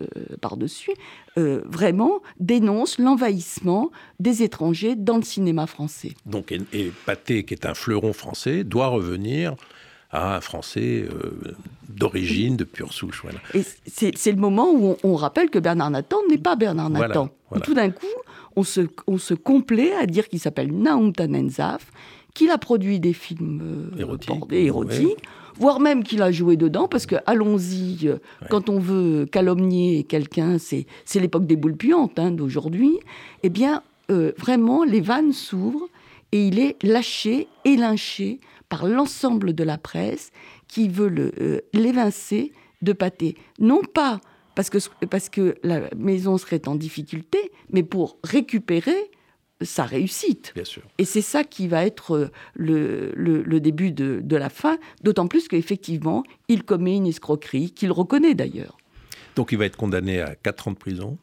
par-dessus, 0.40 0.92
euh, 1.36 1.62
vraiment 1.66 2.20
dénonce 2.38 2.98
l'envahissement 2.98 3.90
des 4.20 4.44
étrangers 4.44 4.94
dans 4.94 5.16
le 5.16 5.24
cinéma 5.24 5.66
français. 5.66 6.12
Donc, 6.24 6.52
et, 6.52 6.92
Pathé, 7.04 7.44
qui 7.44 7.54
est 7.54 7.66
un 7.66 7.74
fleuron 7.74 8.12
français, 8.12 8.62
doit 8.62 8.86
revenir 8.86 9.56
à 10.10 10.36
un 10.36 10.40
Français 10.40 11.04
euh, 11.10 11.56
d'origine, 11.88 12.56
de 12.56 12.64
pure 12.64 12.92
souche. 12.92 13.22
Voilà. 13.22 13.40
Et 13.54 13.64
c'est 13.86 14.30
le 14.30 14.38
moment 14.38 14.72
où 14.72 14.96
on, 15.02 15.14
rappelle 15.16 15.50
que 15.50 15.58
Bernard 15.58 15.90
Nathan 15.90 16.18
n'est 16.30 16.38
pas 16.38 16.54
Bernard 16.54 16.90
Nathan. 16.90 17.28
Tout 17.64 17.74
d'un 17.74 17.90
coup, 17.90 18.06
on 18.54 18.62
se, 18.62 18.82
on 19.06 19.18
se 19.18 19.34
complaît 19.34 19.92
à 19.94 20.06
dire 20.06 20.28
qu'il 20.28 20.40
s'appelle 20.40 20.72
Naum 20.72 21.12
Tanenzaf, 21.12 21.90
qu'il 22.36 22.50
a 22.50 22.58
produit 22.58 23.00
des 23.00 23.12
films 23.12 23.90
euh, 23.98 24.00
érotiques, 24.52 25.16
voire 25.58 25.80
même 25.80 26.02
qu'il 26.02 26.22
a 26.22 26.30
joué 26.30 26.56
dedans, 26.56 26.88
parce 26.88 27.06
que 27.06 27.16
allons-y, 27.26 28.08
euh, 28.08 28.18
quand 28.50 28.68
on 28.68 28.78
veut 28.78 29.26
calomnier 29.26 30.04
quelqu'un, 30.04 30.58
c'est 30.58 30.86
l'époque 31.14 31.46
des 31.46 31.56
boules 31.56 31.76
puantes 31.76 32.18
hein, 32.18 32.30
d'aujourd'hui, 32.30 32.98
eh 33.42 33.48
bien, 33.48 33.82
euh, 34.10 34.32
vraiment, 34.38 34.84
les 34.84 35.00
vannes 35.00 35.32
s'ouvrent 35.32 35.88
et 36.32 36.46
il 36.46 36.58
est 36.58 36.82
lâché 36.82 37.48
et 37.64 37.76
lynché 37.76 38.40
par 38.68 38.86
l'ensemble 38.86 39.54
de 39.54 39.64
la 39.64 39.78
presse 39.78 40.32
qui 40.68 40.88
veut 40.88 41.62
l'évincer 41.72 42.52
de 42.82 42.92
pâté. 42.92 43.36
Non 43.58 43.80
pas 43.82 44.20
parce 44.56 44.70
que, 44.70 44.78
parce 45.06 45.28
que 45.28 45.56
la 45.62 45.82
maison 45.96 46.38
serait 46.38 46.66
en 46.66 46.74
difficulté, 46.74 47.52
mais 47.70 47.82
pour 47.82 48.16
récupérer 48.24 49.10
sa 49.62 49.84
réussite. 49.84 50.52
Bien 50.54 50.64
sûr. 50.64 50.82
Et 50.98 51.04
c'est 51.04 51.22
ça 51.22 51.44
qui 51.44 51.68
va 51.68 51.86
être 51.86 52.16
euh, 52.16 52.30
le, 52.54 53.12
le, 53.14 53.60
début 53.60 53.90
de, 53.90 54.20
de, 54.22 54.36
la 54.36 54.50
fin, 54.50 54.78
d'autant 55.02 55.26
plus 55.26 55.48
qu'effectivement, 55.48 56.24
il 56.48 56.62
commet 56.62 56.96
une 56.96 57.06
escroquerie, 57.06 57.70
qu'il 57.70 57.92
reconnaît 57.92 58.34
d'ailleurs. 58.34 58.76
Donc 59.34 59.52
il 59.52 59.58
va 59.58 59.66
être 59.66 59.76
condamné 59.76 60.20
à 60.20 60.34
4 60.34 60.68
ans 60.68 60.70
de 60.72 60.76
prison 60.76 61.18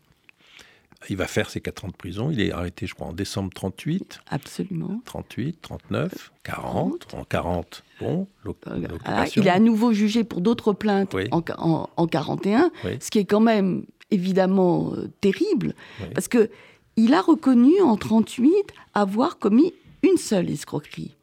il 1.10 1.18
va 1.18 1.28
faire 1.28 1.50
ses 1.50 1.62
4 1.62 1.86
ans 1.86 1.88
de 1.88 1.94
prison. 1.94 2.32
Il 2.32 2.42
est 2.42 2.52
arrêté, 2.52 2.88
je 2.88 2.94
crois, 2.94 3.08
en 3.08 3.14
décembre 3.14 3.50
38. 3.54 4.22
Absolument. 4.30 5.02
38, 5.06 5.62
39, 5.62 6.32
40. 6.44 7.14
En 7.14 7.24
40, 7.24 7.84
bon, 8.00 8.28
ah, 9.06 9.26
Il 9.36 9.48
est 9.48 9.52
à 9.52 9.60
nouveau 9.60 9.94
jugé 9.94 10.24
pour 10.24 10.42
d'autres 10.42 10.74
plaintes 10.74 11.16
en, 11.32 11.90
en, 11.96 12.08
41, 12.08 12.72
ce 13.00 13.10
qui 13.10 13.20
est 13.20 13.26
quand 13.26 13.40
même 13.40 13.86
évidemment 14.12 14.94
euh, 14.94 15.10
terrible, 15.22 15.74
parce 16.14 16.28
que 16.28 16.50
il 16.96 17.14
a 17.14 17.22
reconnu 17.22 17.82
en 17.82 17.98
38 17.98 18.74
avoir 18.94 19.40
commis 19.40 19.74
une 20.04 20.18
seule 20.18 20.50
escroquerie 20.50 21.16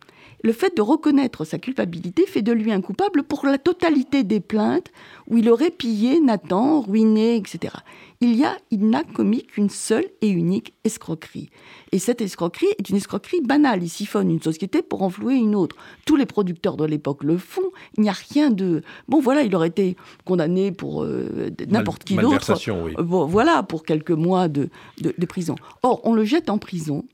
le 0.43 0.53
fait 0.53 0.76
de 0.76 0.82
reconnaître 0.82 1.45
sa 1.45 1.59
culpabilité 1.59 2.26
fait 2.26 2.43
de 2.43 2.53
lui 2.53 2.72
un 2.72 2.80
coupable 2.80 3.22
pour 3.22 3.45
la 3.47 3.59
totalité 3.59 4.22
des 4.22 4.41
plaintes 4.41 4.88
où 5.28 5.36
il 5.36 5.49
aurait 5.49 5.70
pillé 5.70 6.20
Nathan, 6.20 6.80
ruiné, 6.80 7.36
etc. 7.36 7.74
Il 8.20 8.34
y 8.34 8.45
a, 8.45 8.57
il 8.70 8.88
n'a 8.91 9.03
commis 9.03 9.45
qu'une 9.45 9.70
seule 9.70 10.05
et 10.20 10.28
unique 10.28 10.74
escroquerie. 10.84 11.51
Et 11.93 11.99
cette 11.99 12.20
escroquerie 12.20 12.66
est 12.78 12.91
une 12.91 12.97
escroquerie 12.97 13.41
banale. 13.41 13.82
Il 13.82 13.88
siphonne 13.88 14.30
une 14.30 14.43
société 14.43 14.82
pour 14.82 15.03
enflouer 15.03 15.36
une 15.36 15.55
autre. 15.55 15.76
Tous 16.05 16.16
les 16.16 16.26
producteurs 16.26 16.76
de 16.76 16.84
l'époque 16.84 17.24
le 17.24 17.38
font. 17.38 17.70
Il 17.97 18.03
n'y 18.03 18.09
a 18.09 18.16
rien 18.32 18.51
de... 18.51 18.82
Bon, 19.09 19.20
voilà, 19.20 19.43
il 19.43 19.55
aurait 19.55 19.68
été 19.68 19.97
condamné 20.24 20.70
pour 20.70 21.03
euh, 21.03 21.51
n'importe 21.68 22.05
qui 22.05 22.16
d'autre. 22.16 22.59
Oui. 22.82 22.95
Bon, 22.99 23.24
voilà, 23.24 23.62
pour 23.62 23.84
quelques 23.84 24.11
mois 24.11 24.49
de, 24.49 24.68
de 25.01 25.26
prison. 25.26 25.55
Or, 25.82 26.01
on 26.05 26.12
le 26.12 26.24
jette 26.24 26.51
en 26.51 26.59
prison 26.59 27.05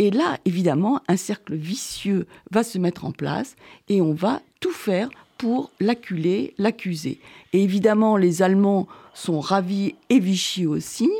et 0.00 0.10
là, 0.10 0.38
évidemment, 0.46 1.02
un 1.08 1.18
cercle 1.18 1.54
vicieux 1.54 2.26
va 2.50 2.62
se 2.62 2.78
mettre 2.78 3.04
en 3.04 3.12
place 3.12 3.54
et 3.90 4.00
on 4.00 4.14
va 4.14 4.40
tout 4.58 4.72
faire 4.72 5.10
pour 5.36 5.70
l'acculer, 5.78 6.54
l'accuser. 6.56 7.20
Et 7.52 7.62
évidemment, 7.62 8.16
les 8.16 8.40
Allemands 8.40 8.88
sont 9.12 9.40
ravis, 9.40 9.94
et 10.08 10.18
Vichy 10.18 10.66
aussi, 10.66 11.10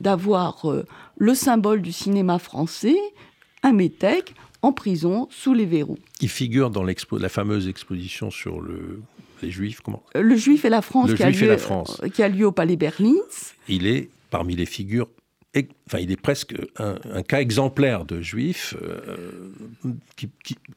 d'avoir 0.00 0.70
euh, 0.70 0.86
le 1.18 1.34
symbole 1.34 1.82
du 1.82 1.92
cinéma 1.92 2.38
français, 2.38 2.96
un 3.62 3.74
métèque, 3.74 4.34
en 4.62 4.72
prison, 4.72 5.28
sous 5.30 5.52
les 5.52 5.66
verrous. 5.66 5.98
Il 6.22 6.30
figure 6.30 6.70
dans 6.70 6.82
la 6.84 7.28
fameuse 7.28 7.68
exposition 7.68 8.30
sur 8.30 8.62
le, 8.62 9.02
les 9.42 9.50
Juifs, 9.50 9.82
comment? 9.82 10.02
Le 10.14 10.36
Juif 10.36 10.64
et 10.64 10.70
la 10.70 10.80
France, 10.80 11.12
qui, 11.12 11.22
a 11.22 11.30
lieu, 11.30 11.46
la 11.46 11.58
France. 11.58 12.00
qui 12.14 12.22
a 12.22 12.28
lieu 12.28 12.46
au 12.46 12.52
Palais 12.52 12.76
Berlin. 12.76 13.16
Il 13.68 13.86
est 13.86 14.08
parmi 14.30 14.56
les 14.56 14.66
figures 14.66 15.08
enfin, 15.86 15.98
il 15.98 16.12
est 16.12 16.20
presque 16.20 16.54
un, 16.78 17.22
cas 17.22 17.40
exemplaire 17.40 18.04
de 18.04 18.20
juif 18.20 18.76
euh, 18.80 19.52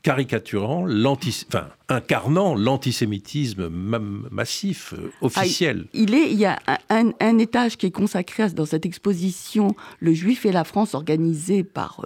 caricaturant, 0.02 0.88
enfin, 0.88 1.70
incarnant 1.90 2.56
l'antisémitisme 2.56 3.70
massif, 3.70 4.94
euh, 4.94 5.12
officiel. 5.22 5.86
Ah, 5.94 5.98
il 5.98 6.34
y 6.34 6.46
a 6.46 6.60
un, 6.90 7.38
étage 7.38 7.78
qui 7.78 7.86
est 7.86 7.92
consacré 7.92 8.50
dans 8.50 8.66
cette 8.66 8.86
exposition, 8.86 9.76
Le 10.00 10.14
Juif 10.14 10.46
et 10.46 10.52
la 10.52 10.64
France, 10.64 10.96
organisée 10.96 11.64
par 11.64 12.04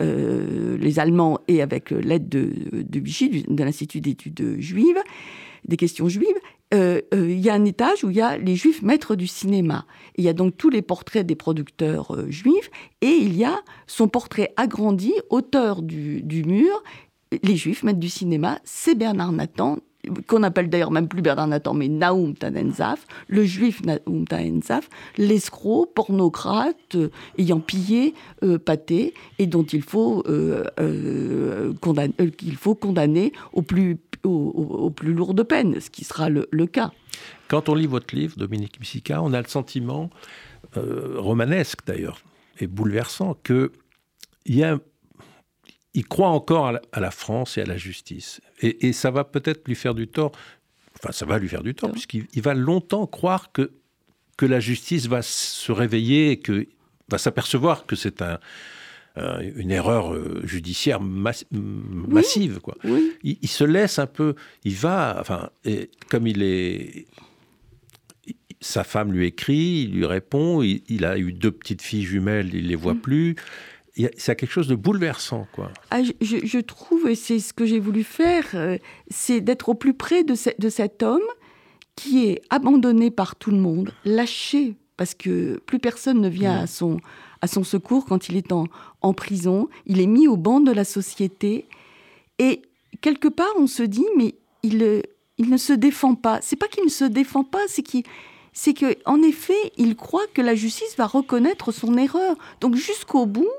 euh, 0.00 0.76
les 0.78 0.98
Allemands 0.98 1.40
et 1.48 1.60
avec 1.60 1.90
l'aide 1.90 2.28
de, 2.28 2.52
de 2.72 3.00
Vichy, 3.00 3.44
de 3.48 3.64
l'Institut 3.64 4.00
d'études 4.00 4.56
juives, 4.60 5.02
des 5.64 5.76
questions 5.76 6.08
juives. 6.08 6.36
Euh, 6.74 7.00
euh, 7.14 7.30
il 7.30 7.38
y 7.38 7.48
a 7.48 7.54
un 7.54 7.64
étage 7.64 8.02
où 8.02 8.10
il 8.10 8.16
y 8.16 8.20
a 8.20 8.36
les 8.38 8.56
juifs 8.56 8.82
maîtres 8.82 9.14
du 9.14 9.28
cinéma. 9.28 9.86
Il 10.16 10.24
y 10.24 10.28
a 10.28 10.32
donc 10.32 10.56
tous 10.56 10.68
les 10.68 10.82
portraits 10.82 11.24
des 11.24 11.36
producteurs 11.36 12.14
euh, 12.14 12.28
juifs 12.28 12.70
et 13.00 13.12
il 13.12 13.36
y 13.36 13.44
a 13.44 13.60
son 13.86 14.08
portrait 14.08 14.52
agrandi, 14.56 15.12
auteur 15.30 15.82
du, 15.82 16.42
mur. 16.44 16.82
Les 17.44 17.56
juifs 17.56 17.84
maîtres 17.84 18.00
du 18.00 18.08
cinéma, 18.08 18.58
c'est 18.64 18.96
Bernard 18.96 19.30
Nathan, 19.30 19.78
qu'on 20.26 20.42
appelle 20.42 20.68
d'ailleurs 20.68 20.90
même 20.90 21.06
plus 21.06 21.22
Bernard 21.22 21.46
Nathan, 21.46 21.74
mais 21.74 21.88
Naoum 21.88 22.34
Tanenzaf, 22.34 23.06
le 23.28 23.44
juif 23.44 23.82
Naoum 23.84 24.26
Tanenzaf, 24.26 24.88
l'escroc, 25.18 25.86
pornocrate, 25.94 26.96
ayant 27.38 27.60
pillé 27.60 28.14
Pâté, 28.64 29.14
et 29.38 29.46
dont 29.46 29.64
il 29.64 29.82
faut, 29.82 30.22
condamner, 31.80 32.14
qu'il 32.36 32.56
faut 32.56 32.76
condamner 32.76 33.32
au 33.52 33.62
plus 33.62 33.98
aux, 34.26 34.90
plus 34.90 35.14
lourdes 35.14 35.42
peines, 35.44 35.80
ce 35.80 35.90
qui 35.90 36.04
sera 36.04 36.28
le, 36.28 36.66
cas. 36.66 36.92
Quand 37.48 37.68
on 37.68 37.74
lit 37.74 37.86
votre 37.86 38.14
livre, 38.14 38.36
Dominique 38.36 38.80
Missica, 38.80 39.22
on 39.22 39.32
a 39.32 39.40
le 39.40 39.48
sentiment, 39.48 40.10
euh, 40.76 41.14
romanesque 41.16 41.80
d'ailleurs, 41.86 42.20
et 42.58 42.66
bouleversant, 42.66 43.36
que 43.42 43.72
il, 44.44 44.78
il 45.94 46.06
croit 46.06 46.28
encore 46.28 46.66
à 46.92 47.00
la, 47.00 47.10
France 47.10 47.58
et 47.58 47.62
à 47.62 47.66
la 47.66 47.76
justice. 47.76 48.40
Et, 48.60 48.92
ça 48.92 49.10
va 49.10 49.24
peut-être 49.24 49.66
lui 49.66 49.74
faire 49.74 49.94
du 49.94 50.08
tort, 50.08 50.32
enfin 50.98 51.12
ça 51.12 51.26
va 51.26 51.38
lui 51.38 51.48
faire 51.48 51.62
du 51.62 51.74
tort, 51.74 51.90
puisqu'il 51.92 52.42
va 52.42 52.54
longtemps 52.54 53.06
croire 53.06 53.52
que, 53.52 53.72
que 54.36 54.46
la 54.46 54.60
justice 54.60 55.06
va 55.06 55.22
se 55.22 55.72
réveiller 55.72 56.32
et 56.32 56.38
que 56.38 56.66
va 57.08 57.18
s'apercevoir 57.18 57.86
que 57.86 57.96
c'est 57.96 58.22
un, 58.22 58.38
une 59.16 59.70
erreur 59.70 60.12
euh, 60.12 60.42
judiciaire 60.44 61.00
massive. 61.00 62.60
Quoi. 62.60 62.76
Il, 63.22 63.48
se 63.48 63.64
laisse 63.64 63.98
un 63.98 64.06
peu, 64.06 64.34
il 64.64 64.74
va, 64.74 65.16
enfin, 65.18 65.50
et 65.64 65.90
comme 66.10 66.26
il 66.26 66.42
est, 66.42 67.06
sa 68.60 68.84
femme 68.84 69.12
lui 69.12 69.26
écrit, 69.26 69.86
il 69.88 69.94
lui 69.94 70.06
répond, 70.06 70.62
il, 70.62 71.04
a 71.04 71.18
eu 71.18 71.32
deux 71.32 71.50
petites 71.50 71.82
filles 71.82 72.04
jumelles, 72.04 72.50
il 72.54 72.68
les 72.68 72.74
voit 72.76 72.94
mm. 72.94 73.00
plus. 73.00 73.36
C'est 74.18 74.36
quelque 74.36 74.50
chose 74.50 74.68
de 74.68 74.74
bouleversant, 74.74 75.46
quoi. 75.52 75.72
Ah, 75.90 76.02
je, 76.02 76.58
trouve, 76.60 77.08
et 77.08 77.14
c'est 77.14 77.38
ce 77.38 77.54
que 77.54 77.64
j'ai 77.64 77.80
voulu 77.80 78.04
faire, 78.04 78.44
euh, 78.52 78.76
c'est 79.08 79.40
d'être 79.40 79.70
au 79.70 79.74
plus 79.74 79.94
près 79.94 80.22
de, 80.22 80.34
de 80.58 80.68
cet 80.68 81.02
homme 81.02 81.22
qui 81.94 82.26
est 82.26 82.42
abandonné 82.50 83.10
par 83.10 83.36
tout 83.36 83.50
le 83.50 83.56
monde, 83.56 83.94
lâché, 84.04 84.74
parce 84.98 85.14
que 85.14 85.58
plus 85.64 85.78
personne 85.78 86.20
ne 86.20 86.28
vient 86.28 86.60
à 86.60 86.66
son 86.66 86.98
à 87.42 87.46
son 87.46 87.64
secours 87.64 88.06
quand 88.06 88.28
il 88.28 88.36
est 88.36 88.52
en, 88.52 88.64
en 89.02 89.12
prison. 89.14 89.68
Il 89.86 90.00
est 90.00 90.06
mis 90.06 90.28
au 90.28 90.36
banc 90.36 90.60
de 90.60 90.72
la 90.72 90.84
société 90.84 91.66
et 92.38 92.62
quelque 93.00 93.28
part, 93.28 93.52
on 93.58 93.66
se 93.66 93.82
dit, 93.82 94.06
mais 94.16 94.34
il, 94.62 95.02
il 95.38 95.50
ne 95.50 95.56
se 95.56 95.72
défend 95.72 96.14
pas. 96.14 96.40
C'est 96.42 96.56
pas 96.56 96.68
qu'il 96.68 96.84
ne 96.84 96.90
se 96.90 97.04
défend 97.04 97.44
pas, 97.44 97.62
c'est 97.68 97.82
qu'il 97.82 98.04
c'est 98.52 98.72
qu'en 98.72 99.20
effet, 99.20 99.72
il 99.76 99.96
croit 99.96 100.26
que 100.32 100.40
la 100.40 100.54
justice 100.54 100.96
va 100.96 101.06
reconnaître 101.06 101.72
son 101.72 101.98
erreur. 101.98 102.36
Donc 102.62 102.74
jusqu'au 102.74 103.26
bout, 103.26 103.50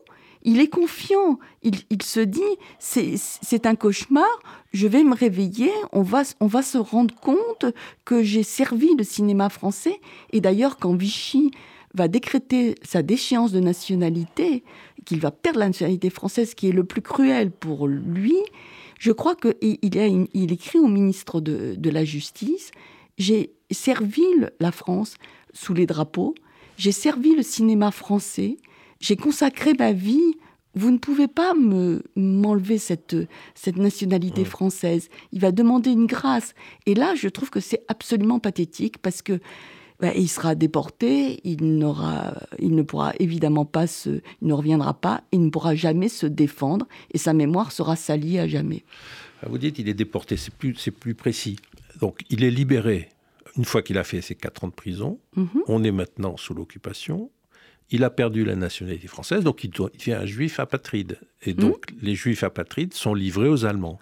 il 0.42 0.60
est 0.60 0.70
confiant. 0.70 1.38
Il, 1.62 2.02
se 2.02 2.20
dit, 2.20 2.42
c'est 2.80 3.68
un 3.68 3.76
cauchemar, 3.76 4.26
je 4.74 4.88
vais 4.88 5.04
me 5.04 5.14
réveiller, 5.14 5.72
on 5.92 6.02
va, 6.02 6.24
on 6.40 6.48
va 6.48 6.64
se 6.64 6.80
rendre 6.80 7.14
compte 7.14 7.66
que 8.06 8.24
j'ai 8.24 8.42
servi 8.42 8.96
le 8.96 9.04
cinéma 9.04 9.50
français. 9.50 10.02
Et 10.32 10.42
d'ailleurs, 10.42 10.78
quand 10.78 10.96
Vichy 10.96 11.52
va 11.98 12.08
décréter 12.08 12.76
sa 12.84 13.02
déchéance 13.02 13.52
de 13.52 13.60
nationalité, 13.60 14.64
qu'il 15.06 15.20
va 15.20 15.32
perdre 15.32 15.60
la 15.60 15.68
nationalité 15.68 16.10
française, 16.10 16.54
qui 16.54 16.70
est 16.70 16.72
le 16.72 16.84
plus 16.84 17.02
cruel 17.02 17.52
pour 17.52 17.88
lui, 17.88 18.38
je 19.00 19.12
crois 19.12 19.36
qu'il 19.36 19.56
il 19.82 20.52
écrit 20.52 20.80
au 20.80 20.88
ministre 20.88 21.42
de, 21.42 21.76
de 21.78 21.90
la 21.90 22.06
Justice, 22.06 22.72
j'ai 23.18 23.52
servi 23.72 24.24
la 24.60 24.72
France 24.72 25.16
sous 25.54 25.74
les 25.74 25.86
drapeaux, 25.86 26.36
j'ai 26.78 26.92
servi 26.92 27.36
le 27.36 27.44
cinéma 27.44 27.92
français, 27.92 28.58
j'ai 29.00 29.16
consacré 29.16 29.74
ma 29.74 29.92
vie. 29.92 30.36
Vous 30.76 30.92
ne 30.92 31.00
pouvez 31.00 31.28
pas 31.28 31.56
me 31.56 32.04
m'enlever 32.16 32.78
cette 32.78 33.16
cette 33.56 33.78
nationalité 33.78 34.46
française. 34.46 35.10
Il 35.32 35.40
va 35.40 35.52
demander 35.52 35.92
une 35.92 36.06
grâce. 36.06 36.54
Et 36.86 36.94
là, 36.94 37.16
je 37.16 37.30
trouve 37.30 37.50
que 37.50 37.60
c'est 37.60 37.84
absolument 37.88 38.40
pathétique 38.40 39.00
parce 39.00 39.24
que 39.24 39.40
bah, 40.00 40.14
il 40.16 40.28
sera 40.28 40.54
déporté, 40.54 41.40
il 41.44 41.78
n'aura, 41.78 42.36
il 42.60 42.76
ne 42.76 42.84
pourra 42.84 43.14
évidemment 43.20 43.66
pas 43.66 43.88
se, 43.88 44.10
il 44.42 44.48
ne 44.48 44.54
reviendra 44.54 44.94
pas, 44.94 45.24
il 45.32 45.44
ne 45.44 45.50
pourra 45.50 45.74
jamais 45.76 46.10
se 46.10 46.28
défendre 46.28 46.88
et 47.14 47.18
sa 47.18 47.34
mémoire 47.34 47.72
sera 47.72 47.96
salie 47.96 48.38
à 48.38 48.48
jamais. 48.48 48.84
Ah, 49.42 49.48
vous 49.50 49.58
dites 49.58 49.80
il 49.80 49.90
est 49.90 49.96
déporté, 49.96 50.38
c'est 50.38 50.54
plus, 50.54 50.76
c'est 50.76 50.92
plus 50.92 51.16
précis. 51.16 51.58
Donc 52.00 52.22
il 52.30 52.44
est 52.44 52.52
libéré 52.52 53.10
une 53.58 53.66
fois 53.66 53.82
qu'il 53.82 53.98
a 53.98 54.04
fait 54.04 54.22
ses 54.22 54.36
quatre 54.36 54.64
ans 54.64 54.68
de 54.68 54.74
prison. 54.74 55.20
Mhm. 55.36 55.64
On 55.68 55.84
est 55.84 55.92
maintenant 55.92 56.38
sous 56.38 56.54
l'occupation. 56.54 57.32
Il 57.90 58.04
a 58.04 58.10
perdu 58.10 58.44
la 58.44 58.56
nationalité 58.56 59.08
française, 59.08 59.44
donc 59.44 59.64
il, 59.64 59.72
devient 59.72 60.14
un 60.14 60.26
juif 60.26 60.60
apatride. 60.60 61.20
Et 61.42 61.54
mhm. 61.54 61.60
donc 61.60 61.86
les 62.02 62.16
juifs 62.16 62.44
apatrides 62.44 62.94
sont 62.94 63.14
livrés 63.14 63.50
aux 63.50 63.66
Allemands. 63.66 64.00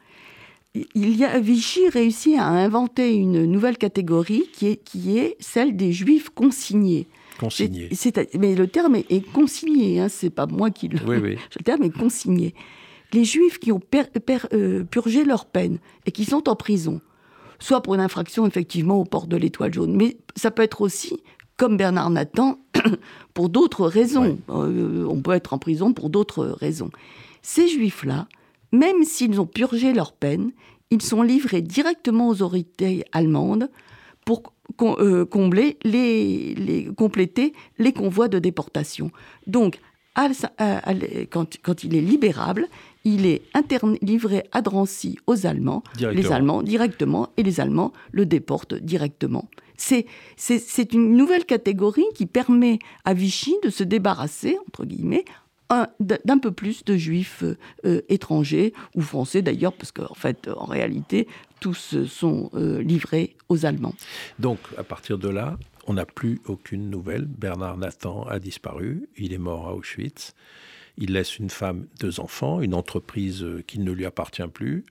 Il 0.94 1.16
y 1.16 1.24
a 1.24 1.40
Vichy 1.40 1.88
réussit 1.90 2.38
à 2.38 2.48
inventer 2.48 3.14
une 3.14 3.46
nouvelle 3.46 3.78
catégorie 3.78 4.44
qui 4.54 4.68
est, 4.68 4.78
qui 4.78 5.18
est 5.18 5.38
celle 5.40 5.76
des 5.76 5.92
juifs 5.92 6.30
consignés. 6.30 7.08
Consignés. 7.40 7.90
mais 8.40 8.56
le 8.56 8.68
terme 8.68 8.96
est, 8.96 9.32
consigné, 9.32 10.00
hein, 10.00 10.10
c'est 10.10 10.30
pas 10.30 10.46
moi 10.46 10.72
qui 10.72 10.88
le. 10.88 11.00
Oui, 11.06 11.18
oui. 11.18 11.38
le 11.58 11.64
terme 11.64 11.84
est 11.84 11.98
consigné. 11.98 12.54
Les 13.14 13.24
juifs 13.24 13.60
qui 13.60 13.72
ont 13.72 13.82
euh, 14.54 14.84
purgé 14.84 15.24
leur 15.24 15.46
peine 15.46 15.80
et 16.06 16.12
qui 16.12 16.26
sont 16.26 16.50
en 16.50 16.56
prison, 16.56 17.02
soit 17.60 17.82
pour 17.82 17.96
une 17.96 18.02
infraction 18.02 18.46
effectivement 18.46 19.00
au 19.00 19.06
port 19.06 19.28
de 19.28 19.38
l'étoile 19.38 19.74
jaune, 19.74 19.96
mais 19.96 20.18
ça 20.36 20.52
peut 20.52 20.64
être 20.64 20.82
aussi, 20.82 21.22
comme 21.56 21.78
Bernard 21.78 22.10
Nathan, 22.10 22.60
pour 23.34 23.50
d'autres 23.50 23.88
raisons. 23.88 24.38
Euh, 24.50 25.06
on 25.10 25.22
peut 25.22 25.34
être 25.34 25.54
en 25.54 25.58
prison 25.58 25.94
pour 25.94 26.10
d'autres 26.10 26.46
raisons. 26.46 26.90
Ces 27.42 27.68
juifs-là, 27.68 28.28
même 28.76 29.04
s'ils 29.04 29.40
ont 29.40 29.46
purgé 29.46 29.94
leur 29.94 30.14
peine, 30.14 30.52
ils 30.92 31.02
sont 31.02 31.22
livrés 31.22 31.62
directement 31.62 32.30
aux 32.30 32.42
autorités 32.42 33.04
allemandes 33.12 33.70
pour 34.26 34.54
euh, 34.82 35.26
combler 35.26 35.78
les, 35.84 36.90
compléter 36.98 37.54
les 37.78 37.94
convois 37.94 38.28
de 38.28 38.40
déportation. 38.40 39.12
Donc, 39.48 39.80
quand, 41.30 41.84
il 41.84 41.96
est 41.96 42.02
libérable, 42.02 42.68
il 43.04 43.26
est 43.26 43.42
livré 44.02 44.44
à 44.54 44.62
Drancy 44.62 45.18
aux 45.28 45.46
Allemands, 45.46 45.84
les 46.00 46.32
Allemands 46.32 46.64
directement, 46.64 47.30
et 47.38 47.44
les 47.44 47.60
Allemands 47.60 47.92
le 48.12 48.26
déportent 48.26 48.76
directement. 48.76 49.50
C'est 49.78 50.94
une 50.94 51.16
nouvelle 51.16 51.46
catégorie 51.46 52.06
qui 52.16 52.26
permet 52.26 52.80
à 53.04 53.14
Vichy 53.14 53.56
de 53.64 53.70
se 53.70 53.84
débarrasser, 53.84 54.58
entre 54.68 54.86
guillemets, 54.86 55.26
d'un 56.00 56.38
peu 56.38 56.52
plus 56.52 56.84
de 56.84 56.96
juifs 56.96 57.44
euh, 57.86 58.02
étrangers 58.10 58.74
ou 58.96 59.02
français 59.02 59.42
d'ailleurs, 59.42 59.74
parce 59.74 59.92
qu'en 59.92 60.14
fait, 60.14 60.50
en 60.56 60.66
réalité, 60.66 61.28
tous 61.60 62.04
sont 62.06 62.52
euh, 62.54 62.82
livrés 62.82 63.36
aux 63.50 63.66
Allemands. 63.66 63.96
Donc, 64.40 64.60
à 64.78 64.84
partir 64.84 65.18
de 65.18 65.30
là, 65.30 65.58
on 65.88 65.94
n'a 65.94 66.06
plus 66.06 66.42
aucune 66.46 66.90
nouvelle. 66.90 67.26
Bernard 67.26 67.78
Nathan 67.78 68.24
a 68.24 68.40
disparu, 68.40 69.08
il 69.18 69.34
est 69.34 69.40
mort 69.40 69.68
à 69.68 69.76
Auschwitz. 69.76 70.34
Il 70.98 71.12
laisse 71.14 71.40
une 71.40 71.50
femme, 71.50 71.88
deux 72.00 72.20
enfants, 72.20 72.62
une 72.62 72.74
entreprise 72.74 73.44
euh, 73.44 73.64
qui 73.68 73.80
ne 73.80 73.92
lui 73.92 74.06
appartient 74.06 74.48
plus. 74.54 74.86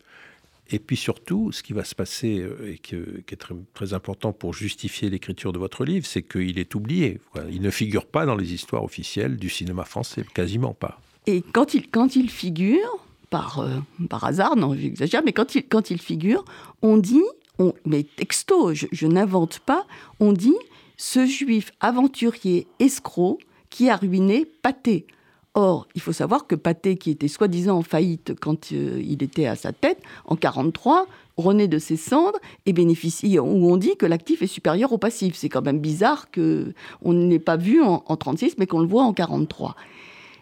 Et 0.71 0.79
puis 0.79 0.97
surtout, 0.97 1.53
ce 1.53 1.63
qui 1.63 1.73
va 1.73 1.85
se 1.85 1.95
passer 1.95 2.41
euh, 2.41 2.73
et 2.73 2.79
qui 2.79 2.95
est 2.95 3.49
très, 3.75 3.93
important 3.93 4.33
pour 4.33 4.55
justifier 4.55 5.11
l'écriture 5.11 5.53
de 5.53 5.59
votre 5.59 5.85
livre, 5.85 6.07
c'est 6.07 6.23
qu'il 6.23 6.59
est 6.59 6.75
oublié. 6.75 7.21
Il 7.51 7.61
ne 7.61 7.71
figure 7.71 8.07
pas 8.07 8.25
dans 8.25 8.35
les 8.35 8.55
histoires 8.55 8.83
officielles 8.83 9.37
du 9.37 9.51
cinéma 9.51 9.85
français, 9.85 10.25
quasiment 10.35 10.73
pas. 10.73 11.01
Et 11.27 11.43
quand 11.53 11.75
il, 11.75 12.31
figure, 12.31 13.05
par, 13.31 13.61
euh, 13.61 13.79
par 14.09 14.25
hasard, 14.25 14.57
non, 14.57 14.75
j'exagère, 14.75 15.23
mais 15.25 15.33
quand 15.33 15.55
il, 15.91 16.01
figure, 16.01 16.45
on 16.83 16.97
dit, 16.97 17.23
on, 17.59 17.75
mais 17.85 18.05
texto, 18.05 18.75
je, 18.75 18.87
je 18.91 19.07
n'invente 19.07 19.59
pas, 19.61 19.87
on 20.21 20.33
dit 20.33 20.57
ce 20.97 21.27
juif 21.27 21.73
aventurier 21.81 22.67
escroc 22.79 23.39
qui 23.71 23.91
a 23.91 23.97
ruiné 23.97 24.47
Pâté. 24.63 25.07
Or, 25.55 25.87
il 25.95 26.01
faut 26.01 26.13
savoir 26.13 26.49
que 26.49 26.57
Pâté, 26.57 26.97
qui 26.97 27.13
était 27.13 27.29
soi-disant 27.29 27.79
en 27.79 27.83
faillite 27.83 28.35
quand 28.41 28.73
euh, 28.73 29.01
il 29.05 29.23
était 29.23 29.47
à 29.47 29.55
sa 29.55 29.73
tête, 29.73 30.03
en 30.25 30.35
43, 30.35 31.07
renaît 31.37 31.69
de 31.69 31.79
ses 31.79 31.97
cendres 31.97 32.39
et 32.67 32.73
bénéficie, 32.73 33.39
où 33.39 33.71
on 33.71 33.77
dit 33.77 33.97
que 33.97 34.07
l'actif 34.07 34.43
est 34.43 34.49
supérieur 34.49 34.93
au 34.93 34.99
passif. 34.99 35.37
C'est 35.37 35.49
quand 35.49 35.63
même 35.63 35.79
bizarre 35.79 36.31
qu'on 36.33 37.13
ne 37.13 37.29
l'ait 37.29 37.39
pas 37.39 37.57
vu 37.57 37.81
en, 37.83 37.99
36, 37.99 38.57
mais 38.59 38.67
qu'on 38.67 38.81
le 38.81 38.87
voit 38.87 39.05
en 39.05 39.13
43. 39.13 39.77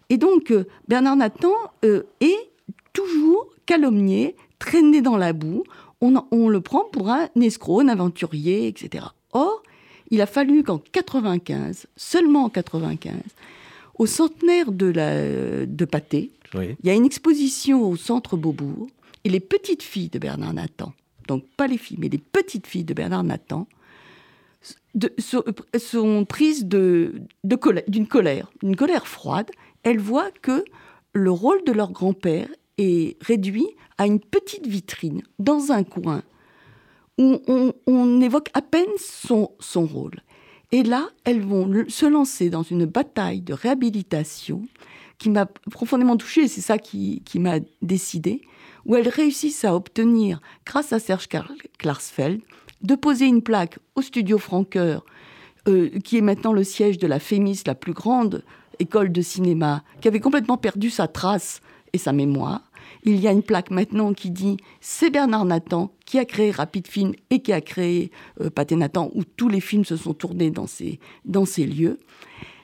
Et 0.08 0.16
donc, 0.16 0.50
euh, 0.50 0.64
Bernard 0.88 1.16
Nathan 1.16 1.52
euh, 1.84 2.04
est 2.20 2.50
toujours 2.94 3.48
calomnié, 3.66 4.34
traîné 4.58 5.02
dans 5.02 5.18
la 5.18 5.34
boue. 5.34 5.64
On, 6.00 6.14
on, 6.30 6.48
le 6.48 6.60
prend 6.62 6.84
pour 6.84 7.10
un 7.10 7.28
escroc, 7.40 7.80
un 7.80 7.88
aventurier, 7.88 8.66
etc. 8.66 9.06
Or, 9.32 9.62
il 10.10 10.22
a 10.22 10.26
fallu 10.26 10.62
qu'en 10.62 10.78
95, 10.78 11.86
seulement 11.96 12.44
en 12.44 12.48
95, 12.48 13.14
au 13.98 14.06
centenaire 14.06 14.72
de, 14.72 14.86
la, 14.86 15.66
de 15.66 15.84
Pâté, 15.84 16.32
il 16.54 16.76
y 16.84 16.90
a 16.90 16.94
une 16.94 17.06
exposition 17.06 17.88
au 17.88 17.96
centre 17.96 18.36
Beaubourg, 18.36 18.88
et 19.24 19.28
les 19.28 19.40
petites 19.40 19.82
filles 19.82 20.08
de 20.08 20.18
Bernard 20.18 20.54
Nathan, 20.54 20.92
donc 21.28 21.44
pas 21.56 21.66
les 21.66 21.78
filles, 21.78 21.98
mais 22.00 22.08
les 22.08 22.18
petites 22.18 22.66
filles 22.66 22.84
de 22.84 22.94
Bernard 22.94 23.24
Nathan, 23.24 23.66
sont, 25.18 26.24
prises 26.26 26.66
d'une 26.66 27.26
de, 27.44 27.56
colère, 27.56 28.50
d'une 28.62 28.76
colère 28.76 29.06
froide. 29.06 29.50
Elles 29.82 29.98
voient 29.98 30.30
que 30.42 30.64
le 31.12 31.30
rôle 31.30 31.64
de 31.64 31.72
leur 31.72 31.92
grand-père 31.92 32.48
est 32.78 33.16
réduit 33.22 33.68
à 33.98 34.06
une 34.06 34.20
petite 34.20 34.66
vitrine 34.66 35.22
dans 35.38 35.72
un 35.72 35.84
coin 35.84 36.22
où 37.18 37.40
on, 37.46 37.72
on 37.86 38.20
évoque 38.20 38.50
à 38.54 38.62
peine 38.62 38.84
son, 38.98 39.50
son 39.60 39.86
rôle. 39.86 40.20
Et 40.72 40.82
là, 40.82 41.10
elles 41.24 41.42
vont 41.42 41.70
se 41.88 42.06
lancer 42.06 42.48
dans 42.48 42.62
une 42.62 42.86
bataille 42.86 43.42
de 43.42 43.52
réhabilitation 43.52 44.66
qui 45.18 45.28
m'a 45.28 45.46
profondément 45.70 46.16
touchée, 46.16 46.48
c'est 46.48 46.62
ça 46.62 46.78
qui, 46.78 47.22
m'a 47.36 47.58
décidé, 47.82 48.40
où 48.86 48.96
elles 48.96 49.08
réussissent 49.08 49.64
à 49.64 49.76
obtenir, 49.76 50.40
grâce 50.66 50.92
à 50.92 50.98
Serge 50.98 51.28
Klarsfeld, 51.78 52.40
de 52.82 52.94
poser 52.94 53.26
une 53.26 53.42
plaque 53.42 53.78
au 53.94 54.02
studio 54.02 54.38
Franqueur, 54.38 55.04
euh, 55.68 55.90
qui 56.00 56.16
est 56.16 56.22
maintenant 56.22 56.52
le 56.52 56.64
siège 56.64 56.98
de 56.98 57.06
la 57.06 57.20
FEMIS, 57.20 57.62
la 57.66 57.76
plus 57.76 57.92
grande 57.92 58.42
école 58.78 59.12
de 59.12 59.22
cinéma, 59.22 59.84
qui 60.00 60.08
avait 60.08 60.20
complètement 60.20 60.56
perdu 60.56 60.90
sa 60.90 61.06
trace 61.06 61.60
et 61.92 61.98
sa 61.98 62.12
mémoire, 62.12 62.62
il 63.04 63.20
y 63.20 63.26
a 63.26 63.32
une 63.32 63.42
plaque 63.42 63.70
maintenant 63.70 64.12
qui 64.12 64.30
dit 64.30 64.56
c'est 64.80 65.10
Bernard 65.10 65.44
Nathan 65.44 65.92
qui 66.06 66.18
a 66.18 66.24
créé 66.24 66.50
Rapid 66.50 66.86
Film 66.86 67.12
et 67.30 67.40
qui 67.40 67.52
a 67.52 67.60
créé 67.60 68.10
euh, 68.40 68.50
Pathé 68.50 68.76
Nathan, 68.76 69.10
où 69.14 69.24
tous 69.24 69.48
les 69.48 69.60
films 69.60 69.84
se 69.84 69.96
sont 69.96 70.14
tournés 70.14 70.50
dans 70.50 70.66
ces, 70.66 71.00
dans 71.24 71.44
ces 71.44 71.66
lieux. 71.66 71.98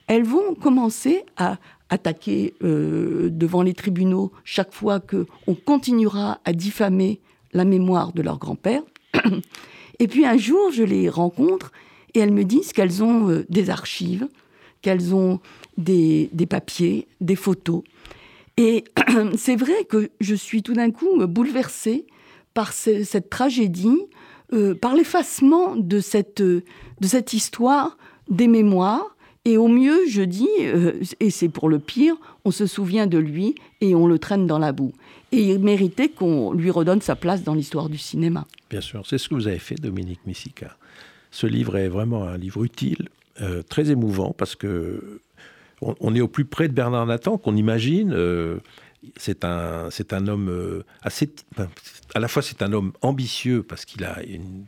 Elles 0.07 0.25
vont 0.25 0.55
commencer 0.55 1.25
à 1.37 1.59
attaquer 1.91 2.55
euh, 2.63 3.31
devant 3.31 3.63
les 3.63 3.75
tribunaux 3.75 4.33
chaque 4.45 4.73
fois 4.73 5.01
qu'on 5.01 5.55
continuera 5.55 6.41
à 6.45 6.53
diffamer 6.53 7.21
la 7.53 7.65
mémoire 7.65 8.13
de 8.13 8.23
leur 8.23 8.39
grand-père. 8.39 8.83
Et 9.99 10.07
puis 10.07 10.25
un 10.25 10.37
jour, 10.37 10.71
je 10.71 10.83
les 10.83 11.09
rencontre 11.09 11.73
et 12.15 12.21
elles 12.21 12.33
me 12.33 12.45
disent 12.45 12.73
qu'elles 12.73 13.03
ont 13.03 13.31
euh, 13.31 13.47
des 13.49 13.71
archives, 13.71 14.29
qu'elles 14.83 15.15
ont 15.15 15.41
des, 15.77 16.29
des, 16.33 16.47
papiers, 16.47 17.09
des 17.21 17.37
photos, 17.37 17.83
et 18.59 18.85
c'est 19.37 19.57
vrai 19.57 19.85
que 19.89 20.11
je 20.21 20.35
suis 20.35 20.63
tout 20.63 20.75
d'un 20.75 20.91
coup 20.91 21.25
bouleversée 21.27 22.05
par 22.53 22.73
cette 22.73 23.31
tragédie, 23.31 24.01
euh, 24.53 24.75
par 24.75 24.95
l'effacement 24.95 25.77
de 25.77 26.01
cette, 26.01 26.43
de 26.43 26.63
cette 27.03 27.33
histoire 27.33 27.97
des 28.29 28.49
mémoires. 28.49 29.17
Et 29.45 29.57
au 29.57 29.69
mieux, 29.69 30.01
je 30.09 30.23
dis, 30.23 30.49
euh, 30.61 31.01
et 31.21 31.31
c'est 31.31 31.49
pour 31.49 31.69
le 31.69 31.79
pire, 31.79 32.17
on 32.45 32.51
se 32.51 32.67
souvient 32.67 33.07
de 33.07 33.17
lui 33.17 33.55
et 33.81 33.95
on 33.95 34.09
le 34.09 34.19
traîne 34.19 34.47
dans 34.47 34.59
la 34.59 34.73
boue. 34.73 34.93
Et 35.31 35.51
il 35.51 35.61
méritait 35.61 36.09
qu'on 36.09 36.53
lui 36.53 36.71
redonne 36.71 37.01
sa 37.01 37.15
place 37.15 37.45
dans 37.45 37.55
l'histoire 37.55 37.89
du 37.89 37.97
cinéma. 37.97 38.45
Bien 38.71 38.81
sûr, 38.81 39.07
c'est 39.07 39.19
ce 39.19 39.29
que 39.29 39.35
vous 39.37 39.47
avez 39.47 39.61
fait, 39.61 39.77
Dominique 39.77 40.21
Missica. 40.27 40.77
Ce 41.31 41.47
livre 41.47 41.77
est 41.77 41.89
vraiment 41.89 42.25
un 42.25 42.37
livre 42.37 42.65
utile, 42.65 43.09
euh, 43.41 43.63
très 43.63 43.91
émouvant, 43.91 44.35
parce 44.37 44.57
que 44.57 45.21
on, 45.81 46.15
est 46.15 46.21
au 46.21 46.29
plus 46.29 46.45
près 46.45 46.69
de 46.69 46.73
Bernard 46.73 47.07
Nathan 47.07 47.39
qu'on 47.39 47.57
imagine. 47.57 48.13
Euh, 48.13 48.59
c'est 49.17 49.45
un, 49.45 49.91
c'est 49.91 50.13
un 50.13 50.27
homme 50.27 50.49
euh, 50.49 50.85
assez. 51.03 51.31
À 52.15 52.21
la 52.21 52.29
fois, 52.29 52.43
c'est 52.43 52.63
un 52.63 52.73
homme 52.73 52.93
ambitieux 53.01 53.63
parce 53.63 53.85
qu'il 53.85 54.05
a 54.05 54.23
une, 54.23 54.67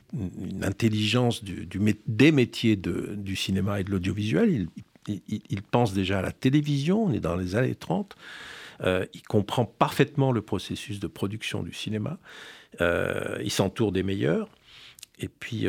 intelligence 0.63 1.43
du, 1.43 1.69
des 2.07 2.33
métiers 2.33 2.77
du 2.77 3.37
cinéma 3.37 3.81
et 3.81 3.85
de 3.85 3.91
l'audiovisuel. 3.91 4.69
Il, 5.09 5.63
pense 5.63 5.93
déjà 5.93 6.21
à 6.21 6.23
la 6.23 6.31
télévision, 6.31 7.05
on 7.05 7.13
est 7.13 7.21
dans 7.21 7.35
les 7.35 7.57
années 7.57 7.75
30. 7.75 8.15
il 8.85 9.23
comprend 9.29 9.65
parfaitement 9.65 10.31
le 10.31 10.43
processus 10.43 11.01
de 11.01 11.09
production 11.09 11.63
du 11.63 11.73
cinéma. 11.73 12.19
il 12.81 13.51
s'entoure 13.51 13.91
des 13.91 14.05
meilleurs. 14.05 14.49
Et 15.19 15.29
puis, 15.29 15.67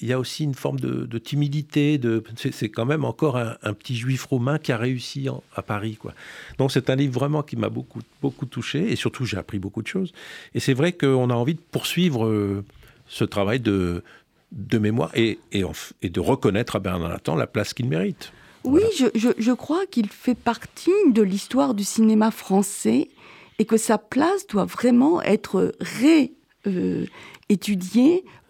il 0.00 0.08
y 0.08 0.12
a 0.12 0.18
aussi 0.18 0.44
une 0.44 0.54
forme 0.54 0.80
de, 0.80 1.18
timidité. 1.18 1.98
De, 1.98 2.22
c'est, 2.36 2.68
quand 2.68 2.84
même 2.84 3.04
encore 3.04 3.36
un, 3.36 3.74
petit 3.74 3.96
juif 3.96 4.24
romain 4.24 4.58
qui 4.58 4.72
a 4.72 4.76
réussi 4.76 5.28
à 5.54 5.62
Paris. 5.62 5.96
Quoi. 5.96 6.12
Donc 6.58 6.72
c'est 6.72 6.90
un 6.90 6.96
livre 6.96 7.14
vraiment 7.14 7.42
qui 7.42 7.56
m'a 7.56 7.68
beaucoup, 7.68 8.00
beaucoup 8.20 8.46
touché 8.46 8.90
et 8.90 8.96
surtout 8.96 9.24
j'ai 9.24 9.36
appris 9.36 9.58
beaucoup 9.58 9.82
de 9.82 9.86
choses. 9.86 10.12
Et 10.54 10.60
c'est 10.60 10.74
vrai 10.74 10.92
qu'on 10.92 11.30
a 11.30 11.34
envie 11.34 11.54
de 11.54 11.60
poursuivre 11.70 12.26
euh, 12.26 12.64
ce 13.06 13.24
travail 13.24 13.60
de, 13.60 14.02
de 14.50 14.78
mémoire 14.78 15.10
et, 15.14 15.38
et, 15.52 15.62
et, 16.02 16.10
de 16.10 16.20
reconnaître 16.20 16.76
à 16.76 16.80
Bernard 16.80 17.10
Nathan 17.10 17.36
la 17.36 17.46
place 17.46 17.72
qu'il 17.72 17.88
mérite. 17.88 18.32
Oui, 18.64 18.82
je, 18.96 19.06
je, 19.36 19.52
crois 19.52 19.86
qu'il 19.86 20.08
fait 20.08 20.36
partie 20.36 20.90
de 21.10 21.22
l'histoire 21.22 21.74
du 21.74 21.82
cinéma 21.82 22.30
français 22.30 23.08
et 23.58 23.64
que 23.64 23.76
sa 23.76 23.98
place 23.98 24.46
doit 24.46 24.64
vraiment 24.64 25.20
être 25.22 25.74
ré, 25.80 26.32
euh, 26.68 27.06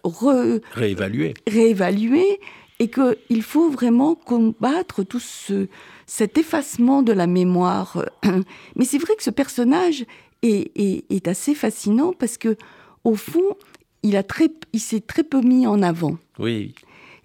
réévaluer. 0.03 1.33
réévaluer, 1.47 2.39
et 2.79 2.89
qu'il 2.89 3.43
faut 3.43 3.69
vraiment 3.69 4.15
combattre 4.15 5.03
tout 5.03 5.19
ce, 5.19 5.67
cet 6.05 6.37
effacement 6.37 7.01
de 7.01 7.13
la 7.13 7.27
mémoire. 7.27 8.05
Mais 8.75 8.85
c'est 8.85 8.97
vrai 8.97 9.15
que 9.15 9.23
ce 9.23 9.29
personnage 9.29 10.05
est, 10.41 10.71
est, 10.75 11.27
assez 11.27 11.55
fascinant 11.55 12.13
parce 12.17 12.37
que, 12.37 12.57
au 13.03 13.15
fond, 13.15 13.55
il, 14.01 14.17
a 14.17 14.23
très, 14.23 14.49
il 14.73 14.79
s'est 14.79 14.99
très 14.99 15.23
peu 15.23 15.41
mis 15.41 15.65
en 15.65 15.81
avant. 15.81 16.17
Oui. 16.39 16.75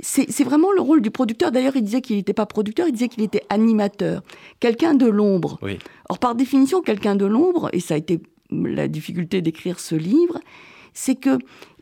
C'est 0.01 0.45
vraiment 0.45 0.71
le 0.71 0.81
rôle 0.81 1.03
du 1.03 1.11
producteur. 1.11 1.51
D'ailleurs, 1.51 1.75
il 1.75 1.83
disait 1.83 2.03
qu'il 2.03 2.17
n'était 2.17 2.33
pas 2.33 2.47
producteur, 2.47 2.87
il 2.87 2.93
disait 2.93 3.09
qu'il 3.09 3.25
était 3.25 3.43
animateur, 3.49 4.23
quelqu'un 4.61 4.95
de 4.95 5.07
l'ombre. 5.07 5.59
Oui. 5.61 5.79
Or, 6.09 6.21
par 6.21 6.37
définition, 6.37 6.83
quelqu'un 6.83 7.17
de 7.17 7.27
l'ombre, 7.27 7.69
et 7.73 7.81
ça 7.81 7.95
a 7.95 7.97
été 7.97 8.21
la 8.53 8.87
difficulté 8.87 9.43
d'écrire 9.43 9.81
ce 9.81 9.97
livre, 9.97 10.39
c'est 10.95 11.17
que 11.17 11.39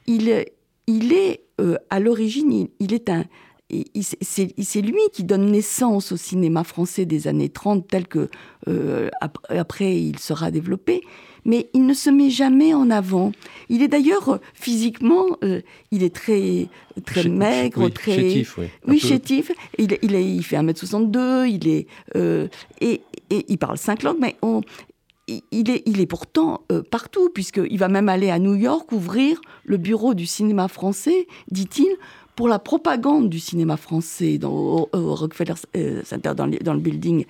il, 0.06 0.46
il 0.86 1.12
est 1.12 1.42
euh, 1.60 1.76
à 1.90 2.00
l'origine, 2.00 2.68
il, 2.78 2.92
est 2.94 3.08
un, 3.08 3.24
c'est 4.20 4.82
lui 4.82 5.00
qui 5.12 5.24
donne 5.24 5.50
naissance 5.50 6.12
au 6.12 6.16
cinéma 6.16 6.64
français 6.64 7.06
des 7.06 7.28
années 7.28 7.48
30 7.48 7.88
tel 7.88 8.06
que 8.06 8.28
euh, 8.68 9.08
après 9.48 9.96
il 9.96 10.18
sera 10.18 10.50
développé, 10.50 11.00
mais 11.44 11.70
il 11.72 11.86
ne 11.86 11.94
se 11.94 12.10
met 12.10 12.28
jamais 12.28 12.74
en 12.74 12.90
avant. 12.90 13.32
Il 13.68 13.82
est 13.82 13.88
d'ailleurs 13.88 14.34
euh, 14.34 14.38
physiquement, 14.54 15.26
il 15.90 16.02
est 16.02 16.14
très 16.14 16.68
très 17.04 17.28
maigre, 17.28 17.88
très 17.88 18.14
chétif, 18.14 18.58
oui, 18.58 18.66
oui 18.86 18.98
chétif. 19.00 19.52
Il, 19.78 19.96
il, 20.02 20.12
il 20.12 20.44
fait 20.44 20.56
1m62, 20.56 21.48
il 21.48 21.68
est 21.68 21.86
et, 22.80 23.00
et, 23.30 23.44
il 23.48 23.58
parle 23.58 23.78
cinq 23.78 24.02
langues, 24.02 24.18
mais 24.20 24.36
on, 24.42 24.60
il 25.28 25.70
est, 25.70 26.06
pourtant 26.06 26.62
euh, 26.70 26.82
partout, 26.82 27.30
puisqu'il 27.30 27.78
va 27.78 27.88
même 27.88 28.08
aller 28.08 28.30
à 28.30 28.38
New 28.38 28.54
York 28.54 28.92
ouvrir 28.92 29.40
le 29.64 29.76
bureau 29.76 30.14
du 30.14 30.26
cinéma 30.26 30.68
français, 30.68 31.26
dit-il, 31.50 31.88
pour 32.36 32.48
la 32.48 32.58
propagande 32.58 33.28
du 33.28 33.40
cinéma 33.40 33.76
français 33.76 34.38
dans, 34.38 34.88
au, 34.92 35.14
Rockefeller 35.14 35.54
euh, 35.76 36.02
Center, 36.04 36.32
dans, 36.34 36.74
le 36.74 36.80
building. 36.80 37.24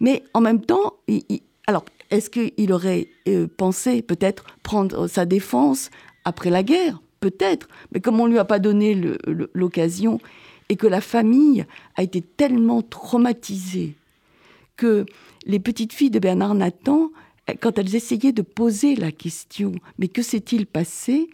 Mais 0.00 0.22
en 0.32 0.40
même 0.40 0.60
temps, 0.60 0.94
alors, 1.66 1.84
est-ce 2.10 2.30
qu'il 2.30 2.72
aurait 2.72 3.08
euh, 3.28 3.46
pensé 3.54 4.00
peut-être 4.00 4.44
prendre 4.62 5.06
sa 5.06 5.26
défense 5.26 5.90
après 6.24 6.50
la 6.50 6.62
guerre? 6.62 7.00
Peut-être. 7.20 7.68
Mais 7.92 8.00
comme 8.00 8.20
on 8.20 8.26
ne 8.26 8.32
lui 8.32 8.38
a 8.38 8.44
pas 8.44 8.58
donné 8.58 8.98
l'occasion 9.54 10.20
et 10.68 10.76
que 10.76 10.86
la 10.86 11.00
famille 11.00 11.64
a 11.96 12.02
été 12.02 12.20
tellement 12.20 12.82
traumatisée 12.82 13.96
que 14.76 15.06
les 15.46 15.58
petites 15.58 15.92
filles 15.92 16.10
de 16.10 16.18
Bernard 16.18 16.54
Nathan 16.54 17.10
quand 17.60 17.78
elles 17.78 17.94
essayaient 17.94 18.32
de 18.32 18.42
poser 18.42 18.96
la 18.96 19.12
question, 19.12 19.72
mais 19.98 20.08
que 20.08 20.22
s'est-il 20.22 20.66
passé? 20.66 21.28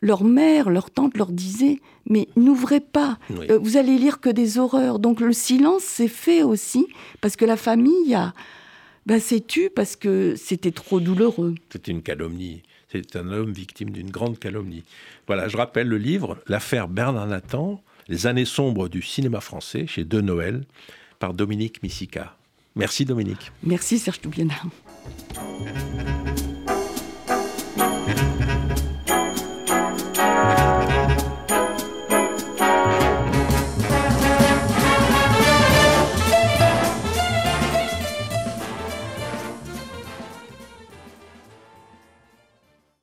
Leur 0.00 0.24
mère, 0.24 0.70
leur 0.70 0.90
tante 0.90 1.16
leur 1.16 1.32
disait 1.32 1.80
mais 2.06 2.28
n'ouvrez 2.36 2.80
pas, 2.80 3.18
euh, 3.30 3.58
vous 3.58 3.76
allez 3.76 3.96
lire 3.96 4.20
que 4.20 4.28
des 4.28 4.58
horreurs. 4.58 4.98
Donc 4.98 5.20
le 5.20 5.32
silence 5.32 5.82
s'est 5.82 6.08
fait 6.08 6.42
aussi 6.42 6.86
parce 7.20 7.36
que 7.36 7.44
la 7.44 7.56
famille 7.56 8.14
a 8.14 8.34
bah, 9.06 9.20
s'est 9.20 9.40
tue 9.40 9.70
parce 9.74 9.96
que 9.96 10.34
c'était 10.36 10.72
trop 10.72 11.00
douloureux. 11.00 11.54
C'était 11.70 11.92
une 11.92 12.02
calomnie. 12.02 12.62
C'est 12.90 13.16
un 13.16 13.30
homme 13.30 13.52
victime 13.52 13.90
d'une 13.90 14.10
grande 14.10 14.38
calomnie. 14.38 14.84
Voilà, 15.26 15.48
je 15.48 15.56
rappelle 15.56 15.88
le 15.88 15.98
livre 15.98 16.38
L'affaire 16.46 16.88
Bernard 16.88 17.26
Nathan, 17.26 17.82
les 18.08 18.26
années 18.26 18.44
sombres 18.44 18.88
du 18.88 19.02
cinéma 19.02 19.40
français 19.40 19.86
chez 19.86 20.04
De 20.04 20.20
Noël 20.20 20.64
par 21.18 21.34
Dominique 21.34 21.82
Missica. 21.82 22.36
Merci 22.76 23.04
Dominique. 23.04 23.52
Merci 23.62 23.98
Serge 23.98 24.20
Toubiana. 24.20 24.54
Thank 25.04 26.38
you. 26.38 26.43